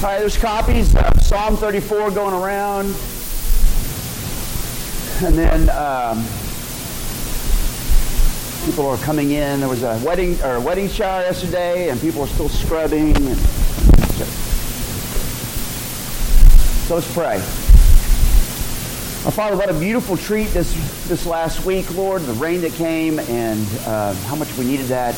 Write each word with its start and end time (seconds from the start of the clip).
All 0.00 0.06
right, 0.06 0.18
there's 0.18 0.38
copies 0.38 0.94
of 0.96 1.20
Psalm 1.20 1.58
34 1.58 2.12
going 2.12 2.32
around. 2.32 2.86
And 5.22 5.36
then 5.36 5.68
um, 5.68 6.24
people 8.64 8.86
are 8.88 8.96
coming 9.04 9.32
in. 9.32 9.60
There 9.60 9.68
was 9.68 9.82
a 9.82 10.00
wedding 10.02 10.40
or 10.42 10.54
a 10.54 10.60
wedding 10.60 10.88
shower 10.88 11.20
yesterday, 11.20 11.90
and 11.90 12.00
people 12.00 12.22
are 12.22 12.28
still 12.28 12.48
scrubbing. 12.48 13.14
And, 13.14 13.36
so 16.86 16.94
let's 16.94 17.12
pray. 17.12 17.34
Our 19.26 19.32
Father, 19.32 19.54
what 19.54 19.68
a 19.68 19.78
beautiful 19.78 20.16
treat 20.16 20.48
this 20.48 20.72
this 21.08 21.26
last 21.26 21.66
week, 21.66 21.94
Lord. 21.94 22.22
The 22.22 22.32
rain 22.32 22.62
that 22.62 22.72
came, 22.72 23.18
and 23.18 23.66
uh, 23.80 24.14
how 24.14 24.36
much 24.36 24.56
we 24.56 24.64
needed 24.64 24.86
that. 24.86 25.14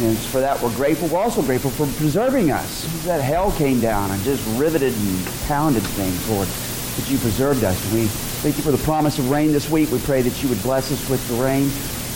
For 0.00 0.40
that, 0.40 0.62
we're 0.62 0.74
grateful. 0.76 1.08
We're 1.08 1.18
also 1.18 1.42
grateful 1.42 1.70
for 1.70 1.84
preserving 1.98 2.50
us. 2.50 3.04
That 3.04 3.20
hail 3.20 3.52
came 3.52 3.80
down 3.80 4.10
and 4.10 4.22
just 4.22 4.42
riveted 4.58 4.94
and 4.94 5.26
pounded 5.46 5.82
things, 5.82 6.26
Lord, 6.30 6.48
that 6.48 7.10
you 7.10 7.18
preserved 7.18 7.64
us. 7.64 7.76
We 7.92 8.06
thank 8.40 8.56
you 8.56 8.62
for 8.62 8.70
the 8.70 8.78
promise 8.78 9.18
of 9.18 9.30
rain 9.30 9.52
this 9.52 9.68
week. 9.68 9.90
We 9.90 9.98
pray 9.98 10.22
that 10.22 10.42
you 10.42 10.48
would 10.48 10.62
bless 10.62 10.90
us 10.90 11.06
with 11.10 11.28
the 11.28 11.34
rain. 11.34 11.70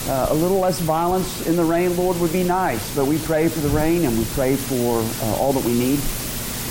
Uh, 0.09 0.29
a 0.31 0.35
little 0.35 0.61
less 0.61 0.81
violence 0.81 1.47
in 1.47 1.57
the 1.57 1.65
rain, 1.65 1.95
Lord, 1.95 2.19
would 2.21 2.33
be 2.33 2.43
nice. 2.43 2.95
But 2.97 3.05
we 3.05 3.19
pray 3.19 3.49
for 3.49 3.61
the 3.61 3.69
rain 3.69 4.07
and 4.07 4.17
we 4.17 4.25
pray 4.33 4.57
for 4.57 5.01
uh, 5.23 5.37
all 5.37 5.53
that 5.53 5.65
we 5.67 5.75
need. 5.75 6.01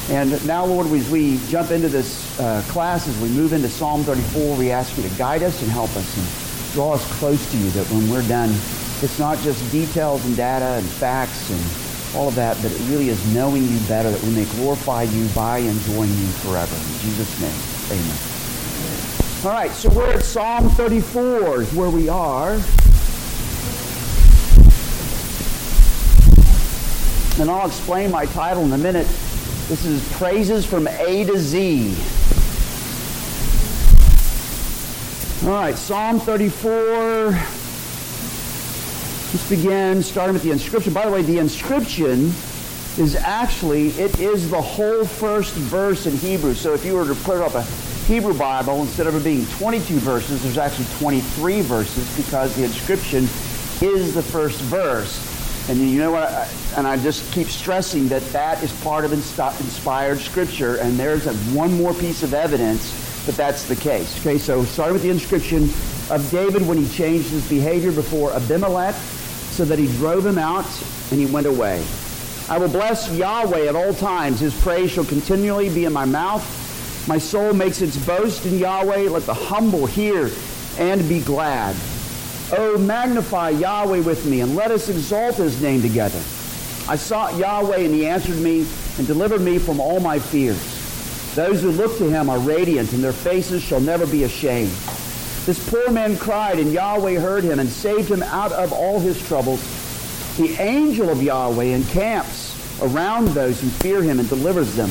And 0.10 0.44
now, 0.48 0.66
Lord, 0.66 0.88
as 0.88 1.12
we 1.12 1.38
jump 1.48 1.70
into 1.70 1.90
this 1.90 2.40
uh, 2.40 2.64
class, 2.70 3.08
as 3.08 3.16
we 3.22 3.30
move 3.30 3.54
into 3.54 3.70
Psalm 3.70 4.02
34, 4.02 4.58
we 4.58 4.72
ask 4.72 4.98
you 4.98 5.08
to 5.08 5.16
guide 5.16 5.44
us 5.44 5.62
and 5.62 5.70
help 5.70 5.96
us 5.96 6.18
and 6.18 6.74
draw 6.74 6.94
us 6.94 7.20
close 7.20 7.52
to 7.52 7.58
you 7.60 7.70
that 7.70 7.86
when 7.92 8.10
we're 8.10 8.28
done, 8.28 8.50
it's 9.04 9.20
not 9.20 9.38
just 9.40 9.70
details 9.70 10.26
and 10.26 10.38
data 10.38 10.66
and 10.66 10.86
facts 10.88 11.50
and 11.50 12.16
all 12.16 12.30
of 12.30 12.36
that, 12.36 12.56
but 12.62 12.72
it 12.72 12.80
really 12.90 13.10
is 13.10 13.34
knowing 13.34 13.68
you 13.68 13.80
better 13.82 14.10
that 14.10 14.24
we 14.24 14.30
may 14.34 14.46
glorify 14.56 15.04
you 15.04 15.28
by 15.30 15.58
enjoying 15.58 16.10
you 16.10 16.28
forever. 16.28 16.74
In 16.74 17.00
Jesus' 17.02 17.42
name, 17.42 18.00
amen. 18.00 18.34
All 19.46 19.52
right, 19.52 19.72
so 19.72 19.90
we're 19.90 20.14
at 20.14 20.24
Psalm 20.24 20.70
34 20.70 21.64
is 21.64 21.74
where 21.74 21.90
we 21.90 22.08
are. 22.08 22.54
And 27.42 27.50
I'll 27.50 27.68
explain 27.68 28.10
my 28.10 28.26
title 28.28 28.64
in 28.64 28.72
a 28.72 28.78
minute. 28.78 29.08
This 29.68 29.84
is 29.86 30.08
Praises 30.14 30.66
from 30.66 30.88
A 30.88 31.26
to 31.26 31.38
Z. 31.38 31.98
All 35.46 35.50
right, 35.50 35.76
Psalm 35.76 36.22
34. 36.22 37.63
Let's 39.34 39.50
begin 39.50 40.04
starting 40.04 40.36
with 40.36 40.44
the 40.44 40.52
inscription. 40.52 40.94
By 40.94 41.08
the 41.08 41.12
way, 41.12 41.24
the 41.24 41.40
inscription 41.40 42.26
is 43.00 43.16
actually, 43.16 43.88
it 44.00 44.20
is 44.20 44.52
the 44.52 44.62
whole 44.62 45.06
first 45.06 45.56
verse 45.56 46.06
in 46.06 46.16
Hebrew. 46.16 46.54
So 46.54 46.76
if 46.76 46.86
you 46.86 46.94
were 46.94 47.08
to 47.08 47.16
put 47.16 47.38
up 47.38 47.56
a 47.56 47.64
Hebrew 48.06 48.38
Bible, 48.38 48.82
instead 48.82 49.08
of 49.08 49.16
it 49.16 49.24
being 49.24 49.48
22 49.58 49.96
verses, 49.96 50.44
there's 50.44 50.60
actually 50.60 50.86
23 51.00 51.62
verses 51.62 52.16
because 52.16 52.56
the 52.56 52.64
inscription 52.64 53.24
is 53.82 54.14
the 54.14 54.22
first 54.22 54.62
verse. 54.62 55.68
And 55.68 55.80
you 55.80 55.98
know 55.98 56.12
what? 56.12 56.30
I, 56.30 56.48
and 56.78 56.86
I 56.86 56.98
just 56.98 57.34
keep 57.34 57.48
stressing 57.48 58.10
that 58.10 58.22
that 58.34 58.62
is 58.62 58.72
part 58.84 59.04
of 59.04 59.14
inspired 59.14 60.20
scripture, 60.20 60.76
and 60.76 60.96
there's 61.00 61.26
a, 61.26 61.34
one 61.58 61.74
more 61.74 61.96
piece 61.96 62.22
of 62.22 62.36
evidence 62.36 63.26
that 63.26 63.36
that's 63.36 63.68
the 63.68 63.78
case. 63.78 64.20
Okay, 64.20 64.38
so 64.38 64.64
starting 64.64 64.94
with 64.94 65.02
the 65.02 65.10
inscription 65.10 65.64
of 66.12 66.30
David 66.30 66.68
when 66.68 66.78
he 66.78 66.88
changed 66.90 67.30
his 67.30 67.50
behavior 67.50 67.92
before 67.92 68.32
Abimelech 68.34 68.94
so 69.54 69.66
that 69.66 69.78
he 69.78 69.88
drove 69.98 70.26
him 70.26 70.38
out 70.38 70.66
and 71.12 71.20
he 71.20 71.26
went 71.28 71.48
away. 71.48 71.86
I 72.50 72.58
will 72.58 72.68
bless 72.68 73.10
Yahweh 73.12 73.68
at 73.68 73.76
all 73.76 73.94
times. 73.94 74.40
His 74.40 74.60
praise 74.62 74.92
shall 74.92 75.06
continually 75.06 75.74
be 75.74 75.86
in 75.86 75.94
my 75.94 76.06
mouth. 76.06 76.44
My 77.08 77.18
soul 77.18 77.54
makes 77.54 77.82
its 77.82 77.98
boast 78.06 78.46
in 78.46 78.58
Yahweh. 78.58 79.10
Let 79.10 79.26
the 79.26 79.34
humble 79.34 79.86
hear 79.86 80.30
and 80.78 81.08
be 81.08 81.22
glad. 81.22 81.76
Oh, 82.52 82.78
magnify 82.78 83.52
Yahweh 83.52 84.02
with 84.02 84.26
me, 84.26 84.42
and 84.42 84.56
let 84.56 84.72
us 84.72 84.90
exalt 84.90 85.36
his 85.36 85.62
name 85.62 85.82
together. 85.82 86.20
I 86.88 86.98
sought 86.98 87.36
Yahweh, 87.38 87.78
and 87.78 87.94
he 87.94 88.06
answered 88.06 88.40
me 88.40 88.68
and 88.98 89.08
delivered 89.08 89.42
me 89.42 89.58
from 89.58 89.80
all 89.80 90.00
my 90.00 90.20
fears. 90.20 90.62
Those 91.36 91.62
who 91.62 91.72
look 91.72 91.98
to 91.98 92.10
him 92.10 92.30
are 92.30 92.40
radiant, 92.40 92.94
and 92.94 93.04
their 93.04 93.14
faces 93.14 93.64
shall 93.64 93.82
never 93.82 94.06
be 94.06 94.24
ashamed. 94.24 94.72
This 95.46 95.70
poor 95.70 95.92
man 95.92 96.18
cried, 96.18 96.58
and 96.58 96.72
Yahweh 96.72 97.20
heard 97.20 97.44
him 97.44 97.60
and 97.60 97.70
saved 97.70 98.10
him 98.10 98.24
out 98.24 98.54
of 98.54 98.72
all 98.72 99.02
his 99.02 99.22
troubles. 99.28 99.62
The 100.38 100.54
angel 100.62 101.10
of 101.10 101.22
Yahweh 101.22 101.66
encamps 101.66 102.82
around 102.82 103.28
those 103.30 103.60
who 103.60 103.68
fear 103.68 104.02
him 104.02 104.20
and 104.22 104.30
delivers 104.30 104.74
them. 104.76 104.90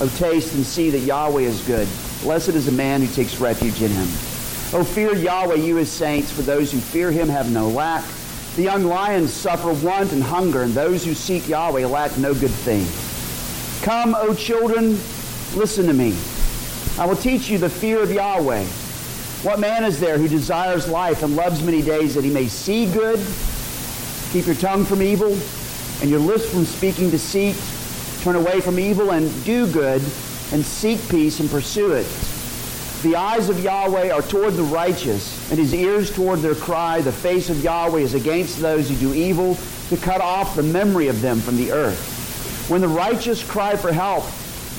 O 0.00 0.08
taste 0.16 0.54
and 0.54 0.66
see 0.66 0.90
that 0.90 0.98
Yahweh 1.00 1.42
is 1.42 1.60
good. 1.62 1.86
Blessed 2.22 2.50
is 2.50 2.66
the 2.66 2.72
man 2.72 3.02
who 3.02 3.06
takes 3.14 3.38
refuge 3.38 3.80
in 3.80 3.92
him. 3.92 4.08
O 4.72 4.84
fear 4.84 5.14
Yahweh, 5.14 5.54
you 5.54 5.76
his 5.76 5.90
saints, 5.90 6.32
for 6.32 6.42
those 6.42 6.72
who 6.72 6.78
fear 6.78 7.12
him 7.12 7.28
have 7.28 7.50
no 7.52 7.68
lack. 7.68 8.04
The 8.56 8.62
young 8.62 8.82
lions 8.82 9.32
suffer 9.32 9.72
want 9.72 10.12
and 10.12 10.24
hunger, 10.24 10.62
and 10.62 10.74
those 10.74 11.04
who 11.04 11.14
seek 11.14 11.48
Yahweh 11.48 11.86
lack 11.86 12.18
no 12.18 12.34
good 12.34 12.50
thing. 12.50 12.84
Come, 13.84 14.16
O 14.16 14.34
children, 14.34 14.98
listen 15.54 15.86
to 15.86 15.92
me. 15.92 16.16
I 16.98 17.06
will 17.06 17.16
teach 17.16 17.48
you 17.48 17.58
the 17.58 17.70
fear 17.70 18.02
of 18.02 18.10
Yahweh. 18.10 18.66
What 19.42 19.60
man 19.60 19.84
is 19.84 20.00
there 20.00 20.18
who 20.18 20.26
desires 20.26 20.88
life 20.88 21.22
and 21.22 21.36
loves 21.36 21.62
many 21.62 21.80
days 21.80 22.16
that 22.16 22.24
he 22.24 22.30
may 22.30 22.48
see 22.48 22.92
good? 22.92 23.24
Keep 24.32 24.46
your 24.46 24.56
tongue 24.56 24.84
from 24.84 25.00
evil 25.00 25.32
and 26.00 26.10
your 26.10 26.18
lips 26.18 26.50
from 26.50 26.64
speaking 26.64 27.08
deceit. 27.08 27.54
Turn 28.24 28.34
away 28.34 28.60
from 28.60 28.80
evil 28.80 29.12
and 29.12 29.44
do 29.44 29.70
good 29.70 30.02
and 30.52 30.64
seek 30.64 31.08
peace 31.08 31.38
and 31.38 31.48
pursue 31.48 31.92
it. 31.92 32.06
The 33.04 33.14
eyes 33.14 33.48
of 33.48 33.62
Yahweh 33.62 34.10
are 34.10 34.22
toward 34.22 34.54
the 34.54 34.64
righteous, 34.64 35.48
and 35.52 35.58
his 35.60 35.72
ears 35.72 36.12
toward 36.12 36.40
their 36.40 36.56
cry. 36.56 37.00
The 37.00 37.12
face 37.12 37.48
of 37.48 37.62
Yahweh 37.62 38.00
is 38.00 38.14
against 38.14 38.58
those 38.58 38.88
who 38.88 38.96
do 38.96 39.14
evil, 39.14 39.56
to 39.90 39.96
cut 39.98 40.20
off 40.20 40.56
the 40.56 40.64
memory 40.64 41.06
of 41.06 41.20
them 41.20 41.38
from 41.38 41.56
the 41.56 41.70
earth. 41.70 42.66
When 42.68 42.80
the 42.80 42.88
righteous 42.88 43.48
cry 43.48 43.76
for 43.76 43.92
help, 43.92 44.24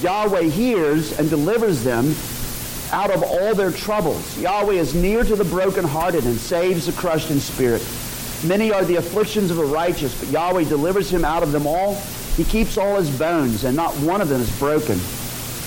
Yahweh 0.02 0.50
hears 0.50 1.18
and 1.18 1.30
delivers 1.30 1.82
them 1.86 2.14
out 2.92 3.12
of 3.12 3.24
all 3.24 3.54
their 3.56 3.72
troubles. 3.72 4.38
Yahweh 4.40 4.74
is 4.74 4.96
near 4.96 5.24
to 5.24 5.36
the 5.36 5.44
brokenhearted 5.44 6.26
and 6.26 6.38
saves 6.38 6.86
the 6.86 6.92
crushed 6.94 7.32
in 7.32 7.40
spirit. 7.40 7.86
Many 8.46 8.72
are 8.72 8.86
the 8.86 8.96
afflictions 8.96 9.52
of 9.52 9.58
the 9.58 9.66
righteous, 9.66 10.18
but 10.20 10.30
Yahweh 10.30 10.64
delivers 10.64 11.10
him 11.10 11.26
out 11.26 11.44
of 11.44 11.52
them 11.52 11.68
all. 11.68 11.96
He 12.36 12.44
keeps 12.44 12.78
all 12.78 12.96
his 12.96 13.10
bones, 13.18 13.66
and 13.66 13.76
not 13.76 13.94
one 13.98 14.22
of 14.22 14.30
them 14.30 14.42
is 14.42 14.60
broken. 14.60 14.96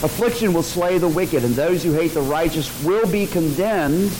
Affliction 0.03 0.53
will 0.53 0.63
slay 0.63 0.99
the 0.99 1.09
wicked, 1.09 1.45
and 1.45 1.55
those 1.55 1.83
who 1.83 1.93
hate 1.93 2.13
the 2.13 2.23
righteous 2.23 2.83
will 2.83 3.07
be 3.07 3.27
condemned. 3.27 4.11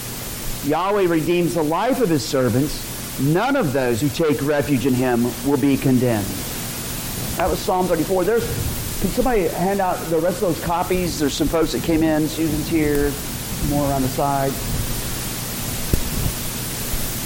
Yahweh 0.65 1.09
redeems 1.09 1.55
the 1.55 1.63
life 1.63 2.01
of 2.01 2.09
his 2.09 2.25
servants. 2.25 2.89
None 3.21 3.57
of 3.57 3.73
those 3.73 4.01
who 4.01 4.09
take 4.09 4.41
refuge 4.43 4.87
in 4.87 4.95
him 4.95 5.25
will 5.47 5.59
be 5.59 5.77
condemned. 5.77 6.27
That 7.37 7.49
was 7.51 7.59
Psalm 7.59 7.87
34. 7.87 8.25
There's 8.25 8.72
can 9.03 9.11
somebody 9.11 9.49
hand 9.49 9.81
out 9.81 9.99
the 10.11 10.19
rest 10.21 10.43
of 10.43 10.55
those 10.55 10.65
copies? 10.65 11.19
There's 11.19 11.35
some 11.35 11.49
folks 11.49 11.73
that 11.73 11.83
came 11.83 12.05
in. 12.05 12.29
Susan's 12.29 12.69
here, 12.69 13.13
more 13.69 13.91
around 13.91 14.03
the 14.03 14.09
side. 14.09 14.53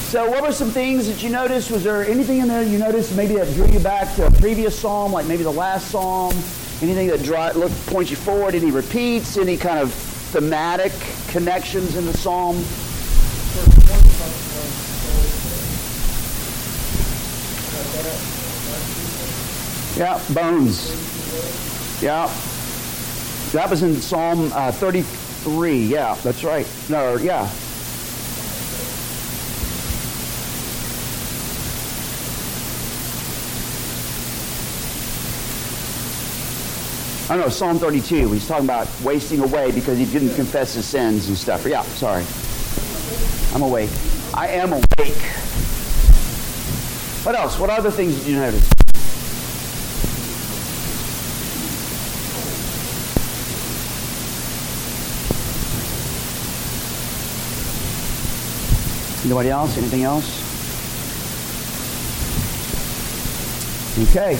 So, 0.07 0.31
what 0.31 0.43
were 0.43 0.53
some 0.53 0.71
things 0.71 1.07
that 1.07 1.23
you 1.23 1.29
noticed? 1.29 1.71
Was 1.71 1.85
there 1.85 2.03
anything 2.03 2.39
in 2.39 2.49
there 2.49 2.63
you 2.63 2.79
noticed 2.79 3.15
maybe 3.15 3.35
that 3.35 3.53
drew 3.53 3.67
you 3.67 3.79
back 3.79 4.15
to 4.15 4.27
a 4.27 4.31
previous 4.31 4.79
psalm, 4.79 5.13
like 5.13 5.27
maybe 5.27 5.43
the 5.43 5.53
last 5.53 5.91
psalm? 5.91 6.33
Anything 6.81 7.09
that 7.09 7.23
draw, 7.23 7.51
look, 7.55 7.71
points 7.89 8.11
you 8.11 8.17
forward? 8.17 8.55
Any 8.55 8.71
repeats? 8.71 9.37
Any 9.37 9.59
kind 9.59 9.79
of 9.79 9.93
thematic 9.93 10.93
connections 11.29 11.95
in 11.95 12.07
the 12.07 12.17
psalm? 12.17 12.57
Yeah, 19.99 20.19
bones. 20.33 21.16
Yeah. 22.01 22.27
That 23.53 23.71
was 23.71 23.83
in 23.83 23.97
Psalm 23.97 24.51
uh, 24.53 24.73
33. 24.73 25.87
Yeah, 25.87 26.15
that's 26.23 26.45
right. 26.45 26.67
No, 26.89 27.17
yeah. 27.17 27.51
I 37.29 37.37
know, 37.37 37.49
Psalm 37.49 37.79
32. 37.79 38.31
He's 38.33 38.47
talking 38.47 38.67
about 38.67 38.89
wasting 39.03 39.41
away 39.41 39.73
because 39.73 39.99
he 39.99 40.05
didn't 40.07 40.35
confess 40.37 40.75
his 40.75 40.85
sins 40.85 41.27
and 41.27 41.37
stuff. 41.37 41.67
Yeah, 41.67 41.83
sorry. 41.83 42.25
I'm 43.53 43.63
awake. 43.63 43.91
I 44.33 44.49
am 44.49 44.73
awake. 44.73 45.23
What 47.25 47.35
else? 47.35 47.59
What 47.59 47.71
other 47.71 47.91
things 47.91 48.17
did 48.19 48.29
you 48.29 48.37
notice? 48.37 48.71
Anybody 59.27 59.51
else? 59.51 59.77
Anything 59.77 60.05
else? 60.05 60.25
Okay. 64.09 64.39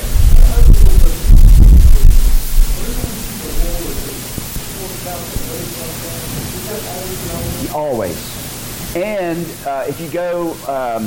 Always. 7.75 8.95
And 8.95 9.45
uh, 9.67 9.87
if 9.89 10.01
you 10.01 10.09
go, 10.09 10.53
um, 10.69 11.07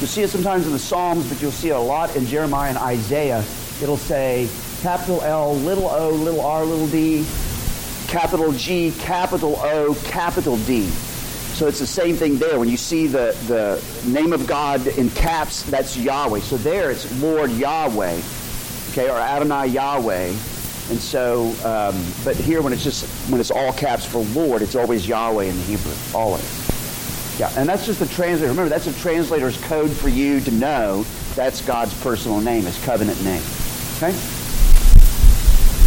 you 0.00 0.06
see 0.06 0.22
it 0.22 0.30
sometimes 0.30 0.64
in 0.64 0.72
the 0.72 0.78
Psalms, 0.78 1.28
but 1.28 1.42
you'll 1.42 1.50
see 1.50 1.68
it 1.68 1.76
a 1.76 1.78
lot 1.78 2.16
in 2.16 2.24
Jeremiah 2.24 2.70
and 2.70 2.78
Isaiah. 2.78 3.44
It'll 3.82 3.98
say 3.98 4.48
capital 4.80 5.20
L, 5.20 5.54
little 5.54 5.88
o, 5.88 6.08
little 6.12 6.40
r, 6.40 6.64
little 6.64 6.86
d, 6.86 7.26
capital 8.08 8.52
G, 8.52 8.94
capital 9.00 9.56
O, 9.60 9.94
capital 10.06 10.56
D. 10.64 10.90
So 11.54 11.68
it's 11.68 11.78
the 11.78 11.86
same 11.86 12.16
thing 12.16 12.38
there. 12.38 12.58
When 12.58 12.68
you 12.68 12.76
see 12.76 13.06
the, 13.06 13.36
the 13.46 13.80
name 14.10 14.32
of 14.32 14.44
God 14.44 14.84
in 14.88 15.08
caps, 15.10 15.62
that's 15.62 15.96
Yahweh. 15.96 16.40
So 16.40 16.56
there 16.56 16.90
it's 16.90 17.22
Lord 17.22 17.52
Yahweh, 17.52 18.20
okay, 18.90 19.08
or 19.08 19.16
Adonai 19.16 19.68
Yahweh. 19.68 20.26
And 20.26 20.98
so, 20.98 21.54
um, 21.64 22.04
but 22.24 22.34
here 22.34 22.60
when 22.60 22.72
it's 22.72 22.82
just, 22.82 23.06
when 23.30 23.40
it's 23.40 23.52
all 23.52 23.72
caps 23.72 24.04
for 24.04 24.18
Lord, 24.38 24.62
it's 24.62 24.74
always 24.74 25.06
Yahweh 25.06 25.44
in 25.44 25.56
the 25.56 25.62
Hebrew, 25.62 25.94
always. 26.12 26.42
Yeah, 27.38 27.52
and 27.56 27.68
that's 27.68 27.86
just 27.86 28.00
the 28.00 28.06
translator. 28.06 28.50
Remember, 28.50 28.68
that's 28.68 28.88
a 28.88 29.00
translator's 29.00 29.56
code 29.62 29.92
for 29.92 30.08
you 30.08 30.40
to 30.40 30.50
know 30.50 31.04
that's 31.36 31.64
God's 31.64 31.94
personal 32.02 32.40
name, 32.40 32.64
his 32.64 32.84
covenant 32.84 33.22
name. 33.22 33.42
Okay? 33.96 34.12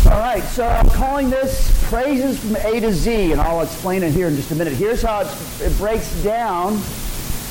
All 0.09 0.19
right, 0.19 0.43
so 0.43 0.65
I'm 0.65 0.89
calling 0.89 1.29
this 1.29 1.69
Praises 1.89 2.39
from 2.39 2.55
A 2.57 2.79
to 2.79 2.93
Z, 2.93 3.33
and 3.33 3.41
I'll 3.41 3.61
explain 3.61 4.03
it 4.03 4.13
here 4.13 4.27
in 4.27 4.35
just 4.37 4.51
a 4.51 4.55
minute. 4.55 4.73
Here's 4.73 5.01
how 5.01 5.21
it 5.21 5.77
breaks 5.77 6.11
down, 6.23 6.81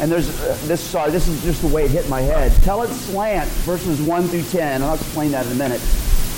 and 0.00 0.10
there's 0.10 0.28
uh, 0.40 0.58
this. 0.64 0.80
Sorry, 0.80 1.10
this 1.10 1.28
is 1.28 1.42
just 1.42 1.60
the 1.60 1.68
way 1.68 1.84
it 1.84 1.90
hit 1.90 2.08
my 2.08 2.22
head. 2.22 2.52
Tell 2.62 2.82
it 2.82 2.88
slant, 2.88 3.48
verses 3.64 4.00
one 4.02 4.26
through 4.28 4.42
ten, 4.44 4.82
I'll 4.82 4.94
explain 4.94 5.32
that 5.32 5.44
in 5.46 5.52
a 5.52 5.54
minute. 5.54 5.80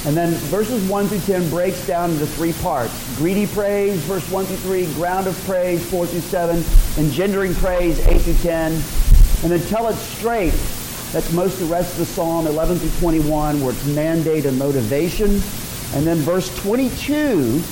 And 0.07 0.17
then 0.17 0.33
verses 0.45 0.89
1 0.89 1.09
through 1.09 1.19
10 1.21 1.51
breaks 1.51 1.85
down 1.85 2.13
into 2.13 2.25
three 2.25 2.53
parts. 2.53 3.17
Greedy 3.17 3.49
praise, 3.49 3.99
verse 4.05 4.31
1 4.31 4.45
through 4.45 4.57
3, 4.57 4.95
ground 4.95 5.27
of 5.27 5.37
praise, 5.45 5.85
4 5.91 6.07
through 6.07 6.21
7, 6.21 6.65
engendering 6.99 7.53
praise, 7.57 7.99
8 8.07 8.21
through 8.23 8.35
10. 8.35 8.73
And 8.73 9.53
then 9.53 9.61
tell 9.67 9.89
it 9.89 9.97
straight, 9.97 10.53
that's 11.13 11.33
most 11.33 11.61
of 11.61 11.69
the 11.69 11.75
rest 11.75 11.95
of 11.95 11.99
the 11.99 12.07
psalm, 12.07 12.47
11 12.47 12.79
through 12.79 13.01
21, 13.01 13.61
where 13.61 13.73
it's 13.73 13.87
mandate 13.87 14.47
and 14.47 14.57
motivation. 14.57 15.41
And 15.95 16.07
then 16.07 16.19
verse 16.19 16.55
22 16.63 17.63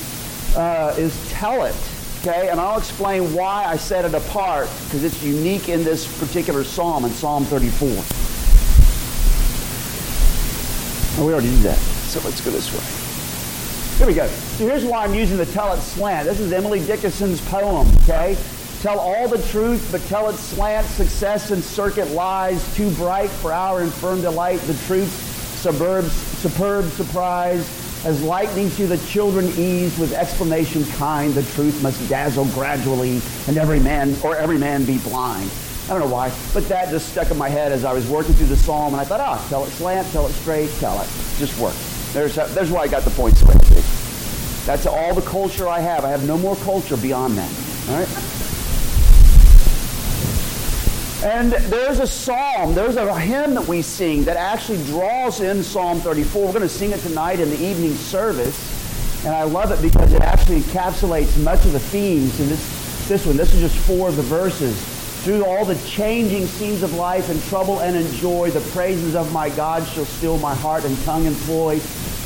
uh, 0.55 0.95
is 0.97 1.29
tell 1.29 1.65
it. 1.65 1.75
Okay, 2.19 2.49
and 2.49 2.59
I'll 2.59 2.79
explain 2.79 3.33
why 3.33 3.65
I 3.65 3.77
set 3.77 4.03
it 4.03 4.15
apart 4.15 4.67
because 4.85 5.03
it's 5.03 5.21
unique 5.23 5.69
in 5.69 5.83
this 5.83 6.07
particular 6.19 6.63
psalm, 6.63 7.05
in 7.05 7.11
Psalm 7.11 7.45
34. 7.45 7.89
Oh, 11.19 11.27
we 11.27 11.33
already 11.33 11.49
did 11.49 11.59
that, 11.59 11.77
so 11.77 12.19
let's 12.27 12.41
go 12.41 12.49
this 12.49 12.73
way. 12.73 12.83
Here 13.97 14.07
we 14.07 14.13
go. 14.15 14.27
So 14.27 14.67
here's 14.67 14.83
why 14.83 15.03
I'm 15.03 15.13
using 15.13 15.37
the 15.37 15.45
tell 15.45 15.71
it 15.73 15.79
slant. 15.79 16.27
This 16.27 16.39
is 16.39 16.51
Emily 16.51 16.79
Dickinson's 16.79 17.39
poem, 17.49 17.87
okay? 18.03 18.35
Tell 18.81 18.99
all 18.99 19.27
the 19.27 19.41
truth, 19.49 19.87
but 19.91 20.01
tell 20.07 20.27
it 20.29 20.35
slant. 20.35 20.87
Success 20.87 21.51
and 21.51 21.63
circuit 21.63 22.09
lies, 22.11 22.75
too 22.75 22.89
bright 22.91 23.29
for 23.29 23.53
our 23.53 23.83
infirm 23.83 24.21
delight. 24.21 24.59
The 24.61 24.73
truth, 24.85 25.11
suburb, 25.61 26.05
superb 26.05 26.85
surprise 26.89 27.86
as 28.05 28.21
lightning 28.23 28.69
to 28.71 28.87
the 28.87 28.97
children 29.07 29.47
ease 29.57 29.97
with 29.97 30.13
explanation 30.13 30.85
kind, 30.93 31.33
the 31.33 31.43
truth 31.53 31.81
must 31.81 32.07
dazzle 32.09 32.45
gradually, 32.45 33.21
and 33.47 33.57
every 33.57 33.79
man 33.79 34.15
or 34.23 34.35
every 34.35 34.57
man 34.57 34.85
be 34.85 34.97
blind. 34.99 35.49
I 35.85 35.91
don't 35.91 36.01
know 36.01 36.13
why, 36.13 36.31
but 36.53 36.67
that 36.67 36.89
just 36.89 37.09
stuck 37.09 37.31
in 37.31 37.37
my 37.37 37.49
head 37.49 37.71
as 37.71 37.85
I 37.85 37.93
was 37.93 38.07
working 38.07 38.33
through 38.33 38.47
the 38.47 38.57
psalm, 38.57 38.93
and 38.93 39.01
I 39.01 39.05
thought, 39.05 39.21
ah, 39.21 39.45
tell 39.49 39.63
it 39.65 39.69
slant, 39.71 40.07
tell 40.11 40.27
it 40.27 40.33
straight, 40.33 40.69
tell 40.79 41.01
it. 41.01 41.07
Just 41.37 41.57
work. 41.59 41.75
There's, 42.13 42.35
there's 42.35 42.71
why 42.71 42.81
I 42.81 42.87
got 42.87 43.03
the 43.03 43.11
points. 43.11 43.41
That's 44.65 44.85
all 44.85 45.13
the 45.13 45.21
culture 45.21 45.69
I 45.69 45.79
have. 45.79 46.03
I 46.03 46.09
have 46.09 46.27
no 46.27 46.37
more 46.37 46.57
culture 46.57 46.97
beyond 46.97 47.37
that. 47.37 47.51
All 47.89 47.99
right? 47.99 48.36
And 51.23 51.51
there's 51.51 51.99
a 51.99 52.05
psalm, 52.05 52.75
there's 52.75 52.95
a 52.95 53.19
hymn 53.19 53.55
that 53.55 53.67
we 53.67 53.81
sing 53.81 54.23
that 54.25 54.37
actually 54.37 54.83
draws 54.85 55.39
in 55.41 55.63
Psalm 55.63 55.99
34. 55.99 56.45
We're 56.45 56.51
going 56.51 56.61
to 56.61 56.69
sing 56.69 56.91
it 56.91 56.99
tonight 56.99 57.39
in 57.39 57.49
the 57.49 57.59
evening 57.59 57.95
service. 57.95 59.25
And 59.25 59.33
I 59.33 59.41
love 59.41 59.71
it 59.71 59.81
because 59.81 60.13
it 60.13 60.21
actually 60.21 60.59
encapsulates 60.59 61.43
much 61.43 61.65
of 61.65 61.73
the 61.73 61.79
themes 61.79 62.39
in 62.39 62.49
this, 62.49 63.07
this 63.07 63.25
one. 63.25 63.35
This 63.35 63.51
is 63.55 63.61
just 63.61 63.75
four 63.87 64.09
of 64.09 64.15
the 64.15 64.21
verses. 64.21 64.79
Through 65.23 65.43
all 65.43 65.65
the 65.65 65.75
changing 65.87 66.45
scenes 66.45 66.83
of 66.83 66.93
life 66.93 67.29
and 67.29 67.41
trouble 67.45 67.79
and 67.79 68.13
joy, 68.13 68.51
the 68.51 68.61
praises 68.71 69.15
of 69.15 69.33
my 69.33 69.49
God 69.49 69.87
shall 69.87 70.05
still 70.05 70.37
my 70.37 70.53
heart 70.53 70.85
and 70.85 70.95
tongue 71.03 71.25
employ. 71.25 71.77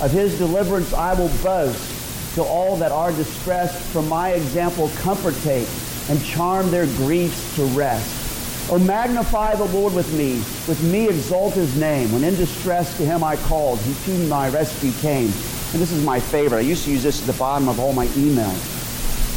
Of 0.02 0.12
his 0.12 0.38
deliverance 0.38 0.94
I 0.94 1.14
will 1.14 1.32
boast, 1.42 2.36
till 2.36 2.46
all 2.46 2.76
that 2.76 2.92
are 2.92 3.14
distressed 3.14 3.82
from 3.94 4.10
my 4.10 4.32
example 4.32 4.90
comfort 4.98 5.36
take, 5.44 5.70
and 6.10 6.24
charm 6.26 6.70
their 6.72 6.88
griefs 6.88 7.56
to 7.56 7.64
rest. 7.68 8.21
Or 8.72 8.80
magnify 8.80 9.56
the 9.56 9.66
Lord 9.66 9.94
with 9.94 10.14
me. 10.14 10.36
With 10.66 10.82
me 10.82 11.10
exalt 11.10 11.54
his 11.54 11.76
name. 11.78 12.10
When 12.14 12.24
in 12.24 12.36
distress 12.36 12.96
to 12.98 13.06
him 13.06 13.22
I 13.22 13.36
called, 13.36 13.80
he 13.80 13.94
to 14.06 14.28
my 14.28 14.48
rescue 14.48 14.94
came. 14.94 15.26
And 15.74 15.82
this 15.82 15.92
is 15.92 16.06
my 16.06 16.22
favorite. 16.22 16.60
I 16.60 16.62
used 16.62 16.86
to 16.86 16.92
use 16.92 17.04
this 17.04 17.20
at 17.20 17.28
the 17.28 17.38
bottom 17.38 17.68
of 17.68 17.82
all 17.82 17.92
my 17.92 18.08
emails. 18.08 18.58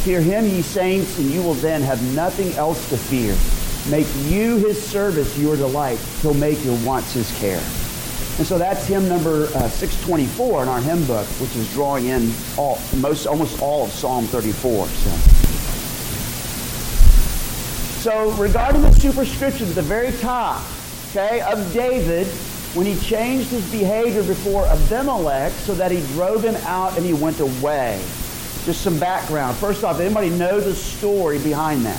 Fear 0.04 0.20
him, 0.20 0.44
ye 0.44 0.62
saints, 0.62 1.18
and 1.18 1.28
you 1.30 1.42
will 1.42 1.54
then 1.54 1.82
have 1.82 2.00
nothing 2.14 2.52
else 2.52 2.88
to 2.90 2.96
fear. 2.96 3.36
Make 3.90 4.06
you 4.30 4.56
his 4.58 4.80
service 4.80 5.36
your 5.36 5.56
delight. 5.56 5.98
He'll 6.22 6.34
make 6.34 6.64
your 6.64 6.76
wants 6.86 7.12
his 7.12 7.36
care. 7.38 7.62
And 8.38 8.46
so 8.46 8.56
that's 8.56 8.86
hymn 8.86 9.08
number 9.08 9.46
uh, 9.56 9.68
624 9.68 10.62
in 10.62 10.68
our 10.68 10.80
hymn 10.80 11.04
book, 11.06 11.26
which 11.40 11.56
is 11.56 11.72
drawing 11.72 12.06
in 12.06 12.32
all, 12.56 12.78
most, 12.96 13.26
almost 13.26 13.60
all 13.60 13.84
of 13.84 13.90
Psalm 13.90 14.26
34. 14.26 14.86
So. 14.86 15.33
So 18.04 18.30
regarding 18.32 18.82
the 18.82 18.92
superscription 18.92 19.66
at 19.66 19.74
the 19.74 19.80
very 19.80 20.12
top, 20.18 20.62
okay, 21.08 21.40
of 21.40 21.72
David, 21.72 22.26
when 22.76 22.84
he 22.84 23.00
changed 23.00 23.48
his 23.48 23.64
behavior 23.72 24.22
before 24.22 24.66
Abimelech 24.66 25.52
so 25.52 25.74
that 25.74 25.90
he 25.90 26.06
drove 26.08 26.44
him 26.44 26.54
out 26.66 26.98
and 26.98 27.06
he 27.06 27.14
went 27.14 27.40
away. 27.40 27.98
Just 28.66 28.82
some 28.82 28.98
background. 29.00 29.56
First 29.56 29.84
off, 29.84 30.00
anybody 30.00 30.28
know 30.28 30.60
the 30.60 30.74
story 30.74 31.38
behind 31.38 31.86
that? 31.86 31.98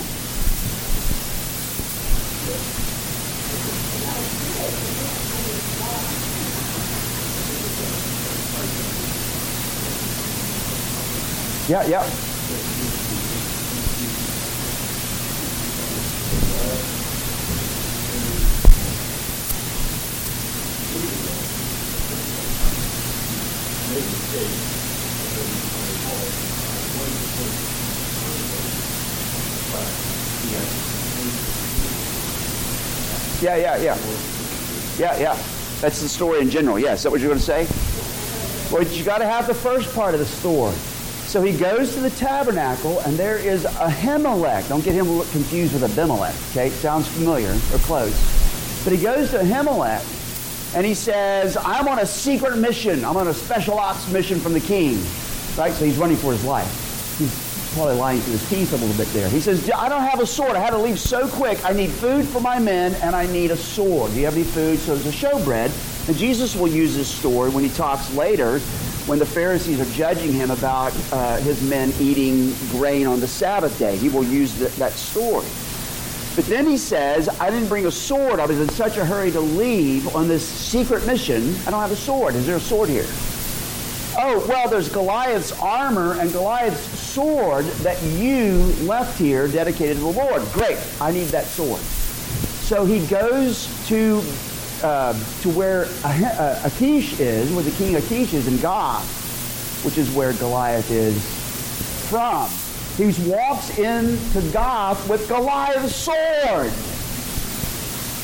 Yeah, 11.68 11.84
yeah. 11.88 12.35
Yeah, 33.42 33.56
yeah, 33.56 33.76
yeah. 33.76 33.98
Yeah, 34.98 35.18
yeah. 35.18 35.34
That's 35.80 36.00
the 36.00 36.08
story 36.08 36.40
in 36.40 36.50
general. 36.50 36.78
Yeah, 36.78 36.94
is 36.94 37.02
that 37.02 37.10
what 37.10 37.20
you're 37.20 37.28
going 37.28 37.38
to 37.38 37.44
say? 37.44 37.66
Well, 38.72 38.82
you 38.82 39.04
got 39.04 39.18
to 39.18 39.26
have 39.26 39.46
the 39.46 39.54
first 39.54 39.94
part 39.94 40.14
of 40.14 40.20
the 40.20 40.26
story. 40.26 40.74
So 41.26 41.42
he 41.42 41.56
goes 41.56 41.94
to 41.94 42.00
the 42.00 42.10
tabernacle, 42.10 43.00
and 43.00 43.16
there 43.16 43.36
is 43.36 43.64
Ahimelech. 43.64 44.68
Don't 44.68 44.82
get 44.82 44.94
him 44.94 45.06
confused 45.06 45.74
with 45.74 45.84
Abimelech. 45.84 46.34
Okay, 46.50 46.70
sounds 46.70 47.08
familiar 47.08 47.50
or 47.50 47.78
close. 47.80 48.14
But 48.84 48.92
he 48.94 49.02
goes 49.02 49.30
to 49.32 49.38
Ahimelech, 49.38 50.02
and 50.74 50.84
he 50.84 50.94
says, 50.94 51.56
"I'm 51.56 51.88
on 51.88 51.98
a 51.98 52.06
secret 52.06 52.58
mission. 52.58 53.04
I'm 53.04 53.16
on 53.16 53.28
a 53.28 53.34
special 53.34 53.78
ops 53.78 54.08
mission 54.10 54.40
from 54.40 54.52
the 54.52 54.60
king." 54.60 54.98
Right. 55.56 55.72
So 55.72 55.84
he's 55.84 55.96
running 55.96 56.16
for 56.18 56.32
his 56.32 56.44
life. 56.44 57.18
He's 57.18 57.46
probably 57.76 57.96
lying 57.96 58.20
through 58.20 58.32
his 58.32 58.48
teeth 58.48 58.72
a 58.72 58.76
little 58.76 58.96
bit 58.96 59.12
there. 59.12 59.28
He 59.28 59.40
says, 59.40 59.70
I 59.70 59.88
don't 59.88 60.02
have 60.02 60.20
a 60.20 60.26
sword. 60.26 60.52
I 60.52 60.60
had 60.60 60.70
to 60.70 60.78
leave 60.78 60.98
so 60.98 61.28
quick. 61.28 61.62
I 61.64 61.72
need 61.72 61.90
food 61.90 62.26
for 62.26 62.40
my 62.40 62.58
men, 62.58 62.94
and 63.02 63.14
I 63.14 63.26
need 63.26 63.50
a 63.50 63.56
sword. 63.56 64.12
Do 64.12 64.18
you 64.18 64.24
have 64.24 64.34
any 64.34 64.44
food? 64.44 64.78
So 64.78 64.96
there's 64.96 65.06
a 65.06 65.26
showbread. 65.26 66.08
And 66.08 66.16
Jesus 66.16 66.56
will 66.56 66.68
use 66.68 66.96
this 66.96 67.08
story 67.08 67.50
when 67.50 67.64
he 67.64 67.70
talks 67.70 68.12
later 68.14 68.60
when 69.06 69.18
the 69.18 69.26
Pharisees 69.26 69.80
are 69.80 69.92
judging 69.94 70.32
him 70.32 70.50
about 70.50 70.92
uh, 71.12 71.36
his 71.38 71.62
men 71.68 71.92
eating 72.00 72.52
grain 72.70 73.06
on 73.06 73.20
the 73.20 73.28
Sabbath 73.28 73.78
day. 73.78 73.96
He 73.96 74.08
will 74.08 74.24
use 74.24 74.54
that 74.76 74.92
story. 74.92 75.46
But 76.36 76.44
then 76.44 76.66
he 76.66 76.76
says, 76.76 77.28
I 77.40 77.50
didn't 77.50 77.68
bring 77.68 77.86
a 77.86 77.90
sword. 77.90 78.38
I 78.38 78.46
was 78.46 78.60
in 78.60 78.68
such 78.68 78.98
a 78.98 79.04
hurry 79.04 79.30
to 79.32 79.40
leave 79.40 80.14
on 80.14 80.28
this 80.28 80.46
secret 80.46 81.06
mission. 81.06 81.56
I 81.66 81.70
don't 81.70 81.80
have 81.80 81.90
a 81.90 81.96
sword. 81.96 82.34
Is 82.34 82.46
there 82.46 82.56
a 82.56 82.60
sword 82.60 82.88
here? 82.88 83.06
oh, 84.18 84.44
well, 84.48 84.68
there's 84.68 84.88
Goliath's 84.88 85.52
armor 85.60 86.14
and 86.14 86.32
Goliath's 86.32 86.98
sword 86.98 87.64
that 87.82 88.02
you 88.02 88.58
left 88.82 89.18
here 89.18 89.48
dedicated 89.48 89.96
to 89.96 90.02
the 90.02 90.10
Lord. 90.10 90.42
Great, 90.52 90.78
I 91.00 91.12
need 91.12 91.26
that 91.26 91.46
sword. 91.46 91.80
So 91.80 92.84
he 92.84 93.04
goes 93.06 93.68
to 93.88 94.22
uh, 94.82 95.12
to 95.40 95.50
where 95.50 95.86
uh, 96.04 96.60
Achish 96.64 97.18
is, 97.18 97.50
where 97.52 97.64
the 97.64 97.70
king 97.72 97.96
Achish 97.96 98.34
is 98.34 98.46
in 98.46 98.58
Gath, 98.58 99.84
which 99.84 99.96
is 99.96 100.10
where 100.10 100.32
Goliath 100.34 100.90
is 100.90 101.16
from. 102.10 102.50
He 102.96 103.12
walks 103.28 103.78
into 103.78 104.40
Gath 104.52 105.08
with 105.08 105.28
Goliath's 105.28 105.94
sword. 105.94 106.72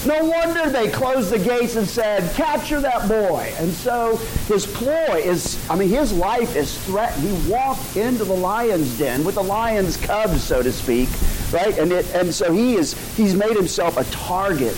No 0.05 0.25
wonder 0.25 0.69
they 0.69 0.89
closed 0.91 1.31
the 1.31 1.39
gates 1.39 1.77
and 1.77 1.87
said, 1.87 2.35
capture 2.35 2.81
that 2.81 3.07
boy. 3.07 3.53
And 3.59 3.71
so 3.71 4.17
his 4.49 4.67
ploy 4.67 5.23
is, 5.25 5.65
I 5.71 5.77
mean, 5.77 5.91
his 5.91 6.13
life 6.13 6.57
is 6.57 6.77
threatened. 6.87 7.23
He 7.23 7.51
walked 7.51 7.97
into 7.97 8.25
the 8.25 8.35
lion's 8.35 8.99
den 8.99 9.25
with 9.25 9.37
the 9.37 9.45
lion's 9.45 9.97
cubs, 9.97 10.43
so 10.43 10.63
to 10.63 10.73
speak, 10.73 11.09
right? 11.53 11.79
And, 11.79 11.93
it, 11.93 12.13
and 12.15 12.35
so 12.35 12.53
he 12.53 12.75
is, 12.75 12.95
he's 13.17 13.35
made 13.35 13.55
himself 13.55 13.97
a 13.97 14.05
target 14.05 14.77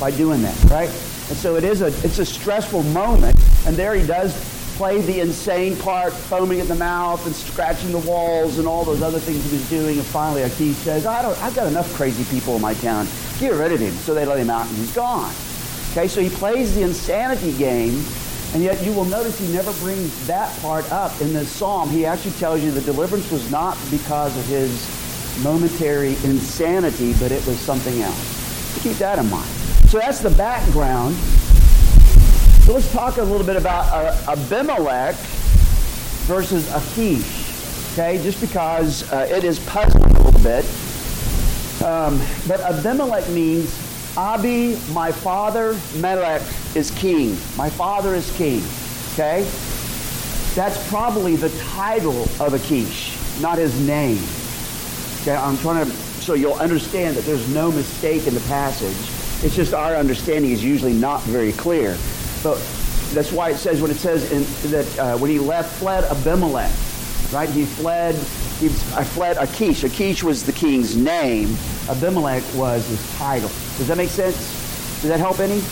by 0.00 0.12
doing 0.12 0.40
that, 0.42 0.64
right? 0.70 0.88
And 0.88 1.36
so 1.36 1.56
it 1.56 1.64
is 1.64 1.82
a, 1.82 1.88
it's 1.88 2.18
a 2.18 2.24
stressful 2.24 2.84
moment. 2.84 3.38
And 3.66 3.76
there 3.76 3.94
he 3.94 4.06
does 4.06 4.32
play 4.78 5.00
the 5.00 5.18
insane 5.18 5.76
part, 5.76 6.12
foaming 6.12 6.60
at 6.60 6.68
the 6.68 6.74
mouth 6.76 7.26
and 7.26 7.34
scratching 7.34 7.90
the 7.90 7.98
walls 7.98 8.58
and 8.58 8.68
all 8.68 8.84
those 8.84 9.02
other 9.02 9.18
things 9.18 9.44
he 9.50 9.56
was 9.56 9.68
doing. 9.68 9.98
And 9.98 10.06
finally, 10.06 10.42
Achish 10.42 10.76
says, 10.76 11.04
I 11.04 11.20
don't, 11.20 11.36
I've 11.42 11.54
got 11.56 11.66
enough 11.66 11.92
crazy 11.94 12.22
people 12.32 12.54
in 12.54 12.62
my 12.62 12.74
town. 12.74 13.08
Get 13.40 13.54
rid 13.54 13.72
of 13.72 13.80
him. 13.80 13.92
So 13.94 14.14
they 14.14 14.24
let 14.24 14.38
him 14.38 14.50
out 14.50 14.68
and 14.68 14.76
he's 14.76 14.94
gone. 14.94 15.34
Okay, 15.90 16.06
so 16.06 16.20
he 16.20 16.30
plays 16.30 16.76
the 16.76 16.82
insanity 16.82 17.58
game, 17.58 18.04
and 18.54 18.62
yet 18.62 18.80
you 18.84 18.92
will 18.92 19.04
notice 19.06 19.36
he 19.36 19.52
never 19.52 19.72
brings 19.80 20.26
that 20.28 20.56
part 20.60 20.90
up 20.92 21.20
in 21.20 21.32
this 21.32 21.50
psalm. 21.50 21.90
He 21.90 22.06
actually 22.06 22.38
tells 22.38 22.62
you 22.62 22.70
the 22.70 22.80
deliverance 22.80 23.28
was 23.32 23.50
not 23.50 23.76
because 23.90 24.36
of 24.38 24.46
his 24.46 24.86
momentary 25.42 26.10
insanity, 26.22 27.14
but 27.14 27.32
it 27.32 27.44
was 27.48 27.58
something 27.58 28.00
else. 28.00 28.80
keep 28.84 28.96
that 28.98 29.18
in 29.18 29.28
mind. 29.28 29.50
So 29.88 29.98
that's 29.98 30.20
the 30.20 30.30
background. 30.30 31.16
So 32.68 32.74
let's 32.74 32.92
talk 32.92 33.16
a 33.16 33.22
little 33.22 33.46
bit 33.46 33.56
about 33.56 33.86
uh, 33.86 34.32
Abimelech 34.32 35.14
versus 36.26 36.70
Achish. 36.70 37.94
Okay, 37.94 38.22
just 38.22 38.42
because 38.42 39.10
uh, 39.10 39.26
it 39.30 39.42
is 39.42 39.58
puzzling 39.60 40.04
a 40.04 40.22
little 40.22 40.42
bit. 40.42 40.66
Um, 41.82 42.20
but 42.46 42.60
Abimelech 42.60 43.26
means 43.30 43.74
Abi, 44.18 44.78
my 44.92 45.10
father, 45.10 45.78
Melech 45.96 46.42
is 46.76 46.90
king. 46.90 47.38
My 47.56 47.70
father 47.70 48.14
is 48.14 48.30
king. 48.36 48.62
Okay? 49.14 49.50
That's 50.54 50.86
probably 50.90 51.36
the 51.36 51.48
title 51.70 52.24
of 52.38 52.52
Achish, 52.52 53.16
not 53.40 53.56
his 53.56 53.80
name. 53.86 54.22
Okay, 55.22 55.34
I'm 55.34 55.56
trying 55.56 55.86
to, 55.86 55.90
so 56.20 56.34
you'll 56.34 56.52
understand 56.52 57.16
that 57.16 57.24
there's 57.24 57.48
no 57.48 57.72
mistake 57.72 58.26
in 58.26 58.34
the 58.34 58.40
passage. 58.40 58.94
It's 59.42 59.56
just 59.56 59.72
our 59.72 59.96
understanding 59.96 60.50
is 60.50 60.62
usually 60.62 60.92
not 60.92 61.22
very 61.22 61.52
clear. 61.52 61.96
But 62.42 62.56
that's 63.14 63.32
why 63.32 63.50
it 63.50 63.56
says 63.56 63.80
when 63.80 63.90
it 63.90 63.96
says 63.96 64.30
in, 64.30 64.70
that 64.70 64.98
uh, 64.98 65.18
when 65.18 65.30
he 65.30 65.38
left, 65.38 65.78
fled 65.78 66.04
Abimelech, 66.04 66.72
right? 67.32 67.48
He 67.48 67.64
fled. 67.64 68.14
He, 68.60 68.66
I 68.94 69.04
fled 69.04 69.36
Achish. 69.36 69.84
Achish 69.84 70.22
was 70.22 70.44
the 70.44 70.52
king's 70.52 70.96
name. 70.96 71.56
Abimelech 71.88 72.42
was 72.54 72.86
his 72.88 73.16
title. 73.16 73.48
Does 73.78 73.88
that 73.88 73.96
make 73.96 74.10
sense? 74.10 74.36
Does 75.00 75.10
that 75.10 75.20
help 75.20 75.38
any? 75.38 75.62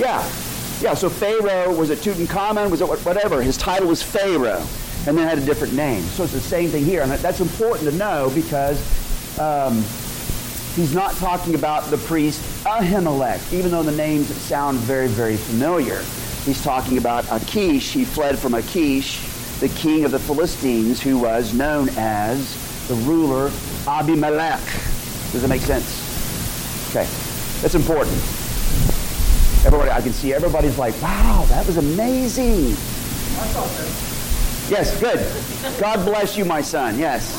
Yeah. 0.00 0.22
Yeah, 0.80 0.94
so 0.94 1.08
Pharaoh, 1.08 1.74
was 1.74 1.90
it 1.90 2.00
Tutankhamun? 2.00 2.70
Was 2.70 2.80
it 2.80 2.86
whatever? 2.86 3.40
His 3.42 3.56
title 3.56 3.88
was 3.88 4.02
Pharaoh, 4.02 4.66
and 5.06 5.16
then 5.16 5.26
had 5.26 5.38
a 5.38 5.44
different 5.44 5.72
name. 5.74 6.02
So 6.02 6.24
it's 6.24 6.32
the 6.32 6.40
same 6.40 6.68
thing 6.70 6.84
here. 6.84 7.02
And 7.02 7.10
that's 7.12 7.40
important 7.40 7.90
to 7.90 7.96
know 7.96 8.30
because 8.34 8.78
um, 9.38 9.82
he's 10.74 10.94
not 10.94 11.14
talking 11.16 11.54
about 11.54 11.84
the 11.90 11.98
priest 11.98 12.40
Ahimelech, 12.64 13.52
even 13.52 13.70
though 13.70 13.82
the 13.82 13.92
names 13.92 14.26
sound 14.36 14.78
very, 14.78 15.06
very 15.08 15.36
familiar. 15.36 16.02
He's 16.44 16.62
talking 16.62 16.98
about 16.98 17.24
Achish. 17.30 17.92
He 17.92 18.04
fled 18.04 18.38
from 18.38 18.54
Achish, 18.54 19.20
the 19.60 19.68
king 19.70 20.04
of 20.04 20.10
the 20.10 20.18
Philistines, 20.18 21.00
who 21.00 21.18
was 21.18 21.54
known 21.54 21.88
as 21.96 22.88
the 22.88 22.94
ruler 22.96 23.50
Abimelech. 23.86 24.62
Does 25.32 25.42
that 25.42 25.48
make 25.48 25.62
sense? 25.62 26.90
Okay, 26.90 27.08
that's 27.62 27.74
important. 27.74 28.16
Everybody, 29.66 29.90
I 29.90 30.00
can 30.02 30.12
see 30.12 30.34
everybody's 30.34 30.76
like, 30.76 31.00
wow, 31.00 31.46
that 31.48 31.66
was 31.66 31.78
amazing. 31.78 32.76
Yes, 34.70 35.00
good. 35.00 35.80
God 35.80 36.04
bless 36.04 36.36
you, 36.36 36.44
my 36.44 36.60
son. 36.60 36.98
Yes. 36.98 37.34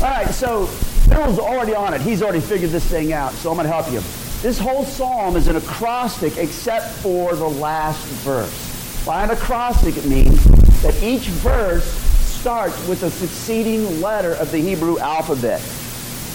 All 0.00 0.10
right, 0.10 0.30
so 0.32 0.68
Bill's 1.08 1.38
already 1.38 1.74
on 1.74 1.94
it. 1.94 2.00
He's 2.00 2.22
already 2.22 2.40
figured 2.40 2.70
this 2.70 2.84
thing 2.84 3.12
out, 3.12 3.32
so 3.32 3.50
I'm 3.50 3.56
going 3.56 3.66
to 3.66 3.72
help 3.72 3.90
you. 3.90 4.00
This 4.40 4.58
whole 4.58 4.84
psalm 4.84 5.36
is 5.36 5.48
an 5.48 5.56
acrostic 5.56 6.36
except 6.36 6.86
for 6.86 7.34
the 7.34 7.48
last 7.48 8.04
verse. 8.22 9.04
By 9.04 9.24
an 9.24 9.30
acrostic, 9.30 9.96
it 9.96 10.06
means 10.06 10.44
that 10.82 10.94
each 11.02 11.26
verse 11.28 11.84
starts 11.84 12.86
with 12.86 13.02
a 13.02 13.10
succeeding 13.10 14.00
letter 14.00 14.34
of 14.34 14.52
the 14.52 14.58
Hebrew 14.58 14.98
alphabet. 14.98 15.60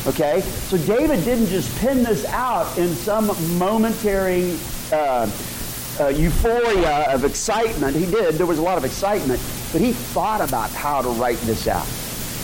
Okay? 0.06 0.42
So 0.42 0.78
David 0.78 1.24
didn't 1.24 1.48
just 1.48 1.74
pin 1.80 2.04
this 2.04 2.26
out 2.26 2.78
in 2.78 2.90
some 2.90 3.28
momentary 3.58 4.58
uh, 4.92 5.30
uh, 6.00 6.08
euphoria 6.08 7.14
of 7.14 7.24
excitement. 7.24 7.96
He 7.96 8.06
did. 8.06 8.36
There 8.36 8.46
was 8.46 8.60
a 8.60 8.64
lot 8.64 8.78
of 8.78 8.84
excitement. 8.84 9.42
But 9.72 9.82
he 9.82 9.94
thought 9.94 10.42
about 10.42 10.72
how 10.72 11.02
to 11.02 11.10
write 11.10 11.38
this 11.40 11.68
out. 11.68 11.88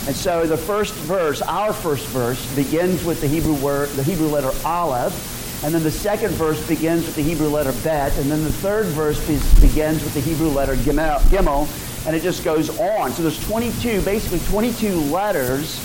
And 0.06 0.16
so 0.16 0.46
the 0.46 0.56
first 0.56 0.94
verse, 0.94 1.42
our 1.42 1.72
first 1.72 2.06
verse, 2.08 2.54
begins 2.54 3.04
with 3.04 3.20
the 3.20 3.28
Hebrew 3.28 3.54
word, 3.54 3.90
the 3.90 4.02
Hebrew 4.02 4.28
letter 4.28 4.50
Aleph, 4.64 5.62
and 5.62 5.74
then 5.74 5.82
the 5.82 5.90
second 5.90 6.30
verse 6.32 6.66
begins 6.66 7.04
with 7.04 7.16
the 7.16 7.22
Hebrew 7.22 7.48
letter 7.48 7.72
Bet, 7.84 8.16
and 8.16 8.30
then 8.30 8.42
the 8.42 8.52
third 8.52 8.86
verse 8.86 9.20
begins 9.60 10.02
with 10.02 10.14
the 10.14 10.20
Hebrew 10.20 10.48
letter 10.48 10.74
Gimel, 10.74 12.06
and 12.06 12.16
it 12.16 12.22
just 12.22 12.42
goes 12.44 12.70
on. 12.80 13.12
So 13.12 13.22
there's 13.22 13.44
22, 13.46 14.00
basically 14.02 14.38
22 14.48 14.94
letters 14.94 15.78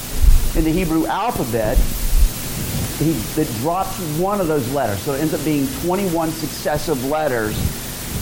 in 0.56 0.64
the 0.64 0.72
Hebrew 0.72 1.06
alphabet 1.08 1.78
he, 2.98 3.12
that 3.36 3.48
drops 3.60 4.00
one 4.18 4.40
of 4.40 4.48
those 4.48 4.72
letters. 4.72 5.00
So 5.02 5.14
it 5.14 5.20
ends 5.20 5.34
up 5.34 5.44
being 5.44 5.68
21 5.84 6.32
successive 6.32 7.04
letters. 7.06 7.56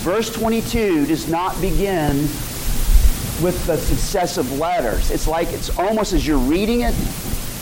Verse 0.02 0.32
22 0.32 1.06
does 1.06 1.30
not 1.30 1.60
begin 1.62 2.28
with 3.42 3.66
the 3.66 3.78
successive 3.78 4.60
letters. 4.60 5.12
It's 5.12 5.28
like 5.28 5.52
it's 5.54 5.78
almost 5.78 6.13
as 6.13 6.25
you're 6.25 6.38
reading 6.38 6.82
it, 6.82 6.96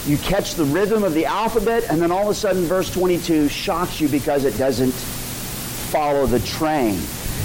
you 0.06 0.18
catch 0.18 0.56
the 0.56 0.66
rhythm 0.66 1.04
of 1.04 1.14
the 1.14 1.26
alphabet, 1.26 1.86
and 1.90 2.02
then 2.02 2.12
all 2.12 2.24
of 2.24 2.30
a 2.30 2.34
sudden, 2.34 2.64
verse 2.64 2.92
22 2.92 3.48
shocks 3.50 4.02
you 4.02 4.08
because 4.08 4.46
it 4.46 4.58
doesn't 4.58 4.92
follow 4.92 6.26
the 6.26 6.40
train. 6.40 6.96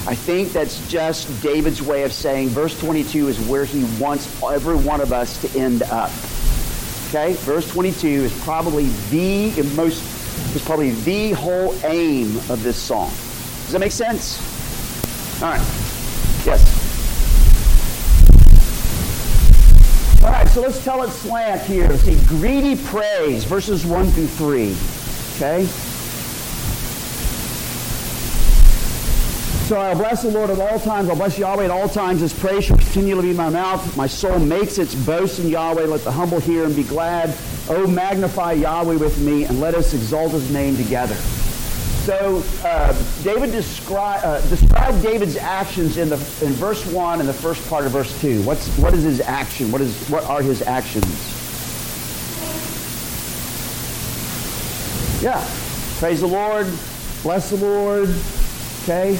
I 0.09 0.15
think 0.15 0.53
that's 0.53 0.87
just 0.89 1.43
David's 1.43 1.83
way 1.83 2.05
of 2.05 2.13
saying 2.13 2.51
verse 2.51 2.79
22 2.79 3.29
is 3.29 3.41
where 3.49 3.65
he 3.65 3.85
wants 4.01 4.41
every 4.43 4.77
one 4.77 5.01
of 5.01 5.13
us 5.13 5.41
to 5.43 5.59
end 5.59 5.83
up. 5.83 6.11
Okay? 7.09 7.35
Verse 7.41 7.69
22 7.71 8.07
is 8.07 8.41
probably 8.43 8.87
the 9.11 9.63
most 9.75 10.03
is 10.55 10.65
probably 10.65 10.91
the 10.91 11.33
whole 11.33 11.75
aim 11.85 12.37
of 12.51 12.63
this 12.63 12.77
song. 12.77 13.09
Does 13.09 13.73
that 13.73 13.81
make 13.81 13.93
sense? 13.93 14.39
All 15.43 15.49
right. 15.49 15.61
Yes. 16.47 16.76
All 20.27 20.33
right, 20.33 20.49
so 20.49 20.61
let's 20.61 20.83
tell 20.83 21.05
it 21.05 21.11
slant 21.11 21.63
here. 21.63 21.97
See, 21.99 22.21
greedy 22.27 22.75
praise, 22.75 23.45
verses 23.45 23.87
1 23.87 24.11
through 24.11 24.27
3. 24.27 24.77
Okay? 25.37 25.67
So 29.67 29.77
I'll 29.77 29.95
bless 29.95 30.23
the 30.23 30.31
Lord 30.33 30.51
at 30.51 30.59
all 30.59 30.81
times. 30.81 31.09
I'll 31.09 31.15
bless 31.15 31.39
Yahweh 31.39 31.67
at 31.67 31.71
all 31.71 31.89
times. 31.89 32.23
His 32.23 32.33
praise 32.33 32.65
shall 32.65 32.77
continually 32.77 33.23
be 33.23 33.31
in 33.31 33.37
my 33.37 33.51
mouth. 33.51 33.97
My 33.97 34.09
soul 34.09 34.41
makes 34.41 34.79
its 34.79 34.97
boast 34.97 35.39
in 35.39 35.49
Yahweh. 35.49 35.87
Let 35.87 36.03
the 36.03 36.11
humble 36.11 36.41
hear 36.41 36.65
and 36.65 36.75
be 36.75 36.83
glad. 36.83 37.33
Oh, 37.69 37.87
magnify 37.87 38.53
Yahweh 38.55 38.97
with 38.97 39.21
me, 39.21 39.45
and 39.45 39.61
let 39.61 39.77
us 39.77 39.95
exalt 39.95 40.33
his 40.33 40.51
name 40.53 40.77
together. 40.77 41.17
So 42.07 42.41
uh, 42.63 42.97
David 43.25 43.51
describe 43.51 44.21
uh, 44.23 44.41
describe 44.43 45.03
David's 45.03 45.37
actions 45.37 45.97
in 45.97 46.09
the 46.09 46.15
in 46.41 46.53
verse 46.53 46.87
one 46.93 47.19
and 47.19 47.29
the 47.29 47.35
first 47.35 47.69
part 47.69 47.85
of 47.85 47.91
verse 47.91 48.21
two. 48.21 48.45
What's 48.45 48.69
what 48.79 48.95
is 48.95 49.03
his 49.03 49.21
action? 49.21 49.73
What 49.73 49.81
is 49.81 50.09
what 50.09 50.23
are 50.23 50.41
his 50.41 50.63
actions? 50.63 51.05
Yeah, 55.21 55.45
praise 55.99 56.21
the 56.21 56.29
Lord, 56.29 56.69
bless 57.25 57.51
the 57.51 57.57
Lord. 57.57 58.15
Okay, 58.85 59.19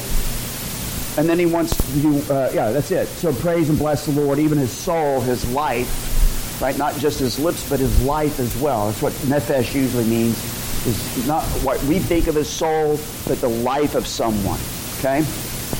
and 1.17 1.27
then 1.27 1.37
he 1.37 1.45
wants 1.45 1.75
to 1.75 2.33
uh, 2.33 2.51
yeah 2.53 2.71
that's 2.71 2.91
it. 2.91 3.09
So 3.09 3.33
praise 3.33 3.67
and 3.67 3.77
bless 3.77 4.05
the 4.05 4.13
Lord, 4.13 4.39
even 4.39 4.57
his 4.57 4.71
soul, 4.71 5.19
his 5.19 5.45
life, 5.51 6.61
right? 6.61 6.77
Not 6.77 6.95
just 6.99 7.19
his 7.19 7.37
lips, 7.37 7.69
but 7.69 7.81
his 7.81 8.01
life 8.03 8.39
as 8.39 8.55
well. 8.61 8.85
That's 8.85 9.01
what 9.01 9.11
nephesh 9.27 9.75
usually 9.75 10.05
means 10.05 10.56
is 10.87 11.27
not 11.27 11.43
what 11.63 11.81
we 11.83 11.99
think 11.99 12.27
of 12.27 12.37
as 12.37 12.49
soul, 12.49 12.99
but 13.27 13.39
the 13.41 13.49
life 13.49 13.95
of 13.95 14.07
someone. 14.07 14.59
Okay? 14.99 15.21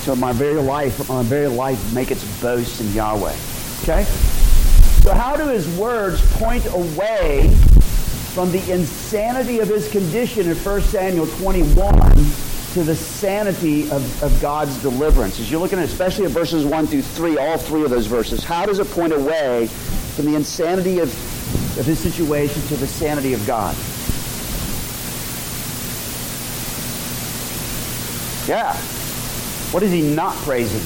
So 0.03 0.15
my 0.15 0.31
very 0.33 0.61
life, 0.61 1.09
my 1.09 1.23
very 1.23 1.47
life 1.47 1.93
make 1.93 2.11
its 2.11 2.23
boast 2.41 2.81
in 2.81 2.93
Yahweh. 2.93 3.35
Okay? 3.83 4.03
So 5.03 5.13
how 5.13 5.35
do 5.35 5.47
his 5.47 5.67
words 5.77 6.21
point 6.37 6.65
away 6.67 7.53
from 8.33 8.51
the 8.51 8.71
insanity 8.71 9.59
of 9.59 9.67
his 9.67 9.89
condition 9.91 10.47
in 10.47 10.55
1 10.55 10.81
Samuel 10.81 11.25
21 11.25 12.13
to 12.73 12.83
the 12.83 12.95
sanity 12.95 13.89
of, 13.89 14.23
of 14.23 14.39
God's 14.39 14.79
deliverance. 14.83 15.39
As 15.39 15.49
you're 15.49 15.59
looking 15.59 15.79
at, 15.79 15.85
especially 15.85 16.25
at 16.25 16.31
verses 16.31 16.63
1 16.63 16.85
through 16.85 17.01
3, 17.01 17.37
all 17.37 17.57
three 17.57 17.83
of 17.83 17.89
those 17.89 18.05
verses, 18.05 18.43
how 18.43 18.67
does 18.67 18.77
it 18.77 18.87
point 18.91 19.13
away 19.13 19.65
from 20.15 20.25
the 20.25 20.35
insanity 20.35 20.99
of, 20.99 21.09
of 21.79 21.85
his 21.85 21.97
situation 21.97 22.61
to 22.67 22.75
the 22.75 22.85
sanity 22.85 23.33
of 23.33 23.45
God? 23.47 23.75
Yeah. 28.47 28.73
What 29.71 29.83
is 29.83 29.91
he 29.91 30.01
not 30.01 30.35
praising? 30.37 30.79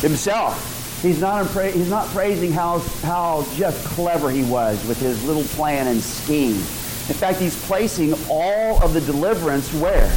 Himself. 0.00 0.72
He's 1.02 1.20
not, 1.20 1.46
he's 1.46 1.90
not 1.90 2.08
praising 2.08 2.50
how, 2.50 2.78
how 3.02 3.46
just 3.54 3.84
clever 3.88 4.30
he 4.30 4.42
was 4.44 4.82
with 4.86 4.98
his 4.98 5.22
little 5.24 5.44
plan 5.44 5.88
and 5.88 6.02
scheme. 6.02 6.54
In 6.54 7.14
fact, 7.14 7.38
he's 7.38 7.62
placing 7.66 8.14
all 8.30 8.82
of 8.82 8.94
the 8.94 9.02
deliverance 9.02 9.72
where? 9.74 10.10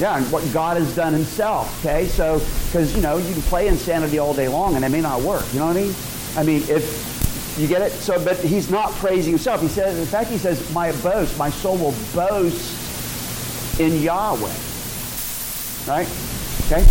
Yeah, 0.00 0.18
and 0.18 0.30
what 0.32 0.44
God 0.52 0.76
has 0.76 0.94
done 0.96 1.12
himself. 1.12 1.84
Okay, 1.84 2.06
so, 2.06 2.40
because, 2.66 2.94
you 2.96 3.00
know, 3.00 3.16
you 3.18 3.32
can 3.32 3.42
play 3.42 3.68
insanity 3.68 4.18
all 4.18 4.34
day 4.34 4.48
long 4.48 4.74
and 4.74 4.84
it 4.84 4.88
may 4.88 5.00
not 5.00 5.22
work. 5.22 5.44
You 5.52 5.60
know 5.60 5.66
what 5.68 5.76
I 5.76 5.80
mean? 5.80 5.94
I 6.36 6.42
mean, 6.42 6.62
if 6.68 7.56
you 7.58 7.68
get 7.68 7.80
it? 7.80 7.92
So, 7.92 8.22
but 8.22 8.36
he's 8.38 8.70
not 8.70 8.90
praising 8.94 9.32
himself. 9.32 9.62
He 9.62 9.68
says, 9.68 9.98
in 9.98 10.04
fact, 10.04 10.28
he 10.28 10.36
says, 10.36 10.70
my 10.74 10.90
boast, 11.00 11.38
my 11.38 11.48
soul 11.48 11.78
will 11.78 11.94
boast 12.12 12.85
in 13.78 14.02
Yahweh. 14.02 14.54
Right? 15.86 16.08
Okay? 16.66 16.82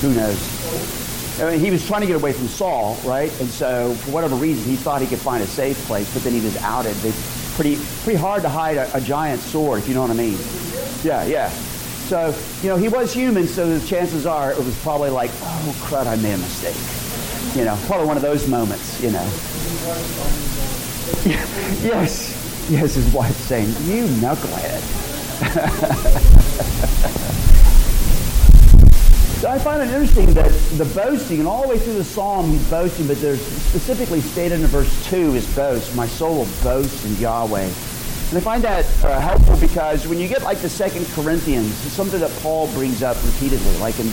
Who 0.00 0.14
knows? 0.14 1.40
I 1.40 1.50
mean, 1.50 1.60
he 1.60 1.70
was 1.70 1.86
trying 1.86 2.00
to 2.02 2.06
get 2.06 2.16
away 2.16 2.32
from 2.32 2.48
Saul, 2.48 2.98
right? 3.04 3.30
And 3.40 3.48
so, 3.48 3.94
for 3.94 4.10
whatever 4.10 4.34
reason, 4.34 4.64
he 4.64 4.76
thought 4.76 5.00
he 5.00 5.06
could 5.06 5.18
find 5.18 5.42
a 5.42 5.46
safe 5.46 5.78
place, 5.86 6.12
but 6.12 6.22
then 6.22 6.32
he 6.32 6.40
was 6.40 6.56
outed. 6.58 6.96
It's 7.04 7.54
pretty, 7.54 7.76
pretty 8.02 8.18
hard 8.18 8.42
to 8.42 8.48
hide 8.48 8.76
a, 8.76 8.94
a 8.96 9.00
giant 9.00 9.40
sword, 9.40 9.78
if 9.78 9.88
you 9.88 9.94
know 9.94 10.02
what 10.02 10.10
I 10.10 10.14
mean. 10.14 10.38
Yeah, 11.02 11.24
yeah. 11.24 11.50
So, 12.10 12.34
you 12.60 12.68
know, 12.68 12.76
he 12.76 12.88
was 12.88 13.14
human, 13.14 13.46
so 13.46 13.78
the 13.78 13.86
chances 13.86 14.26
are 14.26 14.50
it 14.50 14.58
was 14.58 14.76
probably 14.82 15.10
like, 15.10 15.30
oh, 15.42 15.76
crud, 15.78 16.08
I 16.08 16.16
made 16.16 16.32
a 16.32 16.38
mistake. 16.38 16.74
You 17.56 17.64
know, 17.64 17.78
probably 17.86 18.08
one 18.08 18.16
of 18.16 18.22
those 18.24 18.48
moments, 18.48 19.00
you 19.00 19.12
know. 19.12 19.22
yes. 21.84 22.66
Yes, 22.68 22.96
his 22.96 23.14
wife 23.14 23.36
saying, 23.36 23.68
you 23.84 24.06
knucklehead. 24.18 24.80
so 29.40 29.48
I 29.48 29.60
find 29.60 29.80
it 29.80 29.90
interesting 29.94 30.34
that 30.34 30.50
the 30.78 30.86
boasting, 30.86 31.38
and 31.38 31.46
all 31.46 31.62
the 31.62 31.68
way 31.68 31.78
through 31.78 31.94
the 31.94 32.02
psalm 32.02 32.50
he's 32.50 32.68
boasting, 32.68 33.06
but 33.06 33.20
there's 33.20 33.40
specifically 33.40 34.20
stated 34.20 34.58
in 34.58 34.66
verse 34.66 35.08
2 35.10 35.36
is 35.36 35.46
boast. 35.54 35.94
My 35.94 36.08
soul 36.08 36.38
will 36.38 36.48
boast 36.64 37.06
in 37.06 37.14
Yahweh. 37.18 37.70
And 38.30 38.38
I 38.38 38.42
find 38.42 38.62
that 38.62 38.86
uh, 39.02 39.18
helpful 39.18 39.56
because 39.56 40.06
when 40.06 40.20
you 40.20 40.28
get 40.28 40.42
like 40.42 40.58
the 40.58 40.68
Second 40.68 41.04
Corinthians, 41.14 41.66
it's 41.84 41.96
something 41.96 42.20
that 42.20 42.30
Paul 42.42 42.68
brings 42.74 43.02
up 43.02 43.16
repeatedly. 43.24 43.76
Like 43.78 43.98
in 43.98 44.06
2 44.06 44.12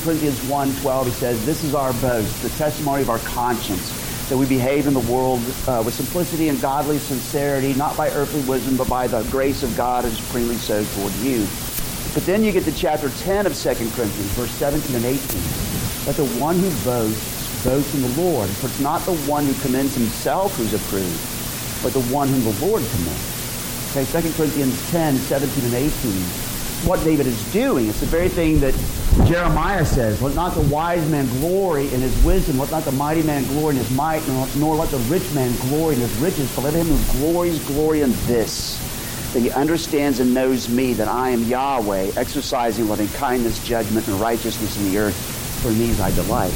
Corinthians 0.00 0.40
1.12, 0.48 1.04
he 1.04 1.10
says, 1.10 1.44
This 1.44 1.62
is 1.62 1.74
our 1.74 1.92
boast, 2.00 2.42
the 2.42 2.48
testimony 2.56 3.02
of 3.02 3.10
our 3.10 3.18
conscience 3.18 3.92
that 4.30 4.38
we 4.38 4.46
behave 4.46 4.86
in 4.86 4.94
the 4.94 5.00
world 5.00 5.40
uh, 5.68 5.82
with 5.84 5.92
simplicity 5.92 6.48
and 6.48 6.62
godly 6.62 6.96
sincerity, 6.96 7.74
not 7.74 7.94
by 7.94 8.08
earthly 8.12 8.40
wisdom, 8.48 8.78
but 8.78 8.88
by 8.88 9.06
the 9.06 9.22
grace 9.24 9.62
of 9.62 9.76
God 9.76 10.06
and 10.06 10.14
supremely 10.14 10.56
so 10.56 10.82
toward 10.96 11.12
you. 11.16 11.40
But 12.14 12.24
then 12.24 12.42
you 12.42 12.52
get 12.52 12.64
to 12.64 12.72
chapter 12.72 13.10
10 13.10 13.44
of 13.44 13.54
2 13.54 13.68
Corinthians, 13.68 14.32
verse 14.32 14.50
17 14.52 14.96
and 14.96 15.04
18. 15.04 15.18
That 16.06 16.16
the 16.16 16.24
one 16.40 16.58
who 16.58 16.70
boasts 16.86 17.42
boasts 17.64 17.94
in 17.94 18.00
the 18.00 18.22
Lord. 18.22 18.48
For 18.48 18.66
it's 18.66 18.80
not 18.80 19.02
the 19.02 19.14
one 19.28 19.44
who 19.44 19.52
commends 19.60 19.94
himself 19.94 20.56
who's 20.56 20.72
approved, 20.72 21.20
but 21.82 21.92
the 21.92 22.02
one 22.12 22.28
whom 22.28 22.42
the 22.44 22.66
Lord 22.66 22.82
commends. 22.82 23.31
Okay, 23.94 24.04
2 24.06 24.32
Corinthians 24.32 24.90
10, 24.90 25.16
17 25.16 25.64
and 25.66 25.74
18 25.74 26.52
what 26.86 27.02
David 27.04 27.26
is 27.26 27.52
doing. 27.52 27.88
It's 27.88 28.00
the 28.00 28.06
very 28.06 28.28
thing 28.28 28.58
that 28.60 28.74
Jeremiah 29.26 29.84
says. 29.84 30.20
Let 30.20 30.34
not 30.34 30.54
the 30.54 30.62
wise 30.62 31.08
man 31.10 31.26
glory 31.40 31.92
in 31.92 32.00
his 32.00 32.24
wisdom. 32.24 32.58
Let 32.58 32.70
not 32.70 32.84
the 32.84 32.92
mighty 32.92 33.22
man 33.22 33.44
glory 33.44 33.76
in 33.76 33.82
his 33.82 33.90
might, 33.94 34.26
nor, 34.26 34.48
nor 34.56 34.76
let 34.76 34.88
the 34.88 34.98
rich 34.98 35.32
man 35.34 35.54
glory 35.68 35.94
in 35.94 36.00
his 36.00 36.14
riches. 36.16 36.52
But 36.56 36.64
let 36.64 36.74
him 36.74 36.86
who 36.86 37.18
glories 37.18 37.64
glory 37.66 38.00
in 38.00 38.12
this, 38.26 38.78
that 39.32 39.40
he 39.40 39.50
understands 39.50 40.20
and 40.20 40.34
knows 40.34 40.68
me, 40.68 40.94
that 40.94 41.08
I 41.08 41.30
am 41.30 41.44
Yahweh, 41.44 42.12
exercising 42.16 42.88
loving 42.88 43.08
kindness, 43.08 43.64
judgment, 43.64 44.08
and 44.08 44.18
righteousness 44.18 44.76
in 44.78 44.90
the 44.90 44.98
earth. 44.98 45.16
For 45.62 45.68
in 45.68 45.78
these 45.78 46.00
I 46.00 46.10
delight. 46.12 46.52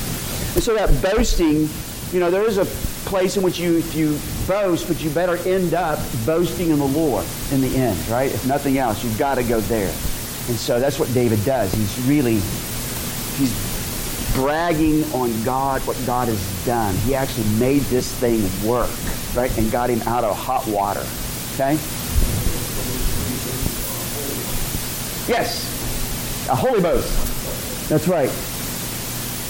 And 0.54 0.62
so 0.64 0.74
that 0.74 1.02
boasting, 1.02 1.68
you 2.12 2.18
know, 2.18 2.30
there 2.30 2.48
is 2.48 2.58
a 2.58 2.64
place 3.08 3.36
in 3.36 3.44
which 3.44 3.58
you, 3.60 3.76
if 3.76 3.94
you 3.94 4.18
boast, 4.46 4.88
but 4.88 5.02
you 5.02 5.10
better 5.10 5.36
end 5.48 5.74
up 5.74 5.98
boasting 6.24 6.70
in 6.70 6.78
the 6.78 6.86
Lord 6.86 7.26
in 7.52 7.60
the 7.60 7.76
end, 7.76 7.98
right? 8.08 8.32
If 8.32 8.46
nothing 8.46 8.78
else, 8.78 9.02
you've 9.04 9.18
got 9.18 9.36
to 9.36 9.42
go 9.42 9.60
there. 9.60 9.88
And 9.88 10.56
so 10.56 10.78
that's 10.78 10.98
what 10.98 11.12
David 11.12 11.44
does. 11.44 11.72
He's 11.72 12.06
really, 12.06 12.34
he's 13.36 14.32
bragging 14.34 15.04
on 15.12 15.42
God, 15.44 15.80
what 15.86 15.96
God 16.06 16.28
has 16.28 16.66
done. 16.66 16.94
He 16.98 17.14
actually 17.14 17.48
made 17.58 17.82
this 17.82 18.12
thing 18.14 18.42
work, 18.68 18.90
right? 19.34 19.56
And 19.58 19.70
got 19.72 19.90
him 19.90 20.00
out 20.02 20.24
of 20.24 20.36
hot 20.36 20.66
water. 20.66 21.04
Okay? 21.54 21.74
Yes. 25.26 25.72
A 26.48 26.54
holy 26.54 26.80
boast. 26.80 27.88
That's 27.88 28.06
right. 28.06 28.28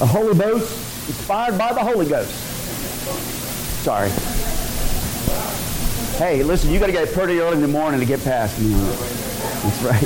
A 0.00 0.06
holy 0.06 0.34
boast 0.34 0.72
inspired 1.08 1.58
by 1.58 1.72
the 1.72 1.80
Holy 1.80 2.06
Ghost. 2.06 2.32
Sorry. 3.82 4.10
Hey, 6.18 6.42
listen, 6.42 6.72
you 6.72 6.78
got 6.78 6.86
to 6.86 6.92
get 6.92 7.12
pretty 7.12 7.40
early 7.40 7.56
in 7.56 7.60
the 7.60 7.68
morning 7.68 8.00
to 8.00 8.06
get 8.06 8.24
past 8.24 8.58
me. 8.58 8.72
That's 8.72 9.82
right. 9.82 10.00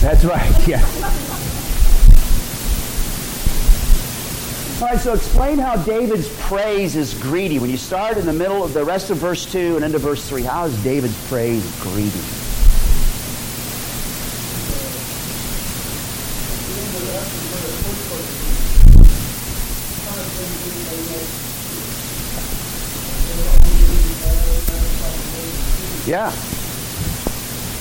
That's 0.00 0.24
right, 0.24 0.68
yeah. 0.68 0.84
All 4.80 4.88
right, 4.88 5.00
so 5.00 5.14
explain 5.14 5.58
how 5.58 5.74
David's 5.82 6.28
praise 6.42 6.94
is 6.94 7.12
greedy. 7.14 7.58
When 7.58 7.70
you 7.70 7.76
start 7.76 8.18
in 8.18 8.24
the 8.24 8.32
middle 8.32 8.62
of 8.62 8.72
the 8.72 8.84
rest 8.84 9.10
of 9.10 9.16
verse 9.16 9.50
2 9.50 9.74
and 9.74 9.84
into 9.84 9.98
verse 9.98 10.28
3, 10.28 10.42
how 10.42 10.66
is 10.66 10.84
David's 10.84 11.28
praise 11.28 11.68
greedy? 11.80 12.45
Yeah. 26.06 26.30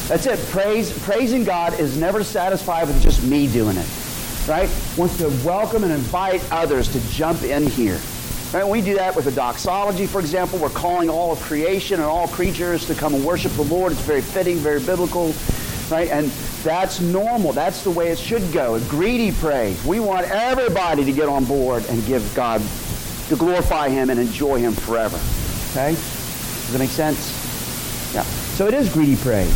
That's 0.08 0.26
it. 0.26 0.40
Praise, 0.50 0.98
praising 1.04 1.44
God 1.44 1.80
is 1.80 1.96
never 1.96 2.24
satisfied 2.24 2.88
with 2.88 3.02
just 3.02 3.24
me 3.24 3.48
doing 3.48 3.78
it. 3.78 3.88
Right? 4.48 4.70
Wants 4.98 5.18
to 5.18 5.30
welcome 5.46 5.84
and 5.84 5.92
invite 5.92 6.42
others 6.52 6.92
to 6.94 7.00
jump 7.10 7.44
in 7.44 7.68
here. 7.68 8.00
Right? 8.52 8.68
We 8.68 8.82
do 8.82 8.96
that 8.96 9.16
with 9.16 9.26
the 9.26 9.32
doxology, 9.32 10.08
for 10.08 10.20
example, 10.20 10.60
we're 10.60 10.70
calling 10.70 11.10
all 11.10 11.32
of 11.32 11.40
creation 11.42 12.00
and 12.00 12.06
all 12.06 12.28
creatures 12.28 12.86
to 12.88 12.96
come 12.96 13.14
and 13.14 13.24
worship 13.24 13.52
the 13.54 13.64
Lord. 13.64 13.92
It's 13.92 14.02
very 14.02 14.22
fitting, 14.22 14.58
very 14.58 14.80
biblical. 14.80 15.34
Right? 15.92 16.10
And 16.10 16.28
that's 16.64 17.02
normal. 17.02 17.54
That's 17.54 17.84
the 17.84 17.92
way 17.92 18.10
it 18.10 18.18
should 18.18 18.52
go. 18.52 18.76
A 18.76 18.80
greedy 18.82 19.32
praise. 19.32 19.84
We 19.86 20.00
want 20.00 20.28
everybody 20.32 21.06
to 21.06 21.12
get 21.12 21.30
on 21.30 21.46
board 21.46 21.86
and 21.90 22.04
give 22.08 22.34
God, 22.34 22.62
to 23.28 23.36
glorify 23.36 23.90
Him 23.90 24.10
and 24.10 24.20
enjoy 24.20 24.60
Him 24.60 24.74
forever. 24.74 25.20
Okay? 25.72 25.92
Does 25.92 26.72
that 26.72 26.80
make 26.80 26.90
sense? 26.90 27.45
Yeah. 28.16 28.24
So 28.24 28.66
it 28.66 28.74
is 28.74 28.94
greedy 28.94 29.18
praise. 29.18 29.52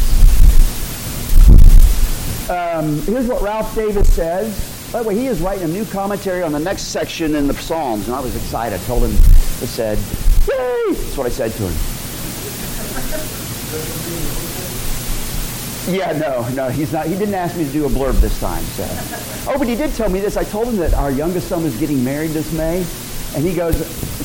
Um, 2.49 3.01
here's 3.03 3.25
what 3.25 3.41
Ralph 3.41 3.73
Davis 3.73 4.13
says. 4.13 4.91
By 4.91 5.01
the 5.01 5.07
way, 5.07 5.15
he 5.15 5.27
is 5.27 5.39
writing 5.39 5.63
a 5.63 5.67
new 5.69 5.85
commentary 5.85 6.43
on 6.43 6.51
the 6.51 6.59
next 6.59 6.87
section 6.87 7.35
in 7.35 7.47
the 7.47 7.53
Psalms, 7.53 8.07
and 8.07 8.15
I 8.15 8.19
was 8.19 8.35
excited. 8.35 8.77
I 8.77 8.83
told 8.83 9.03
him, 9.03 9.11
I 9.11 9.65
said, 9.65 9.97
yay! 10.45 10.93
That's 10.93 11.15
what 11.15 11.25
I 11.25 11.29
said 11.29 11.53
to 11.53 11.69
him. 11.69 11.73
Yeah, 15.95 16.11
no, 16.17 16.45
no, 16.49 16.69
he's 16.69 16.91
not. 16.91 17.05
He 17.05 17.15
didn't 17.17 17.35
ask 17.35 17.55
me 17.55 17.63
to 17.63 17.71
do 17.71 17.85
a 17.85 17.89
blurb 17.89 18.19
this 18.19 18.37
time. 18.41 18.63
So. 18.63 18.83
Oh, 19.49 19.57
but 19.57 19.69
he 19.69 19.75
did 19.75 19.93
tell 19.93 20.09
me 20.09 20.19
this. 20.19 20.35
I 20.35 20.43
told 20.43 20.67
him 20.67 20.75
that 20.77 20.93
our 20.95 21.11
youngest 21.11 21.47
son 21.47 21.63
was 21.63 21.79
getting 21.79 22.03
married 22.03 22.31
this 22.31 22.51
May, 22.51 22.85
and 23.35 23.45
he 23.45 23.55
goes. 23.55 23.77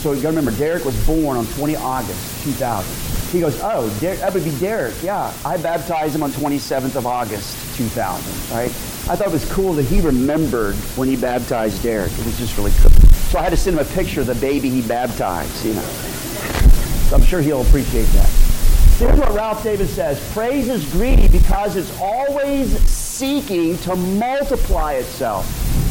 So 0.02 0.10
you 0.10 0.22
got 0.22 0.32
to 0.32 0.36
remember, 0.36 0.50
Derek 0.58 0.84
was 0.84 1.06
born 1.06 1.36
on 1.36 1.46
20 1.46 1.76
August 1.76 2.44
2000. 2.44 3.13
He 3.34 3.40
goes, 3.40 3.58
oh, 3.64 3.90
Der- 3.98 4.14
that 4.14 4.32
would 4.32 4.44
be 4.44 4.56
Derek. 4.60 4.94
Yeah, 5.02 5.34
I 5.44 5.56
baptized 5.56 6.14
him 6.14 6.22
on 6.22 6.30
27th 6.30 6.94
of 6.94 7.04
August, 7.04 7.56
2000, 7.76 8.56
right? 8.56 8.66
I 8.66 9.16
thought 9.16 9.26
it 9.26 9.32
was 9.32 9.50
cool 9.50 9.72
that 9.72 9.82
he 9.82 10.00
remembered 10.00 10.76
when 10.94 11.08
he 11.08 11.16
baptized 11.16 11.82
Derek. 11.82 12.12
It 12.12 12.24
was 12.26 12.38
just 12.38 12.56
really 12.56 12.70
cool. 12.78 12.92
So 12.92 13.40
I 13.40 13.42
had 13.42 13.50
to 13.50 13.56
send 13.56 13.76
him 13.76 13.84
a 13.84 13.90
picture 13.90 14.20
of 14.20 14.28
the 14.28 14.36
baby 14.36 14.70
he 14.70 14.82
baptized, 14.86 15.66
you 15.66 15.74
know. 15.74 15.82
So 15.82 17.16
I'm 17.16 17.24
sure 17.24 17.40
he'll 17.40 17.62
appreciate 17.62 18.06
that. 18.10 18.28
Here's 18.98 19.18
what 19.18 19.34
Ralph 19.34 19.64
Davis 19.64 19.92
says 19.92 20.32
Praise 20.32 20.68
is 20.68 20.88
greedy 20.92 21.26
because 21.26 21.74
it's 21.74 21.90
always 22.00 22.78
seeking 22.88 23.78
to 23.78 23.96
multiply 23.96 24.92
itself. 24.92 25.44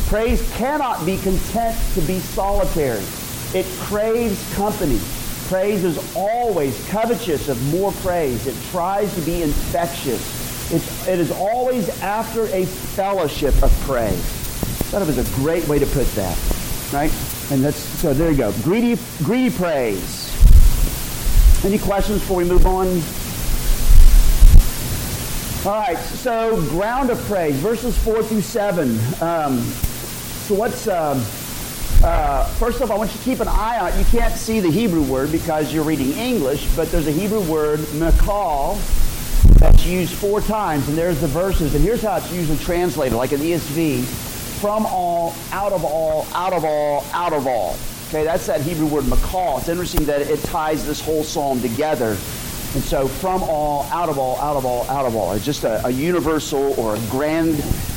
Praise 0.08 0.50
cannot 0.54 1.06
be 1.06 1.18
content 1.18 1.78
to 1.96 2.02
be 2.04 2.20
solitary, 2.20 3.04
it 3.54 3.66
craves 3.82 4.56
company. 4.56 5.02
Praise 5.54 5.84
is 5.84 6.16
always 6.16 6.84
covetous 6.90 7.48
of 7.48 7.64
more 7.72 7.92
praise. 7.92 8.48
It 8.48 8.56
tries 8.72 9.14
to 9.14 9.22
be 9.22 9.44
infectious. 9.44 10.74
It's, 10.74 11.08
it 11.08 11.20
is 11.20 11.30
always 11.30 11.90
after 12.02 12.46
a 12.48 12.66
fellowship 12.66 13.54
of 13.62 13.72
praise. 13.82 14.90
That 14.90 15.06
was 15.06 15.20
a 15.20 15.36
great 15.36 15.68
way 15.68 15.78
to 15.78 15.86
put 15.86 16.08
that, 16.16 16.36
right? 16.92 17.12
And 17.52 17.64
that's 17.64 17.78
so. 17.78 18.16
There 18.16 18.32
you 18.32 18.38
go. 18.38 18.52
Greedy, 18.64 19.00
greedy 19.20 19.56
praise. 19.56 20.34
Any 21.64 21.78
questions 21.78 22.22
before 22.22 22.38
we 22.38 22.46
move 22.46 22.66
on? 22.66 22.88
All 25.72 25.80
right. 25.80 26.00
So 26.00 26.56
ground 26.72 27.12
of 27.12 27.20
praise, 27.26 27.58
verses 27.58 27.96
four 28.00 28.24
through 28.24 28.42
seven. 28.42 28.98
Um, 29.22 29.60
so 29.60 30.56
what's 30.56 30.88
um, 30.88 31.24
uh, 32.04 32.46
first 32.56 32.82
off, 32.82 32.92
I 32.92 32.98
want 32.98 33.12
you 33.12 33.18
to 33.18 33.24
keep 33.24 33.40
an 33.40 33.48
eye 33.48 33.80
on 33.80 33.94
it. 33.94 33.98
You 33.98 34.06
can't 34.06 34.34
see 34.34 34.60
the 34.60 34.70
Hebrew 34.70 35.04
word 35.04 35.32
because 35.32 35.74
you're 35.74 35.84
reading 35.84 36.12
English, 36.12 36.68
but 36.76 36.92
there's 36.92 37.08
a 37.08 37.12
Hebrew 37.12 37.42
word, 37.42 37.80
mikal, 37.80 38.78
that's 39.60 39.86
used 39.86 40.14
four 40.14 40.42
times, 40.42 40.88
and 40.90 40.98
there's 40.98 41.22
the 41.22 41.28
verses. 41.28 41.76
And 41.76 41.84
here's 41.84 42.02
how 42.02 42.18
it's 42.18 42.32
usually 42.32 42.58
translated, 42.58 43.18
like 43.18 43.32
in 43.32 43.40
ESV 43.40 44.04
from 44.60 44.86
all, 44.86 45.34
out 45.52 45.72
of 45.72 45.84
all, 45.86 46.28
out 46.34 46.54
of 46.54 46.66
all, 46.66 47.06
out 47.14 47.34
of 47.34 47.48
all. 47.48 47.78
Okay, 48.10 48.24
that's 48.24 48.46
that 48.48 48.62
Hebrew 48.62 48.88
word 48.88 49.06
mikal. 49.06 49.60
It's 49.60 49.70
interesting 49.70 50.06
that 50.06 50.22
it 50.22 50.40
ties 50.44 50.86
this 50.86 51.02
whole 51.02 51.24
psalm 51.24 51.62
together. 51.62 52.10
And 52.10 52.84
so 52.84 53.08
from 53.08 53.44
all, 53.44 53.84
out 53.92 54.10
of 54.10 54.18
all, 54.18 54.38
out 54.38 54.56
of 54.56 54.66
all, 54.66 54.90
out 54.90 55.06
of 55.06 55.16
all. 55.16 55.34
It's 55.34 55.46
just 55.46 55.64
a, 55.64 55.86
a 55.86 55.90
universal 55.90 56.74
or 56.80 56.96
a 56.96 57.00
grand, 57.10 57.56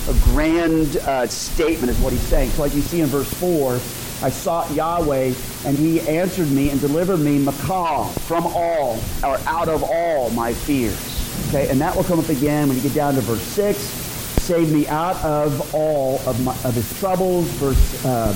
a 0.08 0.14
grand 0.24 0.96
uh, 0.98 1.26
statement 1.26 1.90
is 1.90 1.98
what 1.98 2.12
he's 2.12 2.22
saying. 2.22 2.50
So 2.50 2.62
like 2.62 2.74
you 2.74 2.80
see 2.80 3.00
in 3.00 3.06
verse 3.06 3.32
4, 3.34 3.74
I 4.22 4.30
sought 4.30 4.70
Yahweh, 4.72 5.34
and 5.64 5.76
he 5.76 6.00
answered 6.02 6.50
me 6.50 6.70
and 6.70 6.80
delivered 6.80 7.18
me 7.18 7.38
mikal, 7.44 8.10
from 8.20 8.46
all, 8.46 8.98
or 9.22 9.38
out 9.46 9.68
of 9.68 9.82
all 9.82 10.30
my 10.30 10.54
fears. 10.54 11.16
Okay, 11.48 11.68
and 11.68 11.80
that 11.80 11.94
will 11.94 12.04
come 12.04 12.18
up 12.18 12.28
again 12.28 12.68
when 12.68 12.76
you 12.76 12.82
get 12.82 12.94
down 12.94 13.14
to 13.14 13.20
verse 13.20 13.42
6 13.42 14.06
Save 14.46 14.72
me 14.72 14.86
out 14.86 15.16
of 15.24 15.74
all 15.74 16.20
of, 16.20 16.40
my, 16.44 16.52
of 16.62 16.72
his 16.72 16.98
troubles. 17.00 17.46
Verse, 17.54 18.04
uh, 18.04 18.32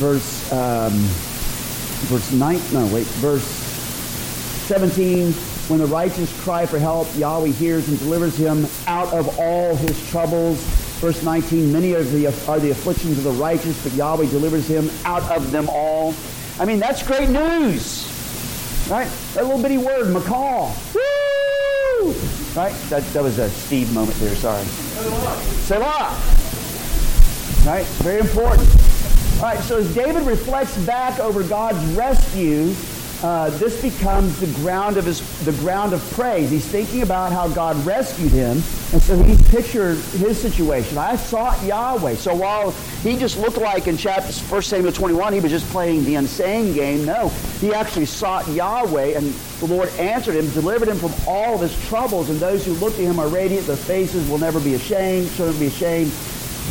verse, 0.00 0.52
um, 0.52 0.92
verse 2.08 2.32
9, 2.32 2.60
no, 2.72 2.92
wait, 2.92 3.06
verse 3.06 3.44
17. 4.66 5.32
When 5.70 5.78
the 5.78 5.86
righteous 5.86 6.32
cry 6.42 6.66
for 6.66 6.80
help, 6.80 7.06
Yahweh 7.16 7.50
hears 7.50 7.88
and 7.88 7.96
delivers 8.00 8.36
him 8.36 8.66
out 8.88 9.12
of 9.14 9.38
all 9.38 9.76
his 9.76 10.10
troubles. 10.10 10.58
Verse 11.00 11.22
19, 11.22 11.72
many 11.72 11.94
are 11.94 12.02
the, 12.02 12.26
are 12.46 12.60
the 12.60 12.70
afflictions 12.70 13.16
of 13.16 13.24
the 13.24 13.30
righteous, 13.30 13.82
but 13.82 13.94
Yahweh 13.94 14.26
delivers 14.26 14.68
him 14.68 14.90
out 15.06 15.22
of 15.34 15.50
them 15.50 15.66
all. 15.70 16.14
I 16.58 16.66
mean, 16.66 16.78
that's 16.78 17.02
great 17.02 17.30
news. 17.30 18.06
Right? 18.90 19.08
That 19.32 19.46
little 19.46 19.62
bitty 19.62 19.78
word, 19.78 20.14
mikal. 20.14 20.76
Woo! 20.94 22.12
Right? 22.54 22.74
That, 22.90 23.02
that 23.14 23.22
was 23.22 23.38
a 23.38 23.48
Steve 23.48 23.94
moment 23.94 24.18
there, 24.18 24.34
sorry. 24.34 24.62
Selah. 25.64 26.10
Right? 27.64 27.86
Very 28.02 28.20
important. 28.20 28.68
All 29.36 29.46
right, 29.46 29.58
so 29.60 29.78
as 29.78 29.94
David 29.94 30.24
reflects 30.24 30.76
back 30.84 31.18
over 31.18 31.42
God's 31.42 31.82
rescue, 31.94 32.74
uh, 33.22 33.50
this 33.58 33.82
becomes 33.82 34.40
the 34.40 34.46
ground 34.62 34.96
of 34.96 35.04
his 35.04 35.20
the 35.44 35.52
ground 35.52 35.92
of 35.92 36.00
praise. 36.12 36.50
He's 36.50 36.66
thinking 36.66 37.02
about 37.02 37.32
how 37.32 37.48
God 37.48 37.76
rescued 37.84 38.32
him, 38.32 38.52
and 38.92 39.02
so 39.02 39.22
he's 39.22 39.42
pictured 39.48 39.98
his 39.98 40.40
situation. 40.40 40.96
I 40.96 41.16
sought 41.16 41.62
Yahweh. 41.62 42.14
So 42.14 42.34
while 42.34 42.70
he 43.02 43.18
just 43.18 43.38
looked 43.38 43.58
like 43.58 43.88
in 43.88 43.98
chapter 43.98 44.32
1 44.32 44.62
Samuel 44.62 44.92
21, 44.92 45.34
he 45.34 45.40
was 45.40 45.50
just 45.50 45.68
playing 45.70 46.04
the 46.04 46.14
insane 46.14 46.72
game. 46.72 47.04
No, 47.04 47.28
he 47.60 47.74
actually 47.74 48.06
sought 48.06 48.48
Yahweh, 48.48 49.18
and 49.18 49.26
the 49.60 49.66
Lord 49.66 49.90
answered 49.98 50.36
him, 50.36 50.48
delivered 50.50 50.88
him 50.88 50.96
from 50.96 51.12
all 51.26 51.56
of 51.56 51.60
his 51.60 51.88
troubles. 51.88 52.30
And 52.30 52.40
those 52.40 52.64
who 52.64 52.72
look 52.74 52.94
to 52.96 53.02
him 53.02 53.18
are 53.18 53.28
radiant; 53.28 53.66
their 53.66 53.76
faces 53.76 54.28
will 54.30 54.38
never 54.38 54.60
be 54.60 54.74
ashamed. 54.74 55.28
Shouldn't 55.32 55.60
be 55.60 55.66
ashamed. 55.66 56.10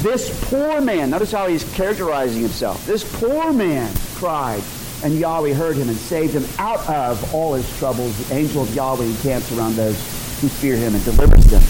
This 0.02 0.50
poor 0.50 0.82
man. 0.82 1.12
Notice 1.12 1.32
how 1.32 1.48
he's 1.48 1.64
characterizing 1.76 2.42
himself. 2.42 2.84
This 2.88 3.04
poor 3.20 3.54
man 3.54 3.94
cried 4.16 4.64
and 5.04 5.18
Yahweh 5.18 5.54
heard 5.54 5.76
him 5.76 5.90
and 5.90 5.98
saved 5.98 6.34
him 6.34 6.46
out 6.58 6.88
of 6.90 7.34
all 7.34 7.54
his 7.54 7.78
troubles. 7.78 8.28
The 8.28 8.36
angel 8.36 8.64
of 8.64 8.76
Yahweh 8.76 9.06
encamps 9.06 9.52
around 9.52 9.76
those 9.76 9.96
who 10.42 10.48
fear 10.48 10.76
him 10.76 10.96
and 10.96 11.04
delivers 11.04 11.46
them. 11.46 11.64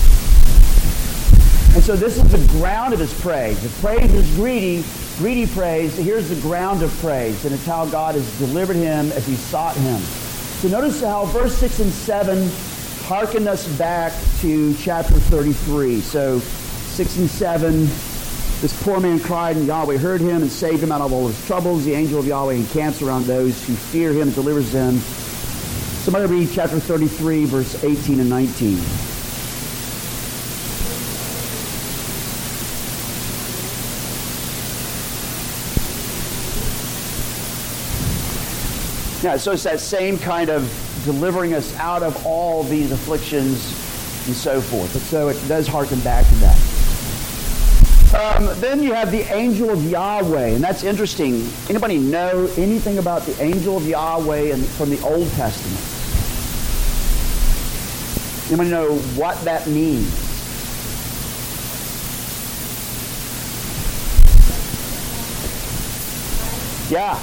And 1.75 1.83
so 1.83 1.95
this 1.95 2.17
is 2.17 2.31
the 2.31 2.59
ground 2.59 2.93
of 2.93 2.99
his 2.99 3.13
praise. 3.21 3.63
If 3.63 3.79
praise 3.79 4.11
is 4.13 4.35
greedy, 4.35 4.83
greedy 5.17 5.45
praise, 5.45 5.95
here's 5.95 6.29
the 6.29 6.41
ground 6.41 6.81
of 6.81 6.91
praise. 6.99 7.45
And 7.45 7.53
it's 7.53 7.65
how 7.65 7.85
God 7.85 8.15
has 8.15 8.39
delivered 8.39 8.75
him 8.75 9.11
as 9.11 9.27
he 9.27 9.35
sought 9.35 9.75
him. 9.77 9.99
So 9.99 10.67
notice 10.67 11.01
how 11.01 11.25
verse 11.25 11.55
6 11.57 11.79
and 11.79 11.91
7 11.91 12.49
hearken 13.05 13.47
us 13.47 13.67
back 13.77 14.13
to 14.39 14.73
chapter 14.75 15.13
33. 15.13 16.01
So 16.01 16.39
6 16.39 17.17
and 17.17 17.29
7 17.29 17.87
this 18.61 18.83
poor 18.83 18.99
man 18.99 19.19
cried, 19.21 19.55
and 19.55 19.65
Yahweh 19.65 19.97
heard 19.97 20.19
him 20.19 20.41
and 20.41 20.51
saved 20.51 20.83
him 20.83 20.91
out 20.91 20.99
of 20.99 21.13
all 21.13 21.27
his 21.27 21.45
troubles. 21.45 21.85
The 21.85 21.93
angel 21.93 22.19
of 22.19 22.27
Yahweh 22.27 22.55
encamps 22.55 23.01
around 23.01 23.23
those 23.25 23.65
who 23.65 23.73
fear 23.73 24.11
him 24.11 24.23
and 24.23 24.35
delivers 24.35 24.71
them. 24.73 24.97
Somebody 26.03 26.25
read 26.25 26.49
chapter 26.51 26.79
33, 26.79 27.45
verse 27.45 27.83
18 27.83 28.19
and 28.19 28.29
19. 28.29 28.77
Yeah, 39.21 39.37
so 39.37 39.51
it's 39.51 39.63
that 39.63 39.79
same 39.79 40.17
kind 40.17 40.49
of 40.49 40.69
delivering 41.05 41.53
us 41.53 41.75
out 41.77 42.03
of 42.03 42.25
all 42.25 42.63
these 42.63 42.91
afflictions 42.91 43.65
and 44.27 44.35
so 44.35 44.59
forth. 44.59 44.91
So 45.03 45.29
it 45.29 45.37
does 45.47 45.67
harken 45.67 45.99
back 46.01 46.25
to 46.27 46.35
that. 46.35 46.68
Um, 48.11 48.49
then 48.59 48.81
you 48.81 48.91
have 48.93 49.11
the 49.11 49.21
angel 49.31 49.69
of 49.69 49.83
Yahweh, 49.87 50.47
and 50.47 50.63
that's 50.63 50.83
interesting. 50.83 51.47
Anybody 51.69 51.99
know 51.99 52.49
anything 52.57 52.97
about 52.97 53.21
the 53.21 53.39
angel 53.39 53.77
of 53.77 53.87
Yahweh 53.87 54.51
and 54.51 54.65
from 54.65 54.89
the 54.89 54.99
Old 55.01 55.29
Testament? 55.33 55.79
Anybody 58.47 58.71
know 58.71 58.95
what 59.15 59.39
that 59.45 59.67
means? 59.67 60.09
Yeah, 66.89 67.21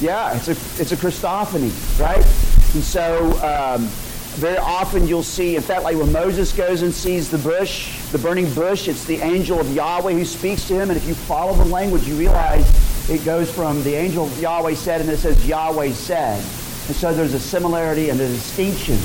yeah, 0.00 0.34
it's 0.34 0.48
a 0.48 0.52
it's 0.80 0.92
a 0.92 0.96
Christophany, 0.96 1.70
right? 2.00 2.24
And 2.72 2.82
so 2.82 3.32
um, 3.42 3.90
very 4.36 4.56
often 4.56 5.06
you'll 5.06 5.22
see, 5.22 5.56
in 5.56 5.62
fact, 5.62 5.82
like 5.82 5.96
when 5.96 6.10
Moses 6.10 6.52
goes 6.52 6.80
and 6.82 6.92
sees 6.92 7.30
the 7.30 7.38
bush, 7.38 8.00
the 8.12 8.18
burning 8.18 8.52
bush, 8.54 8.88
it's 8.88 9.04
the 9.04 9.18
angel 9.18 9.60
of 9.60 9.70
Yahweh 9.74 10.12
who 10.12 10.24
speaks 10.24 10.66
to 10.68 10.74
him. 10.74 10.90
And 10.90 10.96
if 10.96 11.06
you 11.06 11.14
follow 11.14 11.54
the 11.54 11.66
language, 11.66 12.08
you 12.08 12.16
realize 12.16 12.66
it 13.10 13.24
goes 13.26 13.50
from 13.50 13.82
the 13.84 13.94
angel 13.94 14.24
of 14.24 14.40
Yahweh 14.40 14.74
said, 14.74 15.02
and 15.02 15.10
it 15.10 15.18
says 15.18 15.46
Yahweh 15.46 15.92
said. 15.92 16.38
And 16.38 16.96
so 16.96 17.12
there's 17.12 17.34
a 17.34 17.40
similarity 17.40 18.08
and 18.08 18.18
a 18.20 18.26
distinction. 18.26 18.98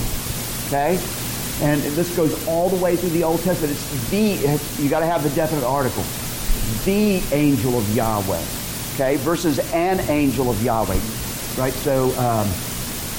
Okay? 0.67 0.97
And 1.61 1.81
this 1.81 2.15
goes 2.15 2.47
all 2.47 2.69
the 2.69 2.81
way 2.81 2.95
through 2.95 3.09
the 3.09 3.23
Old 3.23 3.41
Testament. 3.41 3.73
It's 3.73 4.09
the, 4.09 4.81
you 4.81 4.89
got 4.89 5.01
to 5.01 5.05
have 5.05 5.23
the 5.23 5.29
definite 5.31 5.65
article. 5.65 6.03
The 6.85 7.21
angel 7.35 7.77
of 7.77 7.95
Yahweh. 7.95 8.43
Okay? 8.95 9.17
Versus 9.17 9.59
an 9.73 9.99
angel 10.09 10.49
of 10.49 10.63
Yahweh. 10.63 10.99
Right? 11.57 11.73
So, 11.73 12.17
um, 12.17 12.47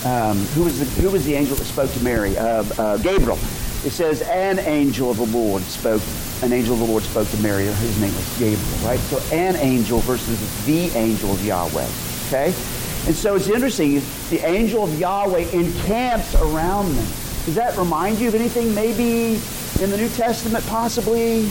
um, 0.04 0.38
who, 0.54 0.64
was 0.64 0.78
the, 0.78 0.84
who 1.00 1.10
was 1.10 1.24
the 1.24 1.34
angel 1.34 1.56
that 1.56 1.64
spoke 1.64 1.92
to 1.92 2.00
Mary? 2.00 2.36
Uh, 2.36 2.64
uh, 2.78 2.96
Gabriel. 2.98 3.38
It 3.84 3.90
says, 3.90 4.22
an 4.22 4.58
angel 4.60 5.10
of 5.10 5.18
the 5.18 5.26
Lord 5.26 5.62
spoke, 5.62 6.02
an 6.42 6.52
angel 6.52 6.74
of 6.74 6.80
the 6.80 6.86
Lord 6.86 7.02
spoke 7.04 7.28
to 7.28 7.36
Mary. 7.38 7.64
His 7.64 8.00
name 8.00 8.14
was 8.14 8.38
Gabriel, 8.38 8.86
right? 8.86 8.98
So 9.00 9.18
an 9.34 9.56
angel 9.56 10.00
versus 10.00 10.66
the 10.66 10.88
angel 10.98 11.30
of 11.30 11.44
Yahweh, 11.44 11.88
okay? 12.26 12.54
And 13.06 13.14
so 13.14 13.36
it's 13.36 13.48
interesting. 13.48 14.02
The 14.30 14.40
angel 14.44 14.84
of 14.84 14.98
Yahweh 14.98 15.50
encamps 15.52 16.34
around 16.34 16.94
them. 16.94 17.06
Does 17.44 17.54
that 17.54 17.76
remind 17.78 18.18
you 18.18 18.28
of 18.28 18.34
anything 18.34 18.74
maybe 18.74 19.40
in 19.82 19.90
the 19.90 19.96
New 19.96 20.08
Testament 20.10 20.66
possibly? 20.66 21.48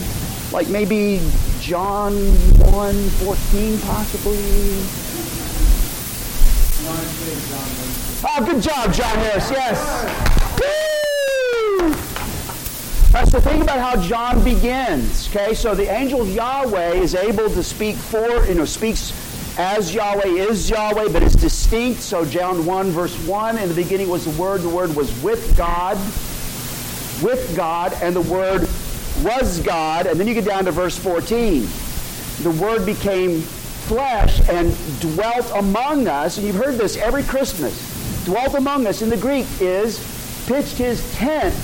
Like 0.52 0.68
maybe 0.68 1.20
John 1.60 2.14
1, 2.14 3.08
14 3.08 3.78
possibly? 3.80 4.38
Oh, 8.24 8.44
good 8.44 8.60
job, 8.60 8.92
John 8.92 9.16
Harris. 9.18 9.48
Yes. 9.48 9.78
Woo! 10.58 11.88
Right, 13.14 13.28
so 13.28 13.40
think 13.40 13.62
about 13.62 13.78
how 13.78 14.02
John 14.02 14.42
begins. 14.42 15.28
Okay, 15.28 15.54
so 15.54 15.72
the 15.72 15.88
angel 15.88 16.22
of 16.22 16.28
Yahweh 16.28 16.94
is 16.94 17.14
able 17.14 17.48
to 17.48 17.62
speak 17.62 17.94
for, 17.94 18.44
you 18.46 18.54
know, 18.54 18.64
speaks 18.64 19.12
as 19.56 19.94
Yahweh 19.94 20.26
is 20.26 20.68
Yahweh, 20.68 21.12
but 21.12 21.22
it's 21.22 21.36
distinct. 21.36 22.00
So 22.00 22.24
John 22.24 22.66
1, 22.66 22.90
verse 22.90 23.16
1, 23.24 23.56
in 23.58 23.68
the 23.68 23.74
beginning 23.74 24.08
was 24.08 24.24
the 24.24 24.40
Word. 24.40 24.62
The 24.62 24.68
Word 24.68 24.96
was 24.96 25.22
with 25.22 25.56
God, 25.56 25.96
with 27.22 27.54
God, 27.56 27.92
and 28.02 28.16
the 28.16 28.22
Word 28.22 28.62
was 29.22 29.60
God. 29.60 30.06
And 30.06 30.18
then 30.18 30.26
you 30.26 30.34
get 30.34 30.44
down 30.44 30.64
to 30.64 30.72
verse 30.72 30.98
14. 30.98 31.68
The 32.42 32.50
Word 32.60 32.84
became 32.84 33.42
flesh 33.42 34.40
and 34.48 34.76
dwelt 35.00 35.50
among 35.54 36.08
us. 36.08 36.36
And 36.36 36.46
you've 36.48 36.56
heard 36.56 36.78
this 36.78 36.96
every 36.96 37.22
Christmas. 37.22 37.87
Dwelt 38.28 38.56
among 38.56 38.86
us 38.86 39.00
in 39.00 39.08
the 39.08 39.16
Greek 39.16 39.46
is 39.58 39.98
pitched 40.46 40.76
his 40.76 41.14
tent 41.14 41.54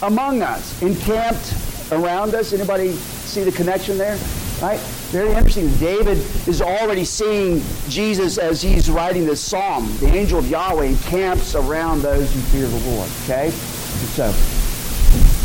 among 0.00 0.40
us, 0.40 0.80
encamped 0.80 1.54
around 1.92 2.34
us. 2.34 2.54
Anybody 2.54 2.92
see 2.92 3.44
the 3.44 3.52
connection 3.52 3.98
there? 3.98 4.18
Right? 4.62 4.80
Very 5.10 5.28
interesting. 5.28 5.68
David 5.74 6.16
is 6.48 6.62
already 6.62 7.04
seeing 7.04 7.62
Jesus 7.90 8.38
as 8.38 8.62
he's 8.62 8.88
writing 8.88 9.26
this 9.26 9.42
psalm. 9.42 9.94
The 9.98 10.06
angel 10.06 10.38
of 10.38 10.48
Yahweh 10.48 10.86
encamps 10.86 11.54
around 11.54 12.00
those 12.00 12.32
who 12.32 12.40
fear 12.40 12.66
the 12.66 12.90
Lord. 12.92 13.10
Okay? 13.24 13.50
So, 13.50 14.32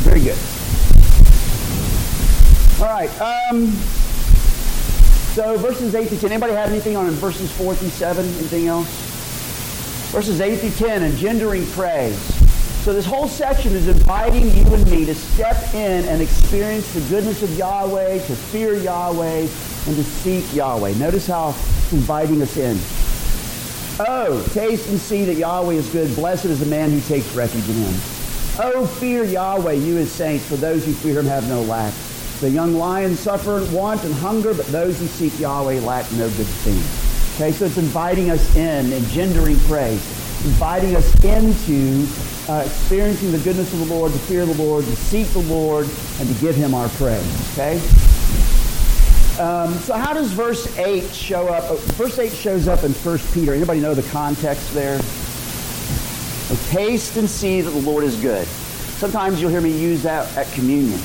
very 0.08 0.22
good. 0.22 0.38
All 2.80 2.88
right. 2.88 3.12
Um, 3.20 3.72
so 5.34 5.58
verses 5.58 5.96
8 5.96 6.08
to 6.08 6.18
10. 6.18 6.32
Anybody 6.32 6.54
have 6.54 6.70
anything 6.70 6.96
on 6.96 7.10
verses 7.12 7.52
4 7.58 7.76
through 7.76 7.90
7? 7.90 8.26
Anything 8.26 8.68
else? 8.68 9.05
Verses 10.16 10.40
8 10.40 10.56
through 10.60 10.88
10, 10.88 11.04
engendering 11.04 11.66
praise. 11.72 12.18
So 12.86 12.94
this 12.94 13.06
whole 13.06 13.28
section 13.28 13.74
is 13.74 13.90
inviting 13.90 14.50
you 14.56 14.64
and 14.74 14.90
me 14.90 15.04
to 15.04 15.14
step 15.14 15.58
in 15.74 16.06
and 16.06 16.22
experience 16.22 16.94
the 16.94 17.02
goodness 17.10 17.44
of 17.44 17.54
Yahweh, 17.58 18.20
to 18.20 18.36
fear 18.38 18.76
Yahweh, 18.76 19.40
and 19.40 19.96
to 19.98 20.04
seek 20.06 20.56
Yahweh. 20.56 20.94
Notice 20.94 21.28
how 21.28 21.50
it's 21.50 21.92
inviting 21.92 22.42
us 22.42 22.56
in. 22.56 22.78
Oh, 24.08 24.42
taste 24.54 24.88
and 24.88 24.98
see 24.98 25.26
that 25.26 25.36
Yahweh 25.36 25.74
is 25.74 25.90
good. 25.90 26.16
Blessed 26.16 26.46
is 26.46 26.62
the 26.62 26.66
man 26.66 26.92
who 26.92 27.02
takes 27.02 27.36
refuge 27.36 27.68
in 27.68 27.76
him. 27.76 27.94
Oh, 28.64 28.88
fear 28.88 29.26
Yahweh, 29.26 29.74
you 29.74 29.96
his 29.96 30.14
saints, 30.14 30.48
for 30.48 30.56
those 30.56 30.86
who 30.86 30.94
fear 30.94 31.20
him 31.20 31.26
have 31.26 31.50
no 31.50 31.62
lack. 31.64 31.94
The 32.40 32.50
young 32.50 32.76
lions 32.76 33.20
suffer 33.20 33.66
want 33.76 34.06
and 34.06 34.14
hunger, 34.14 34.54
but 34.54 34.66
those 34.68 34.98
who 34.98 35.08
seek 35.08 35.38
Yahweh 35.38 35.82
lack 35.82 36.10
no 36.14 36.30
good 36.30 36.48
thing. 36.48 37.05
Okay, 37.36 37.52
so 37.52 37.66
it's 37.66 37.78
inviting 37.78 38.32
us 38.32 38.56
in, 38.56 38.94
engendering 38.94 39.60
praise, 39.68 40.00
inviting 40.46 40.96
us 40.96 41.14
into 41.22 42.08
uh, 42.48 42.64
experiencing 42.66 43.34
the 43.34 43.40
goodness 43.40 43.74
of 43.74 43.80
the 43.80 43.94
Lord, 43.94 44.14
to 44.14 44.20
fear 44.20 44.46
the 44.46 44.54
Lord, 44.54 44.86
to 44.86 44.96
seek 44.96 45.28
the 45.32 45.40
Lord, 45.40 45.86
and 46.20 46.30
to 46.30 46.36
give 46.42 46.56
him 46.56 46.74
our 46.74 46.88
praise. 46.88 47.52
Okay? 47.52 47.76
Um, 49.38 49.74
so 49.80 49.96
how 49.96 50.14
does 50.14 50.32
verse 50.32 50.78
8 50.78 51.14
show 51.14 51.50
up? 51.50 51.70
Uh, 51.70 51.76
verse 51.96 52.18
8 52.18 52.32
shows 52.32 52.70
up 52.70 52.86
in 52.86 52.94
1 52.94 53.20
Peter. 53.34 53.54
Anybody 53.54 53.82
know 53.82 53.94
the 53.94 54.10
context 54.12 54.74
there? 54.74 54.98
Oh, 55.02 56.68
taste 56.70 57.18
and 57.18 57.30
see 57.30 57.60
that 57.60 57.72
the 57.72 57.82
Lord 57.82 58.06
is 58.06 58.16
good. 58.16 58.48
Sometimes 58.48 59.42
you'll 59.42 59.52
hear 59.52 59.60
me 59.60 59.78
use 59.78 60.04
that 60.04 60.38
at 60.38 60.50
communion. 60.54 61.02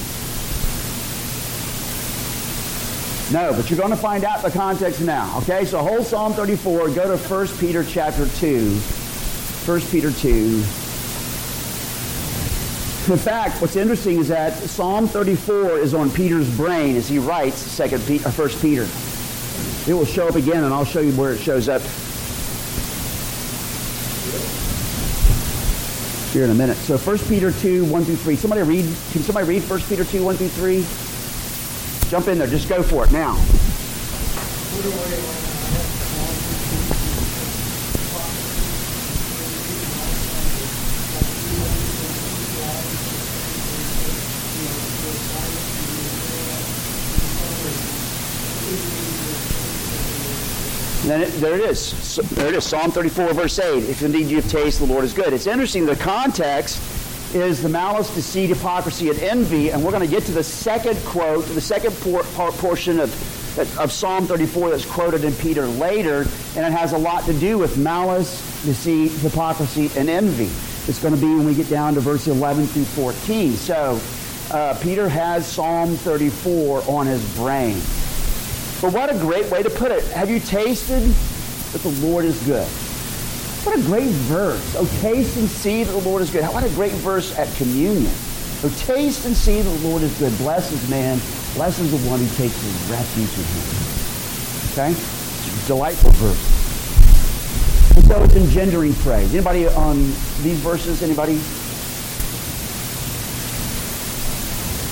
No, 3.32 3.52
but 3.54 3.70
you're 3.70 3.78
going 3.78 3.90
to 3.90 3.96
find 3.96 4.24
out 4.24 4.42
the 4.42 4.50
context 4.50 5.00
now. 5.02 5.38
Okay, 5.38 5.64
so 5.64 5.78
whole 5.78 6.02
Psalm 6.02 6.32
34, 6.32 6.90
go 6.90 7.16
to 7.16 7.16
1 7.16 7.48
Peter 7.58 7.84
chapter 7.84 8.26
2. 8.26 8.70
1 8.74 9.80
Peter 9.82 10.10
2. 10.10 10.64
In 13.12 13.18
fact, 13.18 13.62
what's 13.62 13.76
interesting 13.76 14.18
is 14.18 14.26
that 14.28 14.54
Psalm 14.54 15.06
34 15.06 15.78
is 15.78 15.94
on 15.94 16.10
Peter's 16.10 16.54
brain 16.56 16.96
as 16.96 17.08
he 17.08 17.20
writes 17.20 17.56
Second 17.56 18.04
Peter, 18.04 18.26
uh, 18.26 18.32
First 18.32 18.60
Peter. 18.60 18.82
It 19.88 19.94
will 19.94 20.04
show 20.04 20.26
up 20.26 20.34
again, 20.34 20.64
and 20.64 20.74
I'll 20.74 20.84
show 20.84 21.00
you 21.00 21.12
where 21.12 21.32
it 21.32 21.38
shows 21.38 21.68
up 21.68 21.82
here 26.32 26.44
in 26.44 26.50
a 26.50 26.54
minute. 26.54 26.76
So 26.78 26.98
1 26.98 27.18
Peter 27.28 27.52
2, 27.52 27.84
1 27.84 28.04
through 28.04 28.16
3. 28.16 28.34
Somebody 28.34 28.62
read, 28.62 28.84
can 29.12 29.22
somebody 29.22 29.46
read 29.46 29.62
1 29.62 29.80
Peter 29.82 30.04
2, 30.04 30.24
1 30.24 30.36
through 30.36 30.48
3? 30.48 31.09
Jump 32.10 32.26
in 32.26 32.38
there. 32.38 32.48
Just 32.48 32.68
go 32.68 32.82
for 32.82 33.04
it 33.04 33.12
now. 33.12 33.36
then 51.04 51.22
it, 51.22 51.30
there 51.40 51.54
it 51.54 51.60
is. 51.60 51.80
So, 51.80 52.22
there 52.22 52.48
it 52.48 52.54
is. 52.54 52.64
Psalm 52.64 52.90
34, 52.90 53.34
verse 53.34 53.58
8. 53.60 53.84
If 53.84 54.02
indeed 54.02 54.26
you 54.26 54.36
have 54.40 54.50
tasted 54.50 54.86
the 54.86 54.92
Lord 54.92 55.04
is 55.04 55.12
good. 55.12 55.32
It's 55.32 55.46
interesting. 55.46 55.86
The 55.86 55.94
context 55.94 56.82
is 57.34 57.62
the 57.62 57.68
malice, 57.68 58.12
deceit, 58.14 58.48
hypocrisy, 58.48 59.08
and 59.08 59.18
envy. 59.20 59.70
And 59.70 59.84
we're 59.84 59.92
going 59.92 60.06
to 60.06 60.10
get 60.10 60.24
to 60.24 60.32
the 60.32 60.42
second 60.42 60.98
quote, 61.04 61.44
the 61.46 61.60
second 61.60 61.94
por- 61.98 62.22
portion 62.52 63.00
of, 63.00 63.10
of 63.78 63.92
Psalm 63.92 64.26
34 64.26 64.70
that's 64.70 64.84
quoted 64.84 65.24
in 65.24 65.32
Peter 65.34 65.66
later. 65.66 66.22
And 66.56 66.66
it 66.66 66.72
has 66.72 66.92
a 66.92 66.98
lot 66.98 67.24
to 67.24 67.32
do 67.32 67.58
with 67.58 67.78
malice, 67.78 68.40
deceit, 68.64 69.12
hypocrisy, 69.12 69.90
and 69.96 70.10
envy. 70.10 70.50
It's 70.88 71.00
going 71.00 71.14
to 71.14 71.20
be 71.20 71.26
when 71.26 71.44
we 71.44 71.54
get 71.54 71.68
down 71.68 71.94
to 71.94 72.00
verse 72.00 72.26
11 72.26 72.66
through 72.66 72.84
14. 72.84 73.52
So 73.52 74.00
uh, 74.50 74.78
Peter 74.82 75.08
has 75.08 75.46
Psalm 75.46 75.94
34 75.96 76.82
on 76.88 77.06
his 77.06 77.36
brain. 77.36 77.74
But 78.80 78.92
what 78.94 79.14
a 79.14 79.18
great 79.18 79.50
way 79.50 79.62
to 79.62 79.70
put 79.70 79.92
it. 79.92 80.02
Have 80.08 80.30
you 80.30 80.40
tasted 80.40 81.02
that 81.02 81.82
the 81.82 82.06
Lord 82.06 82.24
is 82.24 82.42
good? 82.44 82.66
What 83.64 83.78
a 83.78 83.82
great 83.82 84.08
verse. 84.08 84.74
Oh, 84.76 84.86
taste 85.00 85.36
and 85.36 85.48
see 85.48 85.84
that 85.84 85.92
the 85.92 86.08
Lord 86.08 86.22
is 86.22 86.30
good. 86.30 86.44
What 86.44 86.64
a 86.64 86.70
great 86.70 86.92
verse 86.92 87.36
at 87.38 87.54
communion. 87.56 88.12
Oh, 88.64 88.74
taste 88.78 89.26
and 89.26 89.36
see 89.36 89.60
that 89.60 89.68
the 89.68 89.88
Lord 89.88 90.02
is 90.02 90.18
good. 90.18 90.36
Blessed 90.38 90.72
is 90.72 90.88
man. 90.88 91.20
Blessed 91.54 91.80
is 91.80 91.90
the 91.90 92.08
one 92.08 92.20
who 92.20 92.26
takes 92.36 92.54
his 92.60 92.90
refuge 92.90 93.28
in 93.36 93.44
him. 93.44 93.90
Okay? 94.72 94.90
It's 94.92 95.64
a 95.64 95.66
delightful 95.66 96.10
verse. 96.12 97.96
And 97.96 98.06
so 98.06 98.22
it's 98.22 98.36
engendering 98.36 98.94
praise. 98.94 99.34
Anybody 99.34 99.66
on 99.66 99.98
these 100.42 100.58
verses? 100.60 101.02
Anybody? 101.02 101.36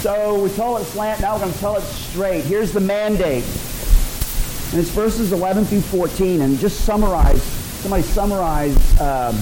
So 0.02 0.40
we 0.40 0.50
tell 0.50 0.76
it 0.76 0.84
slant. 0.84 1.20
Now 1.20 1.34
we're 1.34 1.40
going 1.40 1.52
to 1.52 1.58
tell 1.58 1.76
it 1.76 1.82
straight. 1.84 2.44
Here's 2.44 2.72
the 2.72 2.80
mandate. 2.80 3.44
And 3.44 4.80
it's 4.80 4.90
verses 4.90 5.32
11 5.32 5.64
through 5.64 5.80
14. 5.80 6.42
And 6.42 6.58
just 6.58 6.84
summarize, 6.84 7.57
somebody 7.88 8.02
summarize 8.02 9.00
um, 9.00 9.34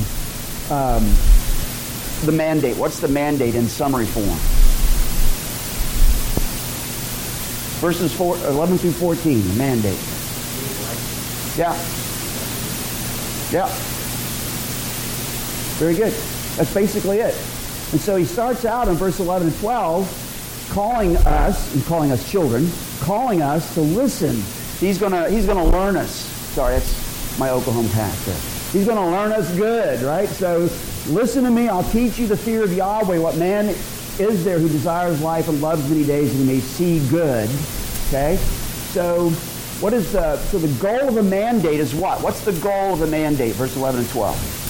um, 0.71 1.05
the 2.27 2.33
mandate. 2.33 2.77
What's 2.77 3.01
the 3.01 3.09
mandate 3.09 3.57
in 3.57 3.67
summary 3.67 4.07
form? 4.07 4.39
Verses 7.81 8.15
four, 8.15 8.37
11 8.37 8.79
through 8.79 8.93
14, 8.93 9.49
the 9.49 9.55
mandate. 9.55 9.99
Yeah. 11.59 11.75
Yeah. 13.51 13.67
Very 15.79 15.95
good. 15.95 16.13
That's 16.57 16.73
basically 16.73 17.19
it. 17.19 17.35
And 17.91 18.01
so 18.01 18.15
he 18.15 18.25
starts 18.25 18.65
out 18.65 18.87
in 18.87 18.95
verse 18.95 19.19
11 19.19 19.49
and 19.49 19.57
12 19.59 20.69
calling 20.71 21.17
us, 21.17 21.75
and 21.75 21.85
calling 21.87 22.13
us 22.13 22.31
children, 22.31 22.71
calling 23.01 23.43
us 23.43 23.75
to 23.75 23.81
listen 23.81 24.41
He's 24.79 24.99
gonna 24.99 25.31
he's 25.31 25.47
gonna 25.47 25.65
learn 25.65 25.97
us. 25.97 26.11
Sorry, 26.53 26.75
that's 26.75 27.06
my 27.39 27.51
Oklahoma 27.51 27.89
pastor. 27.91 28.33
He's 28.77 28.87
gonna 28.87 29.11
learn 29.11 29.33
us 29.33 29.55
good, 29.57 30.03
right? 30.03 30.29
So 30.29 30.69
listen 31.09 31.45
to 31.45 31.51
me. 31.51 31.69
I'll 31.69 31.85
teach 31.85 32.19
you 32.19 32.27
the 32.27 32.37
fear 32.37 32.63
of 32.63 32.73
Yahweh. 32.73 33.19
What 33.19 33.37
man 33.37 33.69
is 34.19 34.45
there 34.45 34.59
who 34.59 34.69
desires 34.69 35.21
life 35.21 35.49
and 35.49 35.61
loves 35.61 35.89
many 35.89 36.05
days 36.05 36.35
and 36.35 36.47
may 36.47 36.61
see 36.61 37.07
good? 37.09 37.49
Okay. 38.09 38.37
So 38.93 39.31
what 39.81 39.93
is 39.93 40.13
the 40.13 40.39
so 40.39 40.59
the 40.59 40.73
goal 40.81 41.09
of 41.09 41.17
a 41.19 41.23
mandate 41.23 41.81
is 41.81 41.95
what? 41.95 42.23
What's 42.23 42.41
the 42.45 42.53
goal 42.53 42.95
of 42.95 43.01
the 43.01 43.07
mandate? 43.07 43.55
Verse 43.55 43.77
11 43.77 44.01
and 44.01 44.11
12. 44.11 44.63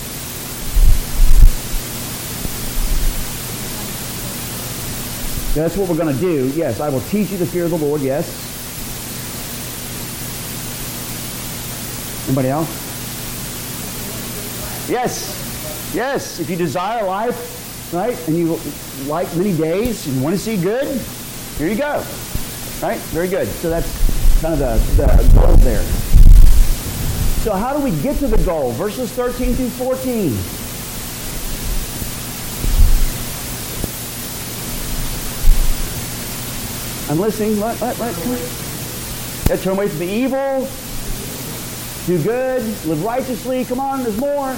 That's 5.57 5.75
what 5.75 5.89
we're 5.89 5.97
going 5.97 6.15
to 6.15 6.21
do. 6.21 6.49
Yes, 6.55 6.81
I 6.81 6.91
will 6.91 7.01
teach 7.01 7.31
you 7.31 7.39
the 7.39 7.47
fear 7.47 7.65
of 7.65 7.71
the 7.71 7.79
Lord. 7.79 8.03
Yes. 8.03 8.56
Anybody 12.27 12.49
else? 12.49 12.69
Yes. 14.91 15.93
Yes. 15.95 16.41
If 16.41 16.51
you 16.51 16.57
desire 16.57 17.07
life, 17.07 17.93
right, 17.93 18.19
and 18.27 18.37
you 18.37 18.59
like 19.07 19.33
many 19.37 19.57
days 19.57 20.09
and 20.09 20.21
want 20.25 20.35
to 20.35 20.39
see 20.41 20.57
good, 20.61 21.01
here 21.57 21.69
you 21.69 21.77
go. 21.77 22.05
Right? 22.83 22.99
Very 23.15 23.29
good. 23.29 23.47
So 23.47 23.71
that's 23.71 24.41
kind 24.41 24.61
of 24.61 24.97
the, 24.97 25.05
the 25.05 25.41
goal 25.41 25.57
there. 25.59 25.83
So 27.45 27.53
how 27.53 27.77
do 27.77 27.85
we 27.85 27.93
get 28.03 28.17
to 28.19 28.27
the 28.27 28.43
goal? 28.45 28.73
Verses 28.73 29.13
13 29.13 29.55
through 29.55 29.69
14. 29.69 30.37
I'm 37.09 37.21
listening. 37.21 37.61
Let, 37.61 37.81
let, 37.81 37.97
let, 38.01 38.27
let. 39.49 39.61
Turn 39.61 39.75
away 39.75 39.87
from 39.87 40.01
the 40.01 40.07
evil 40.07 40.69
Do 42.07 42.23
good, 42.23 42.63
live 42.87 43.03
righteously. 43.03 43.65
Come 43.65 43.81
on, 43.81 44.05
there's 44.05 44.17
more. 44.17 44.55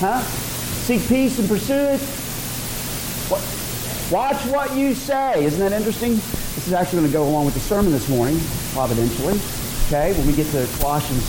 Huh? 0.00 0.20
Seek 0.20 1.00
peace 1.08 1.38
and 1.38 1.48
pursue 1.48 1.72
it. 1.72 2.00
What? 3.30 3.40
Watch 4.12 4.44
what 4.52 4.76
you 4.76 4.94
say. 4.94 5.42
Isn't 5.46 5.60
that 5.60 5.72
interesting? 5.72 6.12
This 6.12 6.66
is 6.66 6.74
actually 6.74 6.98
going 6.98 7.10
to 7.10 7.12
go 7.14 7.26
along 7.26 7.46
with 7.46 7.54
the 7.54 7.60
sermon 7.60 7.90
this 7.90 8.10
morning, 8.10 8.38
providentially. 8.74 9.40
Okay, 9.86 10.12
when 10.18 10.26
we 10.26 10.34
get 10.34 10.46
to 10.48 10.68
Colossians 10.78 11.24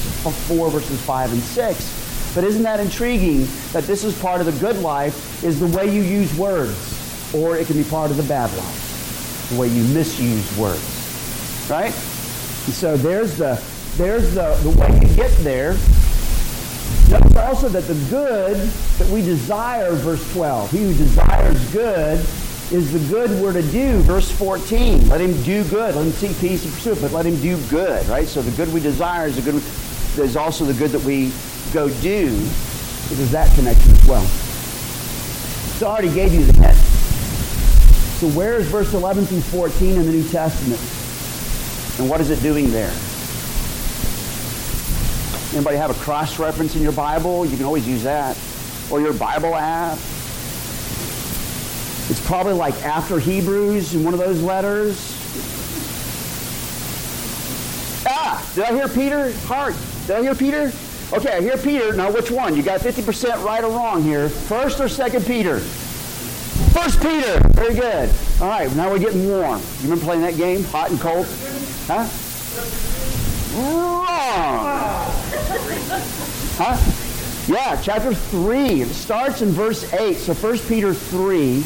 4, 0.49 0.69
verses 0.69 1.01
5 1.03 1.31
and 1.31 1.41
6. 1.41 2.33
But 2.35 2.43
isn't 2.43 2.63
that 2.63 2.81
intriguing 2.81 3.47
that 3.71 3.85
this 3.85 4.03
is 4.03 4.19
part 4.21 4.41
of 4.41 4.45
the 4.45 4.59
good 4.59 4.81
life, 4.81 5.41
is 5.41 5.57
the 5.57 5.67
way 5.67 5.85
you 5.85 6.01
use 6.01 6.37
words, 6.37 7.33
or 7.33 7.55
it 7.55 7.67
can 7.67 7.81
be 7.81 7.89
part 7.89 8.11
of 8.11 8.17
the 8.17 8.23
bad 8.23 8.51
life, 8.57 9.49
the 9.53 9.57
way 9.57 9.69
you 9.69 9.83
misuse 9.93 10.57
words. 10.57 11.67
Right? 11.69 11.93
And 11.93 12.73
so 12.73 12.97
there's 12.97 13.37
the 13.37 13.55
there's 13.97 14.33
the, 14.33 14.55
the 14.63 14.69
way 14.71 14.99
to 14.99 15.15
get 15.15 15.31
there. 15.37 15.77
Notice 17.09 17.37
also 17.37 17.69
that 17.69 17.83
the 17.83 17.93
good 18.09 18.57
that 18.57 19.07
we 19.09 19.21
desire, 19.21 19.93
verse 19.93 20.33
12. 20.33 20.71
He 20.71 20.77
who 20.79 20.93
desires 20.93 21.71
good 21.71 22.19
is 22.71 22.91
the 22.91 22.99
good 23.13 23.29
we're 23.41 23.53
to 23.53 23.61
do. 23.71 23.99
Verse 23.99 24.29
14. 24.31 25.07
Let 25.07 25.21
him 25.21 25.41
do 25.43 25.63
good. 25.65 25.95
Let 25.95 26.05
him 26.05 26.11
seek 26.11 26.37
peace 26.39 26.65
and 26.65 26.73
pursue 26.73 26.93
it, 26.93 27.01
but 27.01 27.11
let 27.11 27.25
him 27.25 27.39
do 27.41 27.57
good, 27.67 28.05
right? 28.07 28.27
So 28.27 28.41
the 28.41 28.51
good 28.51 28.73
we 28.73 28.79
desire 28.79 29.27
is 29.27 29.35
the 29.35 29.51
good 29.51 29.61
there's 30.15 30.35
also 30.35 30.63
the 30.65 30.73
good 30.73 30.91
that 30.91 31.03
we 31.03 31.31
go 31.73 31.89
do. 32.01 32.29
There's 32.29 33.31
that 33.31 33.53
connection 33.55 33.91
as 33.91 34.05
well. 34.07 34.25
So 35.77 35.87
I 35.87 35.91
already 35.91 36.13
gave 36.13 36.33
you 36.33 36.45
the 36.45 36.53
hint. 36.53 36.75
So 38.19 38.29
where 38.29 38.55
is 38.55 38.67
verse 38.67 38.93
11 38.93 39.25
through 39.25 39.41
14 39.41 39.95
in 39.95 40.05
the 40.05 40.11
New 40.11 40.27
Testament? 40.29 40.79
And 41.99 42.09
what 42.09 42.21
is 42.21 42.29
it 42.29 42.41
doing 42.41 42.71
there? 42.71 42.93
Anybody 45.55 45.77
have 45.77 45.89
a 45.89 45.93
cross 45.93 46.37
reference 46.37 46.75
in 46.75 46.81
your 46.81 46.91
Bible? 46.91 47.45
You 47.45 47.55
can 47.55 47.65
always 47.65 47.87
use 47.87 48.03
that. 48.03 48.37
Or 48.91 48.99
your 48.99 49.13
Bible 49.13 49.55
app. 49.55 49.97
It's 52.09 52.19
probably 52.27 52.51
like 52.51 52.75
after 52.83 53.19
Hebrews 53.19 53.95
in 53.95 54.03
one 54.03 54.13
of 54.13 54.19
those 54.19 54.41
letters. 54.41 54.97
Ah, 58.05 58.45
did 58.53 58.65
I 58.65 58.73
hear 58.73 58.89
Peter? 58.89 59.31
Heart. 59.47 59.75
Did 60.07 60.17
I 60.17 60.21
hear 60.23 60.35
Peter? 60.35 60.73
Okay, 61.13 61.37
I 61.37 61.41
hear 61.41 61.57
Peter. 61.57 61.93
Now 61.93 62.11
which 62.11 62.29
one? 62.29 62.57
You 62.57 62.61
got 62.61 62.81
50% 62.81 63.41
right 63.45 63.63
or 63.63 63.71
wrong 63.71 64.03
here. 64.03 64.27
First 64.27 64.81
or 64.81 64.89
second 64.89 65.25
Peter? 65.25 65.59
First 66.73 67.01
Peter. 67.01 67.39
Very 67.53 67.75
good. 67.75 68.13
All 68.41 68.49
right, 68.49 68.69
now 68.75 68.91
we're 68.91 68.99
getting 68.99 69.25
warm. 69.29 69.61
You 69.61 69.83
remember 69.83 70.03
playing 70.03 70.21
that 70.23 70.35
game? 70.35 70.65
Hot 70.65 70.91
and 70.91 70.99
cold? 70.99 71.25
Huh? 71.87 72.05
Wrong. 73.55 75.11
Huh? 76.57 76.77
Yeah, 77.47 77.79
chapter 77.81 78.13
3. 78.13 78.81
It 78.81 78.93
starts 78.93 79.41
in 79.41 79.49
verse 79.49 79.91
8. 79.93 80.15
So 80.15 80.33
1 80.33 80.57
Peter 80.69 80.93
3. 80.93 81.63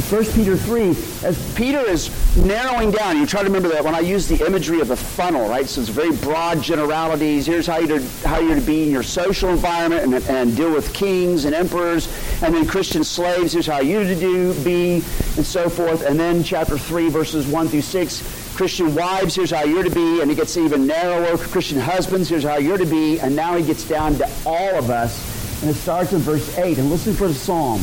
1 0.00 0.24
Peter 0.26 0.56
3, 0.56 0.90
as 1.26 1.54
Peter 1.54 1.80
is 1.80 2.10
narrowing 2.36 2.90
down, 2.90 3.16
you 3.18 3.26
try 3.26 3.40
to 3.40 3.46
remember 3.46 3.68
that 3.68 3.82
when 3.82 3.94
I 3.94 4.00
use 4.00 4.28
the 4.28 4.46
imagery 4.46 4.80
of 4.80 4.90
a 4.90 4.96
funnel, 4.96 5.48
right? 5.48 5.66
So 5.66 5.80
it's 5.80 5.90
very 5.90 6.14
broad 6.16 6.62
generalities. 6.62 7.46
Here's 7.46 7.66
how 7.66 7.78
you're 7.78 8.00
how 8.24 8.38
you're 8.38 8.54
to 8.54 8.60
be 8.60 8.84
in 8.84 8.90
your 8.90 9.02
social 9.02 9.50
environment 9.50 10.04
and, 10.04 10.14
and 10.28 10.56
deal 10.56 10.72
with 10.72 10.94
kings 10.94 11.46
and 11.46 11.54
emperors, 11.54 12.06
and 12.42 12.54
then 12.54 12.66
Christian 12.66 13.02
slaves. 13.02 13.52
Here's 13.52 13.66
how 13.66 13.80
you're 13.80 14.04
to 14.04 14.14
do, 14.14 14.54
be, 14.62 14.94
and 15.36 15.44
so 15.44 15.68
forth. 15.68 16.02
And 16.02 16.18
then 16.18 16.44
chapter 16.44 16.78
3, 16.78 17.08
verses 17.08 17.46
1 17.46 17.68
through 17.68 17.82
6, 17.82 18.54
Christian 18.56 18.94
wives, 18.94 19.34
here's 19.34 19.50
how 19.50 19.64
you're 19.64 19.84
to 19.84 19.90
be, 19.90 20.20
and 20.20 20.30
it 20.30 20.36
gets 20.36 20.56
even 20.56 20.86
narrower. 20.86 21.36
Christian 21.38 21.78
husbands, 21.78 22.28
here's 22.28 22.44
how 22.44 22.56
you're 22.56 22.78
to 22.78 22.86
be, 22.86 23.20
and 23.20 23.34
now 23.34 23.56
he 23.56 23.64
gets 23.64 23.86
down 23.86 24.14
to 24.18 24.30
all 24.46 24.74
of 24.76 24.90
us, 24.90 25.62
and 25.62 25.70
it 25.70 25.74
starts 25.74 26.12
in 26.12 26.20
verse 26.20 26.56
8. 26.56 26.78
And 26.78 26.90
listen 26.90 27.14
for 27.14 27.28
the 27.28 27.34
psalm. 27.34 27.82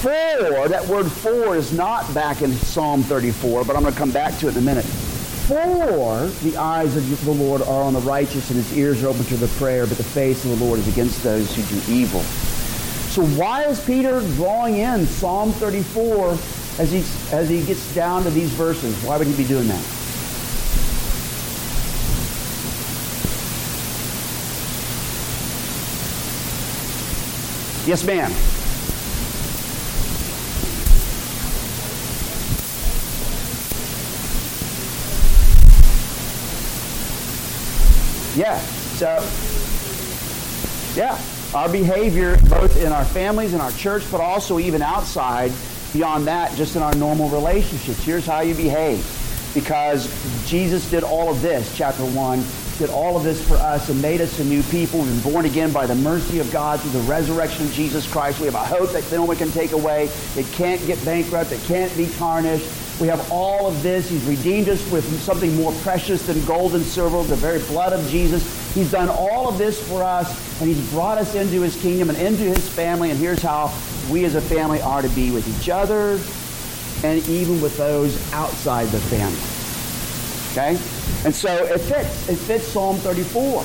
for, 0.00 0.68
that 0.68 0.86
word 0.86 1.10
for 1.10 1.56
is 1.56 1.72
not 1.72 2.12
back 2.14 2.42
in 2.42 2.52
Psalm 2.52 3.02
34, 3.02 3.64
but 3.64 3.76
I'm 3.76 3.82
going 3.82 3.92
to 3.92 3.98
come 3.98 4.10
back 4.10 4.38
to 4.38 4.48
it 4.48 4.52
in 4.52 4.58
a 4.58 4.64
minute. 4.64 4.84
For 4.84 6.26
the 6.42 6.56
eyes 6.56 6.96
of 6.96 7.24
the 7.24 7.32
Lord 7.32 7.60
are 7.62 7.82
on 7.82 7.92
the 7.92 8.00
righteous 8.00 8.50
and 8.50 8.56
his 8.56 8.76
ears 8.76 9.02
are 9.02 9.08
open 9.08 9.24
to 9.24 9.36
the 9.36 9.48
prayer, 9.58 9.86
but 9.86 9.96
the 9.96 10.04
face 10.04 10.44
of 10.44 10.58
the 10.58 10.64
Lord 10.64 10.78
is 10.78 10.88
against 10.88 11.22
those 11.22 11.54
who 11.54 11.62
do 11.62 11.92
evil. 11.92 12.20
So 13.10 13.24
why 13.36 13.64
is 13.64 13.84
Peter 13.84 14.20
drawing 14.36 14.76
in 14.76 15.06
Psalm 15.06 15.52
34 15.52 16.30
as 16.78 16.92
he, 16.92 16.98
as 17.34 17.48
he 17.48 17.64
gets 17.64 17.94
down 17.94 18.22
to 18.22 18.30
these 18.30 18.50
verses? 18.50 18.94
Why 19.04 19.18
would 19.18 19.26
he 19.26 19.36
be 19.36 19.46
doing 19.46 19.68
that? 19.68 19.84
Yes, 27.86 28.04
ma'am. 28.04 28.59
Yeah. 38.36 38.58
So, 38.96 39.18
yeah, 40.94 41.18
our 41.54 41.68
behavior, 41.68 42.36
both 42.48 42.76
in 42.76 42.92
our 42.92 43.04
families 43.04 43.52
and 43.52 43.62
our 43.62 43.72
church, 43.72 44.04
but 44.10 44.20
also 44.20 44.58
even 44.58 44.82
outside, 44.82 45.52
beyond 45.92 46.26
that, 46.26 46.54
just 46.56 46.76
in 46.76 46.82
our 46.82 46.94
normal 46.94 47.28
relationships. 47.28 48.04
Here's 48.04 48.26
how 48.26 48.40
you 48.40 48.54
behave. 48.54 49.04
Because 49.52 50.08
Jesus 50.48 50.88
did 50.90 51.02
all 51.02 51.28
of 51.28 51.42
this, 51.42 51.76
chapter 51.76 52.04
1, 52.04 52.44
did 52.78 52.90
all 52.90 53.16
of 53.16 53.24
this 53.24 53.46
for 53.46 53.56
us 53.56 53.88
and 53.88 54.00
made 54.00 54.20
us 54.20 54.38
a 54.38 54.44
new 54.44 54.62
people. 54.64 55.00
We've 55.00 55.22
been 55.22 55.32
born 55.32 55.44
again 55.44 55.72
by 55.72 55.86
the 55.86 55.96
mercy 55.96 56.38
of 56.38 56.50
God 56.52 56.80
through 56.80 56.92
the 56.92 57.00
resurrection 57.00 57.66
of 57.66 57.72
Jesus 57.72 58.10
Christ. 58.10 58.38
We 58.38 58.46
have 58.46 58.54
a 58.54 58.58
hope 58.58 58.92
that 58.92 59.10
no 59.10 59.24
one 59.24 59.36
can 59.36 59.50
take 59.50 59.72
away. 59.72 60.08
It 60.36 60.46
can't 60.52 60.84
get 60.86 61.04
bankrupt. 61.04 61.50
It 61.50 61.60
can't 61.64 61.94
be 61.96 62.06
tarnished. 62.16 62.66
We 63.00 63.08
have 63.08 63.32
all 63.32 63.66
of 63.66 63.82
this. 63.82 64.10
He's 64.10 64.24
redeemed 64.24 64.68
us 64.68 64.90
with 64.90 65.04
something 65.22 65.56
more 65.56 65.72
precious 65.80 66.26
than 66.26 66.44
gold 66.44 66.74
and 66.74 66.84
silver, 66.84 67.22
the 67.22 67.34
very 67.34 67.60
blood 67.60 67.94
of 67.94 68.06
Jesus. 68.10 68.74
He's 68.74 68.90
done 68.90 69.08
all 69.08 69.48
of 69.48 69.56
this 69.56 69.82
for 69.88 70.02
us, 70.02 70.60
and 70.60 70.68
he's 70.68 70.90
brought 70.90 71.16
us 71.16 71.34
into 71.34 71.62
his 71.62 71.80
kingdom 71.80 72.10
and 72.10 72.18
into 72.18 72.42
his 72.42 72.68
family. 72.68 73.10
And 73.10 73.18
here's 73.18 73.40
how 73.40 73.74
we 74.10 74.26
as 74.26 74.34
a 74.34 74.40
family 74.40 74.82
are 74.82 75.00
to 75.00 75.08
be 75.08 75.30
with 75.30 75.48
each 75.58 75.70
other 75.70 76.20
and 77.02 77.26
even 77.28 77.62
with 77.62 77.76
those 77.78 78.32
outside 78.32 78.88
the 78.88 79.00
family. 79.00 79.40
Okay? 80.52 80.78
And 81.24 81.34
so 81.34 81.64
it 81.64 81.80
fits. 81.80 82.28
It 82.28 82.36
fits 82.36 82.68
Psalm 82.68 82.96
34. 82.96 83.64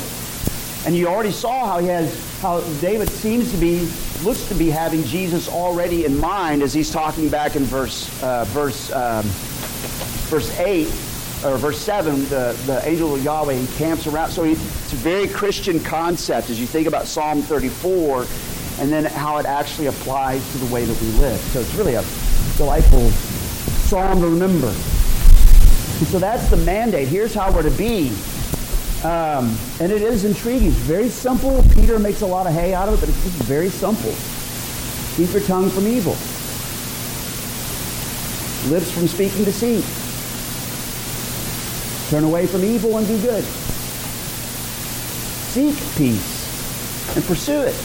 And 0.85 0.95
you 0.95 1.07
already 1.07 1.31
saw 1.31 1.65
how 1.65 1.79
he 1.79 1.87
has, 1.87 2.39
how 2.39 2.61
David 2.79 3.09
seems 3.09 3.51
to 3.51 3.57
be, 3.57 3.89
looks 4.23 4.47
to 4.47 4.55
be 4.55 4.69
having 4.69 5.03
Jesus 5.03 5.49
already 5.49 6.05
in 6.05 6.17
mind 6.17 6.63
as 6.63 6.73
he's 6.73 6.91
talking 6.91 7.29
back 7.29 7.55
in 7.55 7.63
verse, 7.63 8.09
uh, 8.23 8.45
verse, 8.49 8.91
um, 8.91 9.23
verse 10.29 10.57
8 10.59 10.87
or 11.45 11.57
verse 11.57 11.79
7, 11.79 12.23
the, 12.25 12.57
the 12.65 12.81
angel 12.87 13.15
of 13.15 13.23
Yahweh 13.23 13.53
encamps 13.53 14.07
around. 14.07 14.31
So 14.31 14.43
he, 14.43 14.53
it's 14.53 14.93
a 14.93 14.97
very 14.97 15.27
Christian 15.27 15.79
concept 15.79 16.49
as 16.49 16.59
you 16.59 16.65
think 16.65 16.87
about 16.87 17.05
Psalm 17.05 17.41
34 17.41 18.25
and 18.79 18.91
then 18.91 19.05
how 19.05 19.37
it 19.37 19.45
actually 19.45 19.87
applies 19.87 20.49
to 20.51 20.57
the 20.57 20.73
way 20.73 20.85
that 20.85 21.01
we 21.01 21.07
live. 21.19 21.39
So 21.39 21.59
it's 21.61 21.73
really 21.75 21.95
a 21.95 22.03
delightful 22.57 23.09
psalm 23.89 24.21
to 24.21 24.27
remember. 24.27 24.67
And 24.67 26.07
so 26.07 26.19
that's 26.19 26.49
the 26.49 26.57
mandate. 26.57 27.07
Here's 27.07 27.33
how 27.33 27.51
we're 27.53 27.63
to 27.63 27.71
be. 27.71 28.11
Um, 29.03 29.57
and 29.79 29.91
it 29.91 30.01
is 30.01 30.25
intriguing. 30.25 30.69
It's 30.69 30.77
very 30.77 31.09
simple. 31.09 31.63
Peter 31.73 31.99
makes 31.99 32.21
a 32.21 32.25
lot 32.25 32.47
of 32.47 32.53
hay 32.53 32.73
out 32.73 32.87
of 32.87 32.95
it, 32.95 32.99
but 33.01 33.09
it's 33.09 33.23
just 33.23 33.37
very 33.43 33.69
simple. 33.69 34.13
Keep 35.15 35.33
your 35.33 35.43
tongue 35.43 35.69
from 35.69 35.87
evil. 35.87 36.15
Lips 38.71 38.91
from 38.91 39.07
speaking 39.07 39.43
deceit. 39.43 39.85
Turn 42.09 42.23
away 42.23 42.47
from 42.47 42.63
evil 42.63 42.97
and 42.97 43.07
do 43.07 43.21
good. 43.21 43.43
Seek 45.53 45.75
peace 45.97 47.15
and 47.15 47.23
pursue 47.25 47.61
it. 47.61 47.75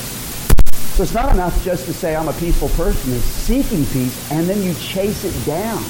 So 0.96 1.04
it's 1.04 1.14
not 1.14 1.32
enough 1.32 1.64
just 1.64 1.86
to 1.86 1.92
say 1.92 2.16
I'm 2.16 2.28
a 2.28 2.32
peaceful 2.34 2.68
person. 2.70 3.12
It's 3.12 3.24
seeking 3.24 3.84
peace 3.86 4.30
and 4.32 4.48
then 4.48 4.62
you 4.62 4.74
chase 4.74 5.24
it 5.24 5.46
down. 5.46 5.82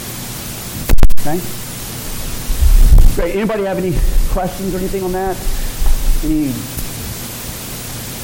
Okay? 1.21 1.41
Great. 3.14 3.37
Anybody 3.37 3.64
have 3.64 3.79
any 3.79 3.93
questions 4.31 4.74
or 4.74 4.78
anything 4.78 5.03
on 5.03 5.12
that? 5.12 5.37
Any 6.24 6.49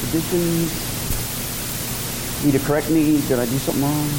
additions? 0.07 0.71
Need 2.45 2.51
to 2.51 2.59
correct 2.59 2.89
me? 2.89 3.19
Did 3.27 3.39
I 3.39 3.45
do 3.45 3.57
something 3.57 3.83
wrong? 3.83 4.09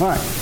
All 0.00 0.08
right. 0.14 0.40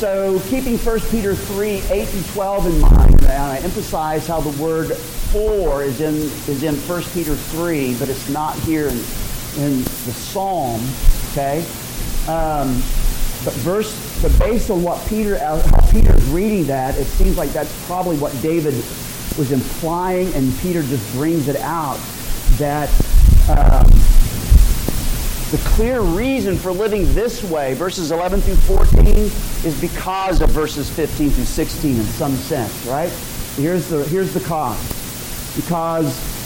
So 0.00 0.40
keeping 0.48 0.78
1 0.78 1.00
Peter 1.10 1.34
3, 1.34 1.82
8 1.90 2.14
and 2.14 2.26
12 2.26 2.66
in 2.66 2.80
mind, 2.80 3.20
and 3.24 3.32
I 3.32 3.58
emphasize 3.58 4.26
how 4.26 4.40
the 4.40 4.62
word 4.62 4.96
for 4.96 5.82
is 5.82 6.00
in, 6.00 6.14
is 6.14 6.62
in 6.62 6.74
1 6.74 7.02
Peter 7.12 7.36
3, 7.36 7.96
but 7.98 8.08
it's 8.08 8.28
not 8.30 8.56
here 8.60 8.88
in, 8.88 8.96
in 9.58 9.82
the 9.82 10.12
psalm, 10.12 10.80
okay? 11.30 11.58
Um, 12.26 12.82
but 13.44 13.54
verse, 13.60 14.09
but 14.22 14.38
based 14.38 14.70
on 14.70 14.82
what 14.82 15.04
Peter, 15.08 15.38
how 15.38 15.60
Peter 15.90 16.14
is 16.14 16.28
reading 16.28 16.64
that, 16.66 16.98
it 16.98 17.06
seems 17.06 17.38
like 17.38 17.50
that's 17.50 17.86
probably 17.86 18.18
what 18.18 18.32
David 18.42 18.74
was 19.38 19.52
implying, 19.52 20.32
and 20.34 20.56
Peter 20.58 20.82
just 20.82 21.10
brings 21.12 21.48
it 21.48 21.56
out 21.56 21.98
that 22.58 22.90
um, 23.48 23.86
the 25.50 25.58
clear 25.70 26.00
reason 26.00 26.56
for 26.56 26.70
living 26.70 27.12
this 27.14 27.42
way, 27.42 27.74
verses 27.74 28.12
11 28.12 28.40
through 28.42 28.56
14, 28.56 29.06
is 29.64 29.80
because 29.80 30.40
of 30.42 30.50
verses 30.50 30.90
15 30.90 31.30
through 31.30 31.44
16 31.44 31.96
in 31.96 32.04
some 32.04 32.36
sense, 32.36 32.86
right? 32.86 33.10
Here's 33.56 33.88
the, 33.88 34.04
here's 34.04 34.32
the 34.34 34.40
cause. 34.40 34.78
Because 35.56 36.39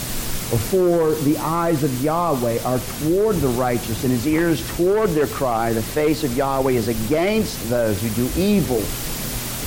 for 0.49 1.11
the 1.23 1.37
eyes 1.37 1.83
of 1.83 2.03
Yahweh 2.03 2.61
are 2.63 2.79
toward 2.99 3.37
the 3.37 3.47
righteous, 3.49 4.03
and 4.03 4.11
his 4.11 4.27
ears 4.27 4.65
toward 4.75 5.09
their 5.11 5.27
cry. 5.27 5.73
The 5.73 5.81
face 5.81 6.23
of 6.23 6.35
Yahweh 6.35 6.73
is 6.73 6.87
against 6.87 7.69
those 7.69 8.01
who 8.01 8.09
do 8.09 8.39
evil, 8.39 8.81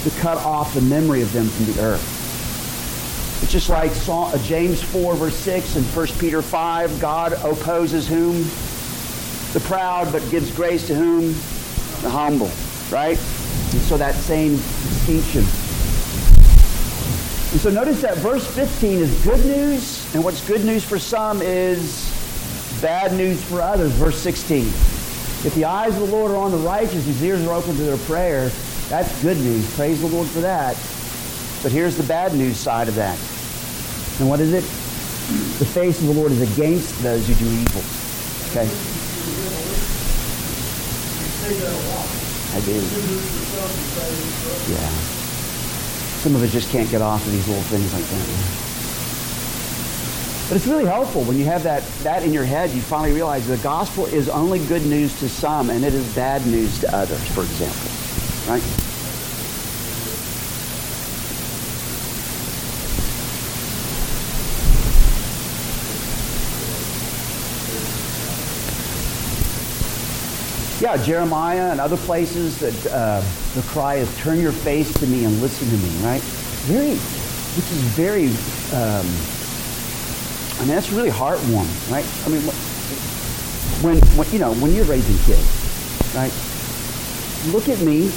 to 0.05 0.21
cut 0.21 0.39
off 0.39 0.75
the 0.75 0.81
memory 0.83 1.23
of 1.23 1.33
them 1.33 1.49
from 1.49 1.67
the 1.67 1.81
earth. 1.81 2.15
It's 3.43 3.53
just 3.53 3.69
like 3.69 3.93
uh, 4.09 4.39
James 4.39 4.83
4, 4.83 5.15
verse 5.15 5.37
6, 5.37 5.77
and 5.77 5.85
1 5.87 6.07
Peter 6.19 6.43
5, 6.43 7.01
God 7.01 7.33
opposes 7.45 8.07
whom? 8.09 8.45
the 9.53 9.61
proud, 9.61 10.13
but 10.13 10.29
gives 10.31 10.55
grace 10.55 10.87
to 10.89 10.95
whom? 10.95 11.29
The 12.03 12.11
humble, 12.11 12.51
right? 12.91 13.19
And 13.19 13.81
so 13.83 13.97
that 13.97 14.15
same 14.15 14.57
distinction. 14.57 15.45
And 17.51 17.61
so 17.61 17.71
notice 17.71 18.03
that 18.03 18.19
verse 18.19 18.47
15 18.47 18.99
is 18.99 19.25
good 19.25 19.45
news, 19.47 20.15
and 20.15 20.23
what's 20.23 20.47
good 20.47 20.65
news 20.67 20.85
for 20.85 20.99
some 20.99 21.41
is 21.41 22.13
bad 22.83 23.15
news 23.15 23.43
for 23.43 23.63
others. 23.63 23.91
Verse 23.93 24.19
16. 24.19 24.67
If 25.47 25.55
the 25.55 25.65
eyes 25.65 25.95
of 25.95 26.11
the 26.11 26.15
Lord 26.15 26.31
are 26.31 26.37
on 26.37 26.51
the 26.51 26.59
righteous, 26.59 27.07
his 27.07 27.23
ears 27.23 27.47
are 27.47 27.55
open 27.55 27.75
to 27.77 27.83
their 27.85 27.97
prayer, 27.97 28.51
that's 28.91 29.23
good 29.23 29.39
news. 29.39 29.75
Praise 29.77 30.01
the 30.01 30.09
Lord 30.09 30.29
for 30.29 30.41
that. 30.41 30.75
But 31.63 31.73
here's 31.73 31.97
the 31.97 32.03
bad 32.03 32.35
news 32.35 32.59
side 32.59 32.87
of 32.87 32.95
that. 32.97 33.19
And 34.21 34.29
what 34.29 34.41
is 34.41 34.53
it? 34.53 34.65
The 35.59 35.65
face 35.65 36.01
of 36.01 36.07
the 36.09 36.15
Lord 36.15 36.33
is 36.33 36.43
against 36.53 37.03
those 37.03 37.27
who 37.27 37.35
do 37.35 37.47
evil. 37.47 37.83
Okay? 38.51 38.69
I 42.53 42.61
do. 42.61 42.75
Yeah. 44.73 45.18
Some 46.19 46.35
of 46.35 46.43
us 46.43 46.53
just 46.53 46.71
can't 46.71 46.91
get 46.91 47.01
off 47.01 47.25
of 47.25 47.33
these 47.33 47.47
little 47.47 47.63
things 47.65 47.93
like 47.95 48.05
that. 48.05 48.69
But 50.49 50.57
it's 50.57 50.67
really 50.67 50.87
helpful 50.87 51.23
when 51.25 51.37
you 51.39 51.45
have 51.45 51.63
that, 51.63 51.85
that 52.03 52.23
in 52.23 52.33
your 52.33 52.45
head. 52.45 52.71
You 52.71 52.81
finally 52.81 53.13
realize 53.13 53.47
the 53.47 53.59
gospel 53.59 54.07
is 54.07 54.29
only 54.29 54.59
good 54.67 54.85
news 54.85 55.17
to 55.21 55.29
some 55.29 55.71
and 55.71 55.85
it 55.85 55.95
is 55.95 56.15
bad 56.15 56.47
news 56.47 56.81
to 56.81 56.97
others, 56.97 57.23
for 57.29 57.43
example. 57.43 58.51
Right? 58.51 58.88
Yeah, 70.89 71.05
Jeremiah 71.05 71.71
and 71.71 71.81
other 71.81 71.99
places 71.99 72.59
that 72.61 72.87
uh, 72.91 73.23
the 73.55 73.61
cry 73.69 73.97
is, 73.97 74.17
turn 74.19 74.41
your 74.41 74.53
face 74.53 74.91
to 74.95 75.07
me 75.07 75.27
and 75.27 75.39
listen 75.43 75.69
to 75.69 75.77
me, 75.77 75.91
right? 76.03 76.23
Very, 76.65 76.97
which 76.97 77.71
is 77.73 77.83
very, 77.93 78.29
um, 78.73 79.05
I 80.57 80.61
mean, 80.61 80.75
that's 80.75 80.91
really 80.91 81.11
heartwarming, 81.11 81.93
right? 81.93 82.07
I 82.25 82.29
mean, 82.31 82.41
when, 83.85 83.99
when, 84.17 84.33
you 84.33 84.39
know, 84.39 84.55
when 84.55 84.73
you're 84.73 84.87
raising 84.87 85.19
kids, 85.27 85.45
right? 86.15 86.33
Look 87.53 87.69
at 87.69 87.85
me, 87.85 88.11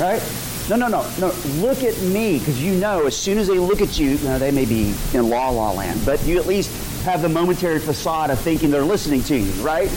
right? 0.00 0.22
No, 0.70 0.76
no, 0.76 0.88
no, 0.88 1.06
no. 1.18 1.34
Look 1.60 1.82
at 1.82 2.00
me, 2.00 2.38
because 2.38 2.62
you 2.62 2.76
know 2.76 3.04
as 3.06 3.14
soon 3.14 3.36
as 3.36 3.46
they 3.46 3.58
look 3.58 3.82
at 3.82 3.98
you, 3.98 4.16
know, 4.20 4.38
they 4.38 4.50
may 4.50 4.64
be 4.64 4.94
in 5.12 5.28
la 5.28 5.50
la 5.50 5.72
land, 5.72 6.00
but 6.06 6.24
you 6.24 6.38
at 6.38 6.46
least 6.46 6.70
have 7.04 7.20
the 7.20 7.28
momentary 7.28 7.78
facade 7.78 8.30
of 8.30 8.40
thinking 8.40 8.70
they're 8.70 8.82
listening 8.82 9.22
to 9.24 9.36
you, 9.36 9.52
right? 9.62 9.88